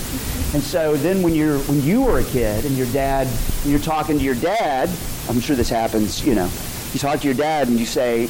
And 0.54 0.62
so 0.62 0.96
then 0.98 1.22
when 1.22 1.34
you're 1.34 1.60
when 1.60 1.82
you 1.82 2.02
were 2.02 2.20
a 2.20 2.24
kid 2.24 2.66
and 2.66 2.78
your 2.78 2.88
dad 2.88 3.28
when 3.28 3.72
you're 3.72 3.80
talking 3.80 4.18
to 4.18 4.24
your 4.24 4.36
dad, 4.36 4.90
I'm 5.30 5.40
sure 5.40 5.56
this 5.56 5.70
happens, 5.70 6.26
you 6.26 6.36
know. 6.36 6.50
You 6.94 7.00
talk 7.00 7.22
to 7.22 7.26
your 7.26 7.36
dad 7.36 7.70
and 7.70 7.80
you 7.80 7.86
say, 7.86 8.30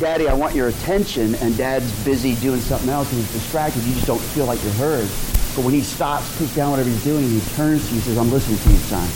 Daddy, 0.00 0.28
I 0.28 0.34
want 0.34 0.54
your 0.54 0.68
attention, 0.68 1.34
and 1.36 1.56
dad's 1.56 2.04
busy 2.04 2.34
doing 2.36 2.60
something 2.60 2.88
else 2.88 3.10
and 3.12 3.20
he's 3.20 3.32
distracted. 3.32 3.82
You 3.84 3.94
just 3.94 4.06
don't 4.06 4.20
feel 4.20 4.46
like 4.46 4.62
you're 4.64 4.72
heard. 4.72 5.08
But 5.54 5.64
when 5.64 5.74
he 5.74 5.82
stops, 5.82 6.36
puts 6.36 6.54
down 6.54 6.70
whatever 6.70 6.88
he's 6.88 7.04
doing, 7.04 7.24
and 7.24 7.32
he 7.32 7.54
turns 7.54 7.84
to 7.84 7.90
you 7.90 7.96
and 7.96 8.04
says, 8.04 8.18
I'm 8.18 8.30
listening 8.30 8.58
to 8.58 8.70
you, 8.70 8.76
son. 8.88 9.08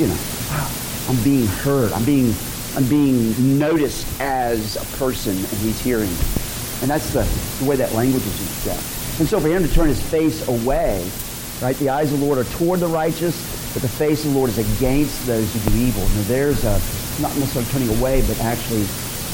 You 0.00 0.08
know, 0.08 0.18
I'm 1.08 1.22
being 1.22 1.46
heard. 1.46 1.92
I'm 1.92 2.04
being 2.04 2.34
I'm 2.76 2.86
being 2.88 3.58
noticed 3.58 4.06
as 4.20 4.76
a 4.76 4.96
person, 4.96 5.36
and 5.36 5.46
he's 5.46 5.80
hearing. 5.80 6.10
And 6.82 6.90
that's 6.90 7.12
the, 7.12 7.22
the 7.62 7.68
way 7.68 7.76
that 7.76 7.92
language 7.92 8.22
is 8.24 8.66
used. 8.66 9.18
And 9.18 9.28
so 9.28 9.40
for 9.40 9.48
him 9.48 9.62
to 9.62 9.72
turn 9.72 9.88
his 9.88 10.02
face 10.02 10.46
away, 10.46 11.08
right? 11.62 11.76
The 11.76 11.88
eyes 11.88 12.12
of 12.12 12.20
the 12.20 12.26
Lord 12.26 12.38
are 12.38 12.44
toward 12.58 12.80
the 12.80 12.86
righteous, 12.86 13.34
but 13.72 13.82
the 13.82 13.88
face 13.88 14.24
of 14.24 14.32
the 14.32 14.38
Lord 14.38 14.50
is 14.50 14.58
against 14.58 15.26
those 15.26 15.52
who 15.52 15.70
do 15.70 15.76
evil. 15.76 16.02
Now 16.02 16.22
there's 16.22 16.64
a, 16.64 16.72
not 17.20 17.34
necessarily 17.36 17.70
turning 17.70 17.98
away, 17.98 18.20
but 18.26 18.38
actually 18.40 18.82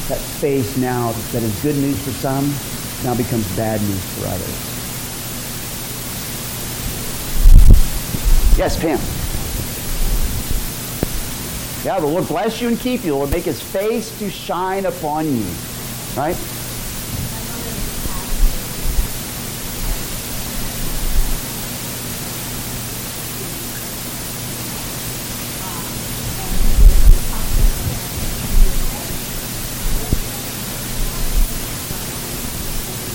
that 0.08 0.18
face 0.18 0.76
now 0.76 1.12
that 1.32 1.42
is 1.42 1.62
good 1.62 1.76
news 1.76 2.00
for 2.02 2.10
some 2.10 2.52
now 3.04 3.16
becomes 3.16 3.46
bad 3.56 3.80
news 3.80 4.04
for 4.14 4.28
others. 4.28 4.72
Yes, 8.56 8.78
Pam. 8.80 8.98
Yeah, 11.84 11.98
the 11.98 12.06
Lord 12.06 12.28
bless 12.28 12.60
you 12.60 12.68
and 12.68 12.78
keep 12.78 13.02
you. 13.02 13.10
The 13.10 13.16
Lord 13.16 13.30
make 13.30 13.44
his 13.44 13.60
face 13.60 14.16
to 14.20 14.30
shine 14.30 14.86
upon 14.86 15.26
you. 15.26 15.44
Right? 16.16 16.36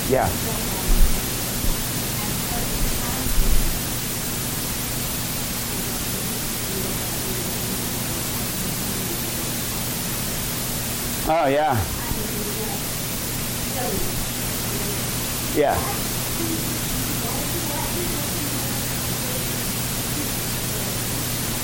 Yeah. 0.09 0.29
Oh, 11.29 11.45
yeah. 11.47 11.75
Yeah. 15.57 15.75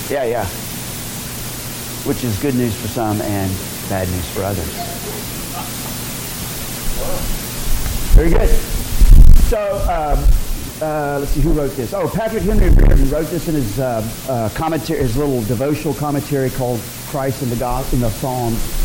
Yeah, 0.10 0.26
yeah. 0.26 0.46
Which 2.06 2.26
is 2.26 2.38
good 2.40 2.56
news 2.56 2.76
for 2.76 2.90
some 2.90 3.22
and 3.22 3.50
bad 3.88 4.10
news 4.10 4.30
for 4.32 4.44
others. 4.44 4.68
Very 8.16 8.32
good. 8.32 8.50
So, 9.46 9.78
um, 9.90 10.28
uh, 10.82 11.20
let's 11.20 11.32
see 11.32 11.40
who 11.40 11.54
wrote 11.54 11.72
this. 11.78 11.94
Oh, 11.94 12.10
Patrick 12.10 12.44
Henry 12.44 12.70
Reardon 12.70 13.10
wrote 13.10 13.28
this 13.28 13.48
in 13.48 13.56
his 13.56 13.80
uh, 13.80 14.06
uh, 14.28 14.50
commentary, 14.56 15.00
his 15.00 15.16
little 15.16 15.42
devotional 15.44 15.94
commentary 15.94 16.50
called 16.50 16.82
"Christ 17.08 17.42
in 17.44 17.50
the 17.50 17.56
God 17.56 17.86
in 17.94 18.02
the 18.02 18.10
Psalms." 18.10 18.83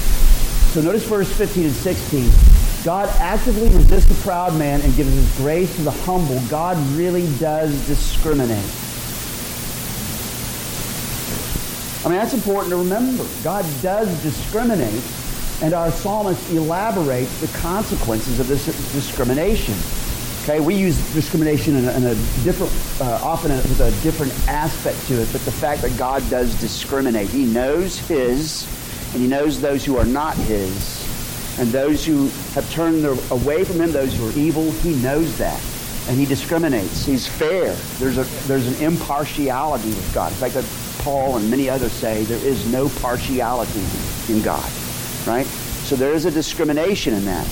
So, 0.72 0.80
notice 0.82 1.04
verse 1.04 1.32
15 1.32 1.64
and 1.64 1.74
16. 1.74 2.30
God 2.84 3.08
actively 3.20 3.68
resists 3.70 4.06
the 4.06 4.14
proud 4.22 4.56
man 4.58 4.80
and 4.82 4.94
gives 4.96 5.12
his 5.12 5.36
grace 5.36 5.74
to 5.76 5.82
the 5.82 5.90
humble. 5.90 6.40
God 6.48 6.76
really 6.96 7.26
does 7.38 7.70
discriminate. 7.86 8.64
I 12.04 12.08
mean, 12.08 12.18
that's 12.18 12.34
important 12.34 12.70
to 12.70 12.76
remember. 12.76 13.26
God 13.42 13.64
does 13.82 14.08
discriminate 14.22 15.02
and 15.60 15.74
our 15.74 15.90
psalmist 15.90 16.50
elaborates 16.52 17.40
the 17.40 17.58
consequences 17.58 18.38
of 18.38 18.46
this 18.46 18.66
discrimination. 18.92 19.74
Okay, 20.44 20.60
we 20.60 20.74
use 20.74 20.96
discrimination 21.12 21.76
in 21.76 21.84
a, 21.88 21.96
in 21.96 22.04
a 22.04 22.14
different, 22.44 22.72
uh, 23.00 23.20
often 23.22 23.50
with 23.50 23.80
a 23.80 23.90
different 24.02 24.32
aspect 24.48 25.04
to 25.08 25.14
it, 25.20 25.28
but 25.32 25.40
the 25.42 25.52
fact 25.52 25.82
that 25.82 25.96
God 25.98 26.22
does 26.30 26.58
discriminate, 26.60 27.28
He 27.28 27.44
knows 27.44 27.98
His, 27.98 28.66
and 29.12 29.22
He 29.22 29.26
knows 29.26 29.60
those 29.60 29.84
who 29.84 29.96
are 29.96 30.04
not 30.04 30.36
His, 30.36 31.58
and 31.58 31.68
those 31.70 32.04
who 32.04 32.28
have 32.54 32.70
turned 32.72 33.02
their, 33.04 33.16
away 33.30 33.64
from 33.64 33.80
Him, 33.80 33.92
those 33.92 34.14
who 34.16 34.28
are 34.28 34.32
evil. 34.38 34.70
He 34.70 34.94
knows 34.96 35.36
that, 35.38 35.60
and 36.08 36.18
He 36.18 36.24
discriminates. 36.24 37.04
He's 37.04 37.26
fair. 37.26 37.74
There's 37.98 38.18
a 38.18 38.24
there's 38.46 38.66
an 38.66 38.84
impartiality 38.84 39.88
with 39.88 40.14
God. 40.14 40.32
In 40.32 40.38
fact, 40.38 40.54
that 40.54 40.64
Paul 41.02 41.36
and 41.36 41.50
many 41.50 41.70
others 41.70 41.92
say 41.92 42.24
there 42.24 42.44
is 42.44 42.70
no 42.70 42.88
partiality 42.88 43.84
in 44.28 44.42
God, 44.42 44.70
right? 45.26 45.46
So 45.46 45.96
there 45.96 46.12
is 46.12 46.26
a 46.26 46.30
discrimination 46.30 47.14
in 47.14 47.24
that. 47.24 47.48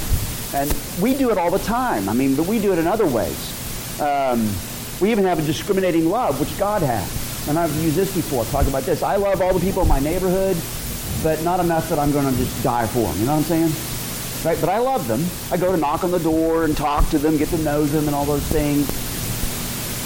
And 0.55 0.75
we 1.01 1.15
do 1.15 1.31
it 1.31 1.39
all 1.39 1.51
the 1.51 1.59
time. 1.61 2.09
I 2.09 2.13
mean, 2.13 2.37
but 2.37 2.47
we 2.47 2.59
do 2.59 2.73
it 2.73 2.79
in 2.79 2.87
other 2.87 3.07
ways. 3.07 4.01
Um, 4.01 4.49
we 5.01 5.11
even 5.11 5.25
have 5.25 5.39
a 5.39 5.43
discriminating 5.43 6.09
love, 6.09 6.39
which 6.41 6.57
God 6.59 6.83
has. 6.83 7.49
And 7.49 7.59
I've 7.59 7.75
used 7.83 7.97
this 7.97 8.15
before, 8.15 8.45
talk 8.47 8.67
about 8.67 8.83
this. 8.83 9.03
I 9.03 9.17
love 9.17 9.41
all 9.41 9.55
the 9.55 9.61
people 9.61 9.83
in 9.83 9.89
my 9.89 10.01
neighborhood, 10.01 10.57
but 11.23 11.43
not 11.43 11.61
enough 11.61 11.89
that 11.89 11.99
I'm 11.99 12.13
going 12.13 12.31
to 12.31 12.37
just 12.37 12.63
die 12.63 12.87
for 12.87 13.01
them. 13.01 13.19
You 13.19 13.27
know 13.27 13.37
what 13.37 13.51
I'm 13.51 13.71
saying? 13.71 13.73
Right? 14.45 14.61
But 14.61 14.69
I 14.71 14.79
love 14.79 15.09
them. 15.09 15.25
I 15.51 15.57
go 15.57 15.73
to 15.73 15.79
knock 15.79 16.05
on 16.05 16.11
the 16.11 16.19
door 16.21 16.65
and 16.65 16.77
talk 16.77 17.09
to 17.11 17.19
them, 17.19 17.37
get 17.37 17.49
to 17.49 17.59
know 17.59 17.85
them, 17.85 18.07
and 18.07 18.15
all 18.15 18.25
those 18.25 18.45
things. 18.45 18.87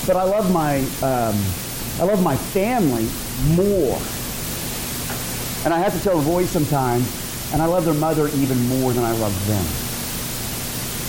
But 0.07 0.17
I 0.17 0.23
love 0.23 0.51
my, 0.53 0.79
um, 1.03 1.37
I 2.01 2.05
love 2.05 2.23
my 2.23 2.37
family 2.37 3.07
more. 3.55 3.99
And 5.65 5.75
I 5.75 5.79
have 5.79 5.93
to 5.93 6.03
tell 6.03 6.19
the 6.19 6.25
boys 6.25 6.49
sometimes, 6.49 7.05
and 7.53 7.61
I 7.61 7.67
love 7.67 7.85
their 7.85 7.95
mother 7.95 8.29
even 8.29 8.59
more 8.69 8.93
than 8.93 9.05
I 9.05 9.13
love 9.13 9.35
them. 9.47 9.65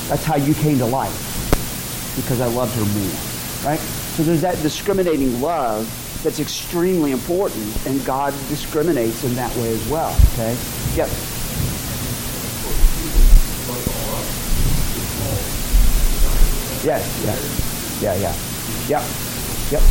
That's 0.10 0.26
how 0.26 0.36
you 0.36 0.54
came 0.56 0.78
to 0.80 0.86
life, 0.86 2.16
because 2.18 2.42
I 2.42 2.48
loved 2.48 2.76
her 2.76 2.84
more, 3.00 3.72
right? 3.72 3.80
So 3.80 4.24
there's 4.24 4.42
that 4.42 4.62
discriminating 4.62 5.40
love 5.40 5.88
that's 6.24 6.40
extremely 6.40 7.12
important, 7.12 7.86
and 7.86 8.04
God 8.06 8.34
discriminates 8.48 9.24
in 9.24 9.34
that 9.36 9.56
way 9.58 9.74
as 9.74 9.88
well, 9.90 10.16
okay? 10.34 10.56
Yep. 10.96 11.10
Yes, 16.84 17.22
yes. 17.24 18.02
Yeah, 18.02 18.16
yeah. 18.16 18.34
Yep. 18.88 19.04
Yep. 19.72 19.82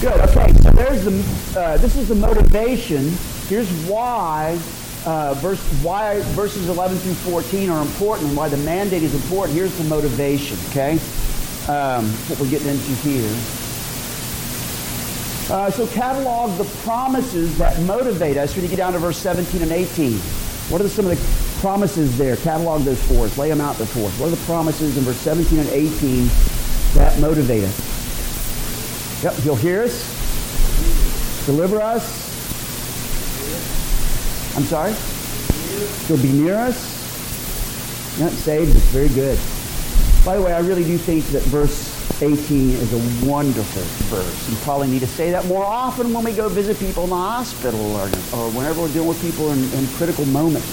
Good. 0.00 0.20
Okay. 0.30 0.52
So 0.62 0.70
there's 0.72 1.04
the. 1.04 1.58
Uh, 1.58 1.76
this 1.78 1.96
is 1.96 2.08
the 2.08 2.14
motivation. 2.14 3.10
Here's 3.48 3.70
why. 3.86 4.58
Uh, 5.06 5.32
verse 5.34 5.60
why 5.82 6.20
verses 6.34 6.68
11 6.68 6.98
through 6.98 7.14
14 7.14 7.70
are 7.70 7.80
important 7.80 8.28
and 8.28 8.36
why 8.36 8.48
the 8.48 8.58
mandate 8.58 9.02
is 9.02 9.14
important. 9.14 9.56
Here's 9.56 9.76
the 9.78 9.84
motivation. 9.84 10.58
Okay. 10.68 10.92
Um, 11.72 12.06
what 12.28 12.38
we're 12.40 12.50
getting 12.50 12.68
into 12.68 12.92
here. 12.96 13.57
Uh, 15.50 15.70
so 15.70 15.86
catalog 15.86 16.56
the 16.58 16.64
promises 16.82 17.56
that 17.56 17.80
motivate 17.84 18.36
us 18.36 18.54
when 18.54 18.64
you 18.64 18.68
get 18.68 18.76
down 18.76 18.92
to 18.92 18.98
verse 18.98 19.16
17 19.16 19.62
and 19.62 19.72
18. 19.72 20.12
What 20.68 20.82
are 20.82 20.88
some 20.88 21.06
of 21.06 21.16
the 21.16 21.60
promises 21.60 22.18
there? 22.18 22.36
Catalog 22.36 22.82
those 22.82 23.02
for 23.04 23.24
us. 23.24 23.38
Lay 23.38 23.48
them 23.48 23.62
out 23.62 23.76
there 23.76 23.86
for 23.86 24.00
us. 24.00 24.20
What 24.20 24.26
are 24.26 24.36
the 24.36 24.44
promises 24.44 24.98
in 24.98 25.04
verse 25.04 25.16
17 25.16 25.58
and 25.58 25.68
18 25.70 26.26
that 26.96 27.18
motivate 27.18 27.64
us? 27.64 29.24
Yep, 29.24 29.34
he'll 29.36 29.56
hear 29.56 29.84
us, 29.84 31.46
deliver 31.46 31.80
us. 31.80 32.28
I'm 34.54 34.64
sorry? 34.64 34.92
He'll 36.08 36.22
be 36.22 36.32
near 36.32 36.56
us. 36.56 38.20
Not 38.20 38.32
saved, 38.32 38.76
it's 38.76 38.84
very 38.86 39.08
good. 39.08 39.38
By 40.26 40.36
the 40.36 40.42
way, 40.42 40.52
I 40.52 40.58
really 40.58 40.84
do 40.84 40.98
think 40.98 41.24
that 41.28 41.42
verse 41.44 41.97
18 42.20 42.70
is 42.70 42.92
a 42.92 43.28
wonderful 43.30 43.82
verse. 44.10 44.50
You 44.50 44.56
probably 44.56 44.88
need 44.88 45.00
to 45.00 45.06
say 45.06 45.30
that 45.30 45.46
more 45.46 45.64
often 45.64 46.12
when 46.12 46.24
we 46.24 46.32
go 46.32 46.48
visit 46.48 46.76
people 46.78 47.04
in 47.04 47.10
the 47.10 47.16
hospital 47.16 47.80
or, 47.94 48.06
or 48.34 48.50
whenever 48.50 48.82
we're 48.82 48.92
dealing 48.92 49.08
with 49.08 49.20
people 49.22 49.52
in, 49.52 49.62
in 49.74 49.86
critical 49.94 50.26
moments. 50.26 50.66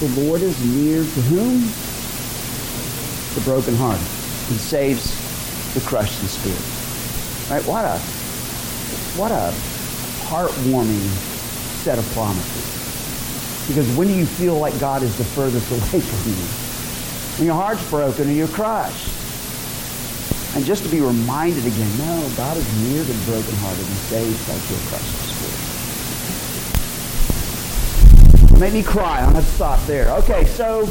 The 0.00 0.08
Lord 0.22 0.40
is 0.40 0.56
near 0.64 1.02
to 1.02 1.20
whom? 1.28 1.60
The 3.34 3.44
broken 3.44 3.76
brokenhearted. 3.76 4.06
He 4.48 4.54
saves 4.56 5.74
the 5.74 5.80
crushed 5.80 6.22
in 6.22 6.28
spirit. 6.28 6.56
Right? 7.50 7.66
What 7.66 7.84
a 7.84 7.98
what 9.20 9.30
a 9.30 9.52
heartwarming 10.28 11.04
set 11.84 11.98
of 11.98 12.06
promises. 12.12 13.68
Because 13.68 13.94
when 13.96 14.08
do 14.08 14.14
you 14.14 14.24
feel 14.24 14.56
like 14.56 14.78
God 14.80 15.02
is 15.02 15.14
the 15.18 15.24
furthest 15.24 15.70
away 15.70 16.00
from 16.00 16.32
you? 16.32 16.38
When 17.38 17.46
your 17.46 17.54
heart's 17.54 17.86
broken 17.90 18.28
and 18.28 18.36
you're 18.36 18.48
crushed. 18.48 19.17
And 20.54 20.64
just 20.64 20.82
to 20.84 20.88
be 20.88 21.00
reminded 21.00 21.66
again, 21.66 21.98
no, 21.98 22.28
God 22.36 22.56
is 22.56 22.66
near 22.88 23.04
to 23.04 23.12
the 23.12 23.30
brokenhearted 23.30 23.86
and 23.86 23.96
saves 24.08 24.48
like 24.48 24.70
your 24.70 24.80
crushed 24.88 25.14
spirit. 25.28 25.78
Make 28.58 28.72
me 28.72 28.82
cry. 28.82 29.20
I'm 29.20 29.32
going 29.32 29.44
to 29.44 29.50
stop 29.50 29.80
there. 29.86 30.10
Okay, 30.16 30.44
so 30.46 30.86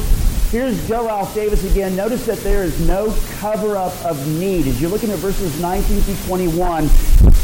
here's 0.52 0.88
Joe 0.88 1.06
Ralph 1.08 1.34
Davis 1.36 1.64
again. 1.70 1.98
Notice 1.98 2.26
that 2.28 2.38
there 2.40 2.64
is 2.64 2.80
no 2.88 3.14
cover-up 3.40 3.94
of 4.06 4.26
need. 4.40 4.68
As 4.68 4.80
you're 4.80 4.90
looking 4.90 5.12
at 5.12 5.20
verses 5.20 5.60
19 5.60 6.00
through 6.02 6.16
21, 6.28 6.90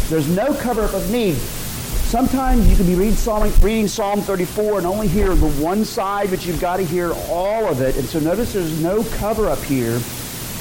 there's 0.07 0.29
no 0.29 0.53
cover-up 0.53 0.93
of 0.93 1.11
need. 1.11 1.35
Sometimes 1.35 2.69
you 2.69 2.77
can 2.77 2.85
be 2.85 2.95
reading 2.95 3.15
Psalm, 3.15 3.51
reading 3.59 3.87
Psalm 3.89 4.21
34 4.21 4.77
and 4.77 4.87
only 4.87 5.07
hear 5.09 5.35
the 5.35 5.49
one 5.61 5.83
side, 5.83 6.29
but 6.29 6.45
you've 6.45 6.61
got 6.61 6.77
to 6.77 6.83
hear 6.85 7.11
all 7.27 7.67
of 7.67 7.81
it. 7.81 7.97
And 7.97 8.05
so 8.05 8.19
notice 8.19 8.53
there's 8.53 8.79
no 8.81 9.03
cover-up 9.15 9.59
here. 9.63 9.99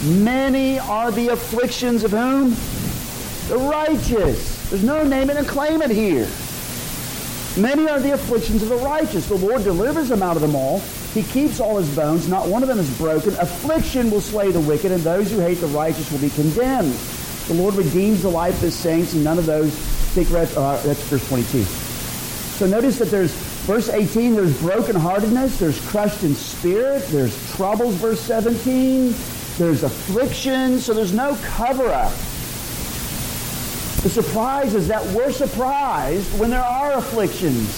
Many 0.05 0.79
are 0.81 1.13
the 1.13 1.29
afflictions 1.29 2.03
of 2.03 2.11
whom? 2.11 2.51
The 3.49 3.57
righteous. 3.69 4.69
There's 4.69 4.83
no 4.83 5.05
name 5.05 5.31
and 5.31 5.47
claim 5.47 5.81
it 5.83 5.91
here. 5.91 6.29
Many 7.57 7.89
are 7.89 8.01
the 8.01 8.13
afflictions 8.13 8.63
of 8.63 8.71
the 8.71 8.77
righteous. 8.77 9.29
The 9.29 9.37
Lord 9.37 9.63
delivers 9.63 10.09
them 10.09 10.23
out 10.23 10.37
of 10.37 10.43
them 10.43 10.57
all. 10.57 10.81
He 11.13 11.23
keeps 11.23 11.61
all 11.61 11.77
his 11.77 11.95
bones. 11.95 12.27
Not 12.27 12.49
one 12.49 12.63
of 12.63 12.69
them 12.69 12.79
is 12.79 12.99
broken. 12.99 13.35
Affliction 13.35 14.11
will 14.11 14.23
slay 14.23 14.51
the 14.51 14.61
wicked, 14.61 14.91
and 14.91 15.03
those 15.03 15.31
who 15.31 15.39
hate 15.39 15.61
the 15.61 15.67
righteous 15.69 16.11
will 16.11 16.21
be 16.21 16.31
condemned. 16.31 16.95
The 17.47 17.55
Lord 17.55 17.75
redeems 17.75 18.23
the 18.23 18.31
life 18.31 18.55
of 18.55 18.61
his 18.63 18.75
saints, 18.75 19.13
and 19.13 19.23
none 19.23 19.39
of 19.39 19.47
those 19.47 19.73
rest. 20.17 20.57
Uh, 20.57 20.81
that's 20.83 21.03
verse 21.09 21.27
22. 21.29 21.63
So 21.63 22.67
notice 22.67 22.99
that 22.99 23.11
there's 23.11 23.33
verse 23.67 23.89
18, 23.89 24.35
there's 24.35 24.53
brokenheartedness, 24.61 25.59
there's 25.59 25.81
crushed 25.89 26.23
in 26.23 26.35
spirit, 26.35 27.03
there's 27.09 27.55
troubles, 27.55 27.95
verse 27.97 28.21
17, 28.21 29.15
there's 29.63 29.85
affliction, 29.85 30.79
so 30.79 30.93
there's 30.93 31.13
no 31.13 31.37
cover 31.43 31.87
up. 31.87 32.13
The 34.03 34.09
surprise 34.09 34.75
is 34.75 34.89
that 34.89 35.07
we're 35.15 35.31
surprised 35.31 36.37
when 36.39 36.51
there 36.51 36.65
are 36.65 36.95
afflictions. 36.95 37.69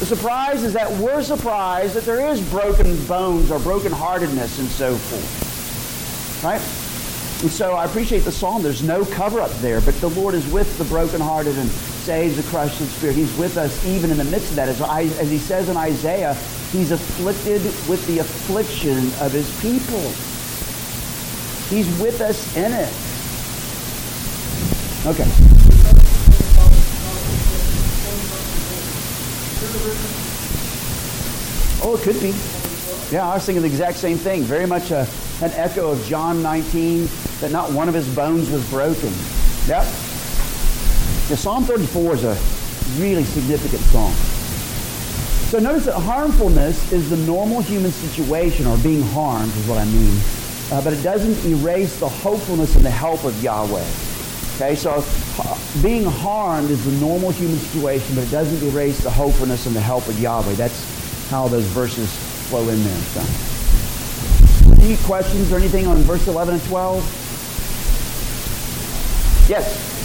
The 0.00 0.06
surprise 0.06 0.64
is 0.64 0.72
that 0.72 0.90
we're 0.98 1.22
surprised 1.22 1.94
that 1.94 2.04
there 2.04 2.28
is 2.28 2.46
broken 2.50 3.02
bones 3.06 3.52
or 3.52 3.60
brokenheartedness 3.60 4.58
and 4.58 4.68
so 4.68 4.96
forth. 4.96 6.42
Right? 6.44 6.60
And 7.42 7.50
so 7.50 7.74
I 7.74 7.84
appreciate 7.84 8.24
the 8.24 8.32
psalm. 8.32 8.62
There's 8.62 8.82
no 8.82 9.04
cover 9.04 9.40
up 9.40 9.52
there, 9.58 9.80
but 9.80 9.94
the 10.00 10.10
Lord 10.10 10.34
is 10.34 10.50
with 10.50 10.76
the 10.78 10.84
brokenhearted 10.84 11.56
and 11.56 11.70
saves 11.70 12.36
the 12.36 12.42
crushed 12.50 12.80
in 12.80 12.88
spirit. 12.88 13.14
He's 13.14 13.36
with 13.38 13.56
us 13.56 13.86
even 13.86 14.10
in 14.10 14.16
the 14.16 14.24
midst 14.24 14.50
of 14.50 14.56
that. 14.56 14.68
As, 14.68 14.80
as 15.18 15.30
he 15.30 15.38
says 15.38 15.68
in 15.68 15.76
Isaiah, 15.76 16.36
he's 16.72 16.90
afflicted 16.90 17.62
with 17.88 18.06
the 18.06 18.18
affliction 18.18 18.98
of 19.20 19.32
his 19.32 19.48
people. 19.60 20.00
He's 21.68 21.88
with 22.00 22.20
us 22.20 22.56
in 22.56 22.72
it. 22.72 22.92
Okay. 25.06 25.26
Oh, 31.82 31.96
it 31.96 32.02
could 32.02 32.20
be. 32.20 32.34
Yeah, 33.14 33.28
I 33.28 33.34
was 33.34 33.46
thinking 33.46 33.62
the 33.62 33.68
exact 33.68 33.98
same 33.98 34.16
thing. 34.16 34.42
Very 34.42 34.66
much 34.66 34.90
a, 34.90 35.06
an 35.42 35.52
echo 35.52 35.92
of 35.92 36.04
John 36.06 36.42
19, 36.42 37.08
that 37.40 37.52
not 37.52 37.72
one 37.72 37.88
of 37.88 37.94
his 37.94 38.12
bones 38.14 38.50
was 38.50 38.68
broken. 38.68 39.12
Yep. 39.66 39.84
The 41.28 41.36
Psalm 41.36 41.64
34 41.64 42.14
is 42.14 42.24
a 42.24 42.36
really 43.00 43.24
significant 43.24 43.82
psalm. 43.82 44.35
So 45.46 45.60
notice 45.60 45.84
that 45.84 45.94
harmfulness 45.94 46.90
is 46.90 47.08
the 47.08 47.16
normal 47.18 47.60
human 47.60 47.92
situation, 47.92 48.66
or 48.66 48.76
being 48.78 49.02
harmed 49.02 49.54
is 49.56 49.68
what 49.68 49.78
I 49.78 49.84
mean. 49.84 50.18
Uh, 50.72 50.82
but 50.82 50.92
it 50.92 51.00
doesn't 51.04 51.44
erase 51.48 52.00
the 52.00 52.08
hopefulness 52.08 52.74
and 52.74 52.84
the 52.84 52.90
help 52.90 53.22
of 53.22 53.40
Yahweh. 53.40 53.86
Okay, 54.56 54.74
so 54.74 55.04
being 55.84 56.04
harmed 56.04 56.68
is 56.70 56.84
the 56.84 56.90
normal 56.98 57.30
human 57.30 57.58
situation, 57.58 58.16
but 58.16 58.24
it 58.24 58.30
doesn't 58.32 58.60
erase 58.68 58.98
the 59.04 59.10
hopefulness 59.10 59.66
and 59.66 59.76
the 59.76 59.80
help 59.80 60.08
of 60.08 60.18
Yahweh. 60.18 60.54
That's 60.54 61.28
how 61.30 61.46
those 61.46 61.66
verses 61.66 62.12
flow 62.48 62.68
in 62.68 62.82
there. 62.82 63.00
So. 63.14 63.22
Any 64.82 64.96
questions 65.04 65.52
or 65.52 65.58
anything 65.58 65.86
on 65.86 65.98
verse 65.98 66.26
11 66.26 66.54
and 66.54 66.64
12? 66.64 67.04
Yes. 69.48 69.95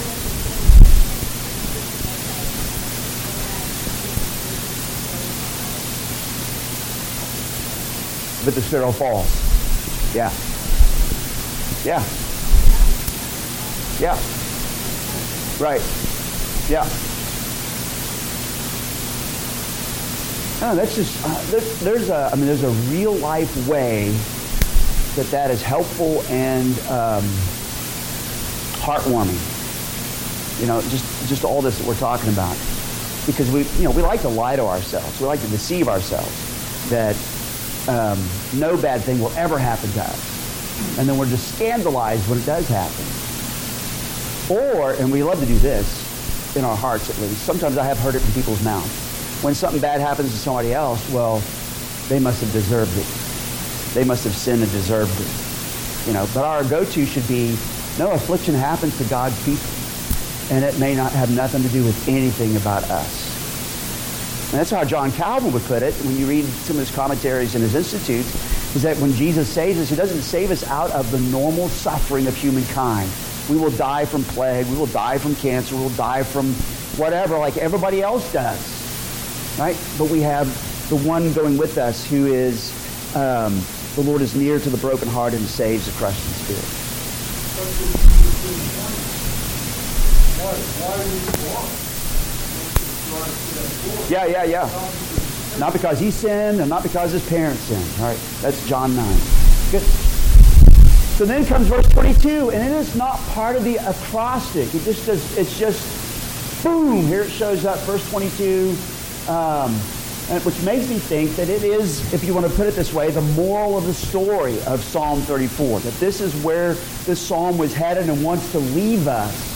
But 8.44 8.54
the 8.54 8.62
sparrow 8.62 8.90
falls. 8.90 9.30
Yeah. 10.14 10.32
Yeah. 11.84 12.02
Yeah. 14.00 14.18
Right. 15.60 15.80
Yeah. 16.68 16.88
No, 20.60 20.76
that's 20.76 20.94
just 20.94 21.20
uh, 21.24 21.84
there's 21.84 22.08
a 22.08 22.30
I 22.32 22.36
mean 22.36 22.46
there's 22.46 22.62
a 22.62 22.70
real 22.90 23.14
life 23.14 23.66
way 23.66 24.10
that 25.16 25.26
that 25.30 25.50
is 25.50 25.60
helpful 25.60 26.22
and 26.28 26.78
um, 26.88 27.24
heartwarming. 28.78 29.38
You 30.60 30.66
know, 30.66 30.80
just 30.82 31.28
just 31.28 31.44
all 31.44 31.62
this 31.62 31.78
that 31.78 31.86
we're 31.86 31.96
talking 31.96 32.28
about, 32.28 32.56
because 33.26 33.50
we 33.50 33.62
you 33.78 33.84
know 33.84 33.90
we 33.90 34.02
like 34.02 34.20
to 34.22 34.28
lie 34.28 34.54
to 34.54 34.62
ourselves, 34.62 35.20
we 35.20 35.26
like 35.26 35.40
to 35.40 35.48
deceive 35.48 35.88
ourselves 35.88 36.30
that 36.90 37.16
um, 37.88 38.18
no 38.54 38.76
bad 38.76 39.02
thing 39.02 39.20
will 39.20 39.32
ever 39.32 39.58
happen 39.58 39.90
to 39.92 40.00
us, 40.02 40.98
and 40.98 41.08
then 41.08 41.16
we're 41.18 41.26
just 41.26 41.54
scandalized 41.54 42.28
when 42.28 42.38
it 42.38 42.46
does 42.46 42.68
happen. 42.68 43.04
Or, 44.50 44.92
and 44.94 45.10
we 45.10 45.22
love 45.22 45.40
to 45.40 45.46
do 45.46 45.58
this 45.58 46.56
in 46.56 46.64
our 46.64 46.76
hearts 46.76 47.08
at 47.08 47.18
least. 47.18 47.42
Sometimes 47.42 47.78
I 47.78 47.84
have 47.84 47.98
heard 47.98 48.14
it 48.14 48.20
from 48.20 48.34
people's 48.34 48.62
mouths. 48.62 48.90
When 49.42 49.54
something 49.54 49.80
bad 49.80 50.00
happens 50.00 50.30
to 50.30 50.36
somebody 50.36 50.74
else, 50.74 51.10
well, 51.10 51.42
they 52.08 52.18
must 52.18 52.40
have 52.42 52.52
deserved 52.52 52.96
it. 52.98 53.06
They 53.94 54.04
must 54.04 54.24
have 54.24 54.34
sinned 54.34 54.62
and 54.62 54.70
deserved 54.72 55.18
it. 55.20 56.06
You 56.06 56.12
know, 56.12 56.28
but 56.34 56.44
our 56.44 56.64
go-to 56.64 57.06
should 57.06 57.26
be, 57.28 57.56
no, 57.98 58.10
affliction 58.12 58.54
happens 58.54 58.96
to 58.98 59.04
God's 59.04 59.38
people. 59.44 59.64
And 60.50 60.64
it 60.64 60.78
may 60.78 60.94
not 60.94 61.12
have 61.12 61.34
nothing 61.34 61.62
to 61.62 61.68
do 61.68 61.84
with 61.84 62.08
anything 62.08 62.56
about 62.56 62.84
us. 62.90 63.31
And 64.52 64.60
that's 64.60 64.70
how 64.70 64.84
John 64.84 65.10
Calvin 65.12 65.50
would 65.54 65.62
put 65.62 65.82
it 65.82 65.94
when 66.04 66.14
you 66.18 66.26
read 66.26 66.44
some 66.44 66.76
of 66.76 66.86
his 66.86 66.94
commentaries 66.94 67.54
in 67.54 67.62
his 67.62 67.74
institutes, 67.74 68.28
is 68.76 68.82
that 68.82 68.98
when 68.98 69.14
Jesus 69.14 69.48
saves 69.48 69.78
us, 69.78 69.88
he 69.88 69.96
doesn't 69.96 70.20
save 70.20 70.50
us 70.50 70.62
out 70.68 70.90
of 70.90 71.10
the 71.10 71.18
normal 71.18 71.70
suffering 71.70 72.26
of 72.26 72.36
humankind. 72.36 73.10
We 73.48 73.56
will 73.56 73.70
die 73.70 74.04
from 74.04 74.24
plague. 74.24 74.66
We 74.66 74.76
will 74.76 74.84
die 74.84 75.16
from 75.16 75.34
cancer. 75.36 75.74
We 75.74 75.80
will 75.80 75.88
die 75.90 76.22
from 76.22 76.52
whatever, 77.00 77.38
like 77.38 77.56
everybody 77.56 78.02
else 78.02 78.30
does. 78.30 79.58
Right? 79.58 79.76
But 79.96 80.10
we 80.10 80.20
have 80.20 80.46
the 80.90 80.96
one 80.96 81.32
going 81.32 81.56
with 81.56 81.78
us 81.78 82.04
who 82.06 82.26
is, 82.26 82.72
um, 83.16 83.58
the 83.94 84.02
Lord 84.02 84.20
is 84.20 84.34
near 84.34 84.58
to 84.58 84.68
the 84.68 84.76
brokenhearted 84.76 85.40
and 85.40 85.48
saves 85.48 85.86
the 85.86 85.92
crushed 85.92 86.22
in 86.26 86.32
spirit. 86.34 86.64
Yeah, 94.08 94.26
yeah, 94.26 94.44
yeah. 94.44 95.58
Not 95.58 95.72
because 95.72 95.98
he 95.98 96.10
sinned 96.10 96.60
and 96.60 96.68
not 96.68 96.82
because 96.82 97.12
his 97.12 97.26
parents 97.28 97.60
sinned. 97.62 98.00
All 98.00 98.06
right, 98.08 98.18
that's 98.40 98.66
John 98.66 98.94
9. 98.96 99.18
Good. 99.70 99.82
So 101.16 101.26
then 101.26 101.44
comes 101.44 101.68
verse 101.68 101.86
22, 101.88 102.50
and 102.50 102.62
it 102.62 102.72
is 102.74 102.96
not 102.96 103.18
part 103.28 103.54
of 103.54 103.64
the 103.64 103.76
acrostic. 103.76 104.74
It 104.74 104.82
just 104.82 105.06
does, 105.06 105.38
it's 105.38 105.58
just 105.58 106.64
boom, 106.64 107.06
here 107.06 107.22
it 107.22 107.30
shows 107.30 107.64
up, 107.64 107.78
verse 107.80 108.08
22, 108.10 108.76
um, 109.28 109.72
which 110.44 110.62
makes 110.62 110.88
me 110.88 110.98
think 110.98 111.36
that 111.36 111.48
it 111.48 111.62
is, 111.64 112.12
if 112.14 112.24
you 112.24 112.32
want 112.32 112.46
to 112.46 112.52
put 112.54 112.66
it 112.66 112.74
this 112.74 112.92
way, 112.94 113.10
the 113.10 113.20
moral 113.20 113.76
of 113.76 113.84
the 113.84 113.94
story 113.94 114.60
of 114.62 114.82
Psalm 114.82 115.20
34. 115.20 115.80
That 115.80 115.94
this 115.94 116.20
is 116.20 116.34
where 116.42 116.74
this 117.04 117.20
psalm 117.20 117.58
was 117.58 117.74
headed 117.74 118.08
and 118.08 118.24
wants 118.24 118.50
to 118.52 118.58
leave 118.58 119.06
us, 119.06 119.51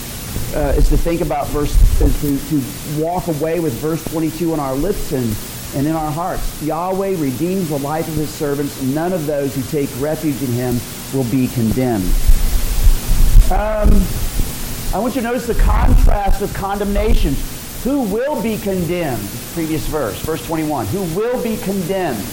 uh, 0.57 0.73
is 0.75 0.89
to 0.89 0.97
think 0.97 1.21
about 1.21 1.47
verse, 1.49 1.75
is 2.01 2.21
to, 2.23 2.39
to 2.49 3.03
walk 3.03 3.29
away 3.29 3.61
with 3.61 3.75
verse 3.75 4.03
22 4.05 4.55
on 4.55 4.61
our 4.61 4.75
lips 4.75 5.13
and, 5.13 5.37
and 5.75 5.87
in 5.87 5.93
our 5.93 6.11
hearts. 6.11 6.63
Yahweh 6.63 7.15
redeems 7.19 7.69
the 7.69 7.79
life 7.79 8.09
of 8.09 8.15
his 8.15 8.31
servants. 8.31 8.81
None 8.83 9.13
of 9.13 9.27
those 9.27 9.55
who 9.55 9.63
take 9.65 9.91
refuge 10.01 10.41
in 10.43 10.53
him 10.53 10.81
will 11.13 11.31
be 11.31 11.49
condemned. 11.49 12.07
Um, 13.53 13.91
I 14.95 14.99
want 14.99 15.15
you 15.15 15.21
to 15.21 15.27
notice 15.27 15.47
the 15.47 15.55
contrast 15.57 16.41
of 16.41 16.53
condemnation. 16.55 17.35
Who 17.85 18.03
will 18.03 18.43
be 18.43 18.57
condemned? 18.57 19.29
Previous 19.53 19.87
verse, 19.87 20.19
verse 20.21 20.45
21. 20.47 20.87
Who 20.87 21.03
will 21.15 21.41
be 21.43 21.59
condemned? 21.59 22.25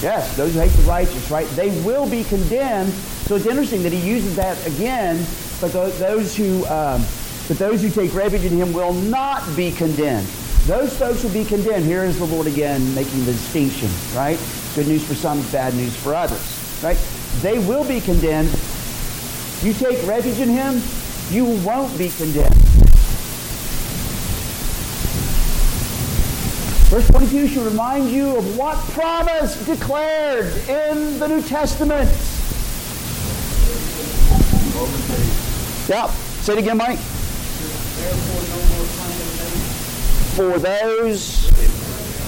Yes, 0.00 0.36
those 0.36 0.54
who 0.54 0.60
hate 0.60 0.70
the 0.72 0.82
righteous, 0.82 1.30
right? 1.30 1.48
They 1.50 1.70
will 1.82 2.08
be 2.08 2.22
condemned. 2.24 2.92
So 3.26 3.34
it's 3.36 3.46
interesting 3.46 3.82
that 3.82 3.92
he 3.92 4.08
uses 4.08 4.36
that 4.36 4.64
again, 4.66 5.16
but 5.60 5.72
those 5.72 6.36
who, 6.36 6.64
um, 6.66 7.04
but 7.48 7.58
those 7.58 7.82
who 7.82 7.90
take 7.90 8.14
refuge 8.14 8.44
in 8.44 8.58
him 8.58 8.72
will 8.72 8.92
not 8.92 9.44
be 9.56 9.70
condemned. 9.72 10.26
Those 10.66 10.96
folks 10.96 11.22
will 11.22 11.32
be 11.32 11.44
condemned. 11.44 11.84
Here 11.84 12.04
is 12.04 12.18
the 12.18 12.24
Lord 12.24 12.46
again 12.46 12.94
making 12.94 13.24
the 13.24 13.32
distinction, 13.32 13.90
right? 14.14 14.38
Good 14.74 14.88
news 14.88 15.06
for 15.06 15.14
some, 15.14 15.42
bad 15.50 15.74
news 15.74 15.94
for 15.96 16.14
others 16.14 16.64
right? 16.84 16.98
They 17.40 17.58
will 17.58 17.84
be 17.84 18.00
condemned. 18.00 18.50
You 19.62 19.72
take 19.72 20.06
refuge 20.06 20.38
in 20.38 20.50
him, 20.50 20.82
you 21.30 21.46
won't 21.64 21.96
be 21.96 22.10
condemned. 22.10 22.54
Verse 26.90 27.08
22 27.08 27.48
should 27.48 27.62
remind 27.64 28.10
you 28.10 28.36
of 28.36 28.56
what 28.56 28.76
promise 28.90 29.56
declared 29.66 30.46
in 30.68 31.18
the 31.18 31.26
New 31.26 31.42
Testament. 31.42 32.10
Yeah. 35.88 36.06
Say 36.40 36.54
it 36.54 36.58
again, 36.60 36.78
Mike. 36.78 36.98
For 40.34 40.58
those 40.58 41.50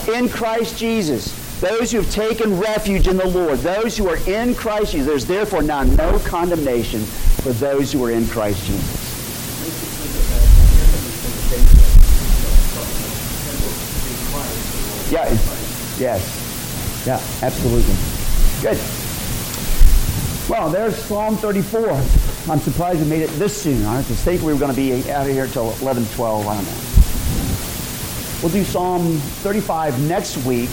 in 0.09 0.29
Christ 0.29 0.79
Jesus. 0.79 1.47
Those 1.61 1.91
who 1.91 2.03
have 2.03 2.11
taken 2.11 2.61
refuge 2.61 3.09
in 3.09 3.17
the 3.17 3.27
Lord, 3.27 3.61
those 3.61 3.97
who 3.97 4.09
are 4.09 4.19
in 4.29 4.55
Christ 4.55 4.93
Jesus, 4.93 5.07
there's 5.07 5.25
therefore 5.25 5.63
now 5.63 5.85
no 5.85 6.19
condemnation 6.19 7.01
for 7.01 7.53
those 7.53 7.91
who 7.93 8.05
are 8.05 8.11
in 8.11 8.27
Christ 8.27 8.63
Jesus. 8.67 9.07
Yeah, 15.11 15.31
yes. 15.99 17.07
Yeah, 17.07 17.21
absolutely. 17.41 17.95
Good. 18.61 18.79
Well, 20.51 20.69
there's 20.69 20.97
Psalm 20.97 21.37
34. 21.37 22.26
I'm 22.49 22.61
surprised 22.61 23.01
we 23.01 23.09
made 23.09 23.23
it 23.23 23.31
this 23.31 23.61
soon. 23.61 23.85
I 23.85 23.97
was 23.97 24.07
think 24.07 24.41
we 24.43 24.53
were 24.53 24.59
going 24.59 24.73
to 24.73 24.77
be 24.77 25.11
out 25.11 25.27
of 25.27 25.33
here 25.33 25.45
until 25.45 25.73
11, 25.81 26.07
12. 26.15 26.47
I 26.47 26.55
don't 26.55 26.65
know. 26.65 26.97
We'll 28.41 28.53
do 28.53 28.63
Psalm 28.63 29.17
35 29.17 30.01
next 30.07 30.37
week. 30.47 30.71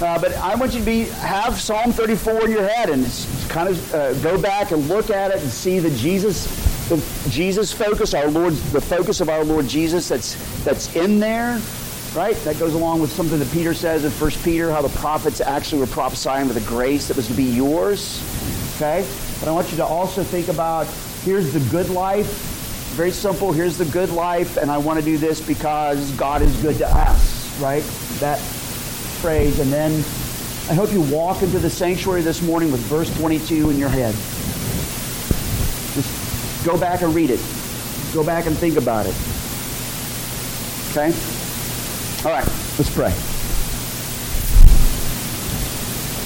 Uh, 0.00 0.18
but 0.18 0.34
I 0.38 0.54
want 0.54 0.72
you 0.72 0.78
to 0.78 0.86
be 0.86 1.04
have 1.20 1.60
Psalm 1.60 1.92
34 1.92 2.46
in 2.46 2.50
your 2.50 2.66
head 2.66 2.88
and 2.88 3.04
kind 3.50 3.68
of 3.68 3.94
uh, 3.94 4.14
go 4.20 4.40
back 4.40 4.70
and 4.70 4.88
look 4.88 5.10
at 5.10 5.30
it 5.30 5.42
and 5.42 5.50
see 5.50 5.80
the 5.80 5.90
Jesus, 5.90 6.46
the 6.88 6.96
Jesus 7.28 7.72
focus, 7.72 8.14
our 8.14 8.30
Lord, 8.30 8.54
the 8.54 8.80
focus 8.80 9.20
of 9.20 9.28
our 9.28 9.44
Lord 9.44 9.68
Jesus 9.68 10.08
that's 10.08 10.64
that's 10.64 10.96
in 10.96 11.20
there, 11.20 11.60
right? 12.14 12.36
That 12.44 12.58
goes 12.58 12.72
along 12.72 13.02
with 13.02 13.12
something 13.12 13.38
that 13.38 13.52
Peter 13.52 13.74
says 13.74 14.06
in 14.06 14.10
1 14.12 14.30
Peter, 14.42 14.70
how 14.70 14.80
the 14.80 14.96
prophets 14.98 15.42
actually 15.42 15.82
were 15.82 15.86
prophesying 15.88 16.48
with 16.48 16.56
a 16.56 16.66
grace 16.66 17.08
that 17.08 17.18
was 17.18 17.28
to 17.28 17.34
be 17.34 17.44
yours. 17.44 18.22
Okay, 18.76 19.06
but 19.42 19.48
I 19.48 19.52
want 19.52 19.72
you 19.72 19.76
to 19.78 19.84
also 19.84 20.22
think 20.22 20.46
about 20.46 20.86
here's 21.24 21.52
the 21.52 21.58
good 21.68 21.90
life. 21.90 22.28
Very 22.94 23.10
simple. 23.10 23.50
Here's 23.50 23.76
the 23.76 23.86
good 23.86 24.10
life, 24.10 24.56
and 24.56 24.70
I 24.70 24.78
want 24.78 25.00
to 25.00 25.04
do 25.04 25.18
this 25.18 25.40
because 25.40 26.12
God 26.12 26.42
is 26.42 26.56
good 26.62 26.78
to 26.78 26.86
us, 26.86 27.60
right? 27.60 27.82
That 28.20 28.38
phrase, 28.38 29.58
and 29.58 29.72
then 29.72 29.90
I 30.70 30.74
hope 30.74 30.92
you 30.92 31.00
walk 31.00 31.42
into 31.42 31.58
the 31.58 31.68
sanctuary 31.68 32.22
this 32.22 32.40
morning 32.40 32.70
with 32.70 32.82
verse 32.82 33.12
22 33.18 33.70
in 33.70 33.78
your 33.78 33.88
head. 33.88 34.14
Just 35.94 36.64
go 36.64 36.78
back 36.78 37.02
and 37.02 37.12
read 37.12 37.30
it. 37.30 37.40
Go 38.14 38.22
back 38.22 38.46
and 38.46 38.56
think 38.56 38.76
about 38.76 39.06
it. 39.06 39.14
Okay? 40.92 41.12
All 42.24 42.30
right, 42.30 42.46
let's 42.78 42.94
pray. 42.94 43.10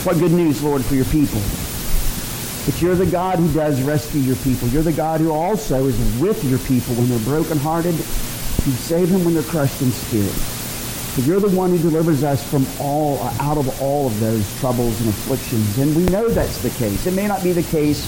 What 0.05 0.19
good 0.19 0.33
news, 0.33 0.63
Lord, 0.63 0.85
for 0.85 0.97
your 0.97 1.07
people. 1.07 1.41
But 2.67 2.83
you're 2.83 2.97
the 2.97 3.07
God 3.07 3.39
who 3.39 3.51
does 3.55 3.81
rescue 3.83 4.21
your 4.21 4.37
people. 4.37 4.67
You're 4.69 4.83
the 4.83 4.93
God 4.93 5.21
who 5.21 5.31
also 5.31 5.87
is 5.87 5.97
with 6.21 6.43
your 6.45 6.59
people 6.59 6.97
when 6.97 7.09
they're 7.09 7.19
brokenhearted. 7.21 7.95
You 7.95 8.73
save 8.73 9.11
them 9.11 9.25
when 9.25 9.35
they're 9.35 9.45
crushed 9.45 9.81
in 9.83 9.93
spirit. 9.93 10.35
But 11.15 11.25
you're 11.25 11.39
the 11.39 11.57
one 11.57 11.71
who 11.71 11.79
delivers 11.79 12.25
us 12.25 12.43
from 12.51 12.67
all, 12.81 13.21
out 13.41 13.57
of 13.57 13.81
all 13.81 14.09
of 14.09 14.19
those 14.19 14.45
troubles 14.59 15.01
and 15.01 15.09
afflictions. 15.09 15.79
And 15.79 15.95
we 15.95 16.05
know 16.07 16.29
that's 16.29 16.61
the 16.61 16.71
case. 16.71 17.07
It 17.07 17.15
may 17.15 17.29
not 17.29 17.45
be 17.45 17.53
the 17.53 17.63
case 17.63 18.05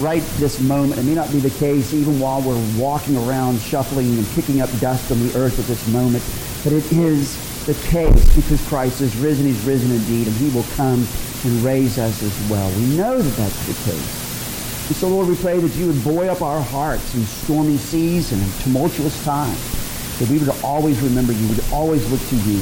right 0.00 0.22
this 0.38 0.58
moment. 0.60 0.98
It 0.98 1.04
may 1.04 1.14
not 1.14 1.30
be 1.30 1.38
the 1.38 1.50
case 1.50 1.94
even 1.94 2.18
while 2.18 2.42
we're 2.42 2.60
walking 2.76 3.16
around 3.16 3.60
shuffling 3.60 4.18
and 4.18 4.26
kicking 4.30 4.60
up 4.60 4.70
dust 4.80 5.12
on 5.12 5.20
the 5.20 5.38
earth 5.38 5.58
at 5.58 5.66
this 5.66 5.86
moment. 5.88 6.24
But 6.64 6.72
it 6.72 6.90
is 6.92 7.49
the 7.72 7.86
case 7.86 8.34
because 8.34 8.66
Christ 8.66 9.00
is 9.00 9.16
risen. 9.16 9.46
He's 9.46 9.62
risen 9.64 9.92
indeed, 9.92 10.26
and 10.26 10.36
he 10.36 10.50
will 10.50 10.66
come 10.74 11.06
and 11.44 11.62
raise 11.62 11.98
us 11.98 12.20
as 12.22 12.50
well. 12.50 12.68
We 12.76 12.96
know 12.96 13.22
that 13.22 13.36
that's 13.36 13.66
the 13.66 13.90
case. 13.90 14.88
And 14.88 14.96
so, 14.96 15.08
Lord, 15.08 15.28
we 15.28 15.36
pray 15.36 15.56
that 15.56 15.76
you 15.76 15.86
would 15.86 16.02
buoy 16.02 16.28
up 16.28 16.42
our 16.42 16.60
hearts 16.60 17.14
in 17.14 17.22
stormy 17.22 17.76
seas 17.76 18.32
and 18.32 18.42
in 18.42 18.50
tumultuous 18.62 19.24
times 19.24 20.18
that 20.18 20.28
we 20.28 20.38
would 20.38 20.50
always 20.64 21.00
remember 21.00 21.32
you, 21.32 21.46
would 21.46 21.62
always 21.72 22.10
look 22.10 22.20
to 22.28 22.36
you. 22.50 22.60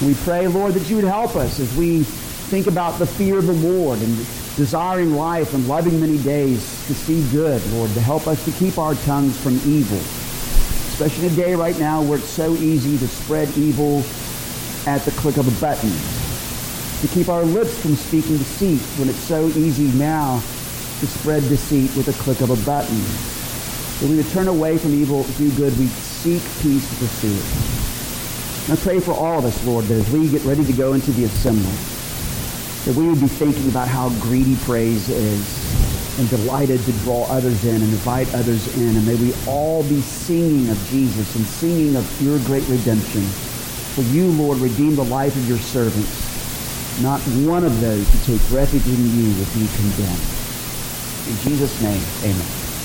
And 0.00 0.08
we 0.08 0.14
pray, 0.24 0.46
Lord, 0.48 0.72
that 0.72 0.88
you 0.88 0.96
would 0.96 1.04
help 1.04 1.36
us 1.36 1.60
as 1.60 1.76
we 1.76 2.04
think 2.48 2.68
about 2.68 2.98
the 2.98 3.06
fear 3.06 3.36
of 3.36 3.46
the 3.46 3.52
Lord 3.52 3.98
and 3.98 4.16
desiring 4.56 5.14
life 5.14 5.52
and 5.52 5.68
loving 5.68 6.00
many 6.00 6.16
days 6.18 6.60
to 6.86 6.94
see 6.94 7.22
good, 7.30 7.64
Lord, 7.72 7.90
to 7.92 8.00
help 8.00 8.26
us 8.26 8.42
to 8.46 8.52
keep 8.52 8.78
our 8.78 8.94
tongues 8.94 9.38
from 9.38 9.56
evil. 9.66 9.98
Especially 10.88 11.26
in 11.26 11.32
a 11.34 11.36
day 11.36 11.54
right 11.54 11.78
now 11.78 12.02
where 12.02 12.18
it's 12.18 12.28
so 12.28 12.54
easy 12.54 12.96
to 12.96 13.06
spread 13.06 13.48
evil 13.58 14.02
at 14.88 15.02
the 15.02 15.10
click 15.10 15.36
of 15.36 15.46
a 15.46 15.60
button. 15.60 15.92
To 17.02 17.08
keep 17.14 17.28
our 17.28 17.44
lips 17.44 17.78
from 17.78 17.94
speaking 17.94 18.38
deceit 18.38 18.80
when 18.98 19.10
it's 19.10 19.18
so 19.18 19.48
easy 19.48 19.92
now 19.98 20.40
to 21.00 21.06
spread 21.06 21.42
deceit 21.42 21.94
with 21.94 22.08
a 22.08 22.22
click 22.22 22.40
of 22.40 22.48
a 22.48 22.56
button. 22.64 22.96
That 24.00 24.08
we 24.08 24.16
would 24.16 24.30
turn 24.30 24.48
away 24.48 24.78
from 24.78 24.94
evil, 24.94 25.24
do 25.36 25.50
good, 25.56 25.78
we 25.78 25.88
seek 25.88 26.42
peace 26.62 26.88
to 26.88 26.96
pursue 27.04 27.36
it. 27.36 28.70
And 28.70 28.78
I 28.78 28.82
pray 28.82 28.98
for 28.98 29.12
all 29.12 29.38
of 29.38 29.44
us, 29.44 29.62
Lord, 29.66 29.84
that 29.84 29.94
as 29.94 30.10
we 30.10 30.26
get 30.28 30.42
ready 30.44 30.64
to 30.64 30.72
go 30.72 30.94
into 30.94 31.12
the 31.12 31.24
assembly, 31.24 31.76
that 32.86 32.96
we 32.96 33.06
would 33.06 33.20
be 33.20 33.28
thinking 33.28 33.68
about 33.68 33.88
how 33.88 34.08
greedy 34.24 34.56
praise 34.64 35.10
is 35.10 36.18
and 36.18 36.30
delighted 36.30 36.80
to 36.80 36.92
draw 37.04 37.26
others 37.28 37.62
in 37.66 37.76
and 37.76 37.92
invite 37.92 38.32
others 38.34 38.74
in. 38.78 38.96
And 38.96 39.06
may 39.06 39.16
we 39.16 39.34
all 39.46 39.82
be 39.82 40.00
singing 40.00 40.70
of 40.70 40.78
Jesus 40.88 41.36
and 41.36 41.44
singing 41.44 41.94
of 41.94 42.22
your 42.22 42.38
great 42.40 42.66
redemption. 42.68 43.28
For 43.94 44.02
you, 44.02 44.30
Lord, 44.32 44.58
redeem 44.58 44.96
the 44.96 45.04
life 45.04 45.34
of 45.36 45.48
your 45.48 45.58
servants. 45.58 47.02
Not 47.02 47.20
one 47.46 47.64
of 47.64 47.80
those 47.80 48.08
who 48.08 48.38
take 48.38 48.50
refuge 48.50 48.86
in 48.86 49.04
you 49.16 49.28
will 49.38 49.46
be 49.54 49.66
condemned. 49.76 50.22
In 51.28 51.36
Jesus' 51.44 51.80
name, 51.82 52.02
amen. 52.24 52.57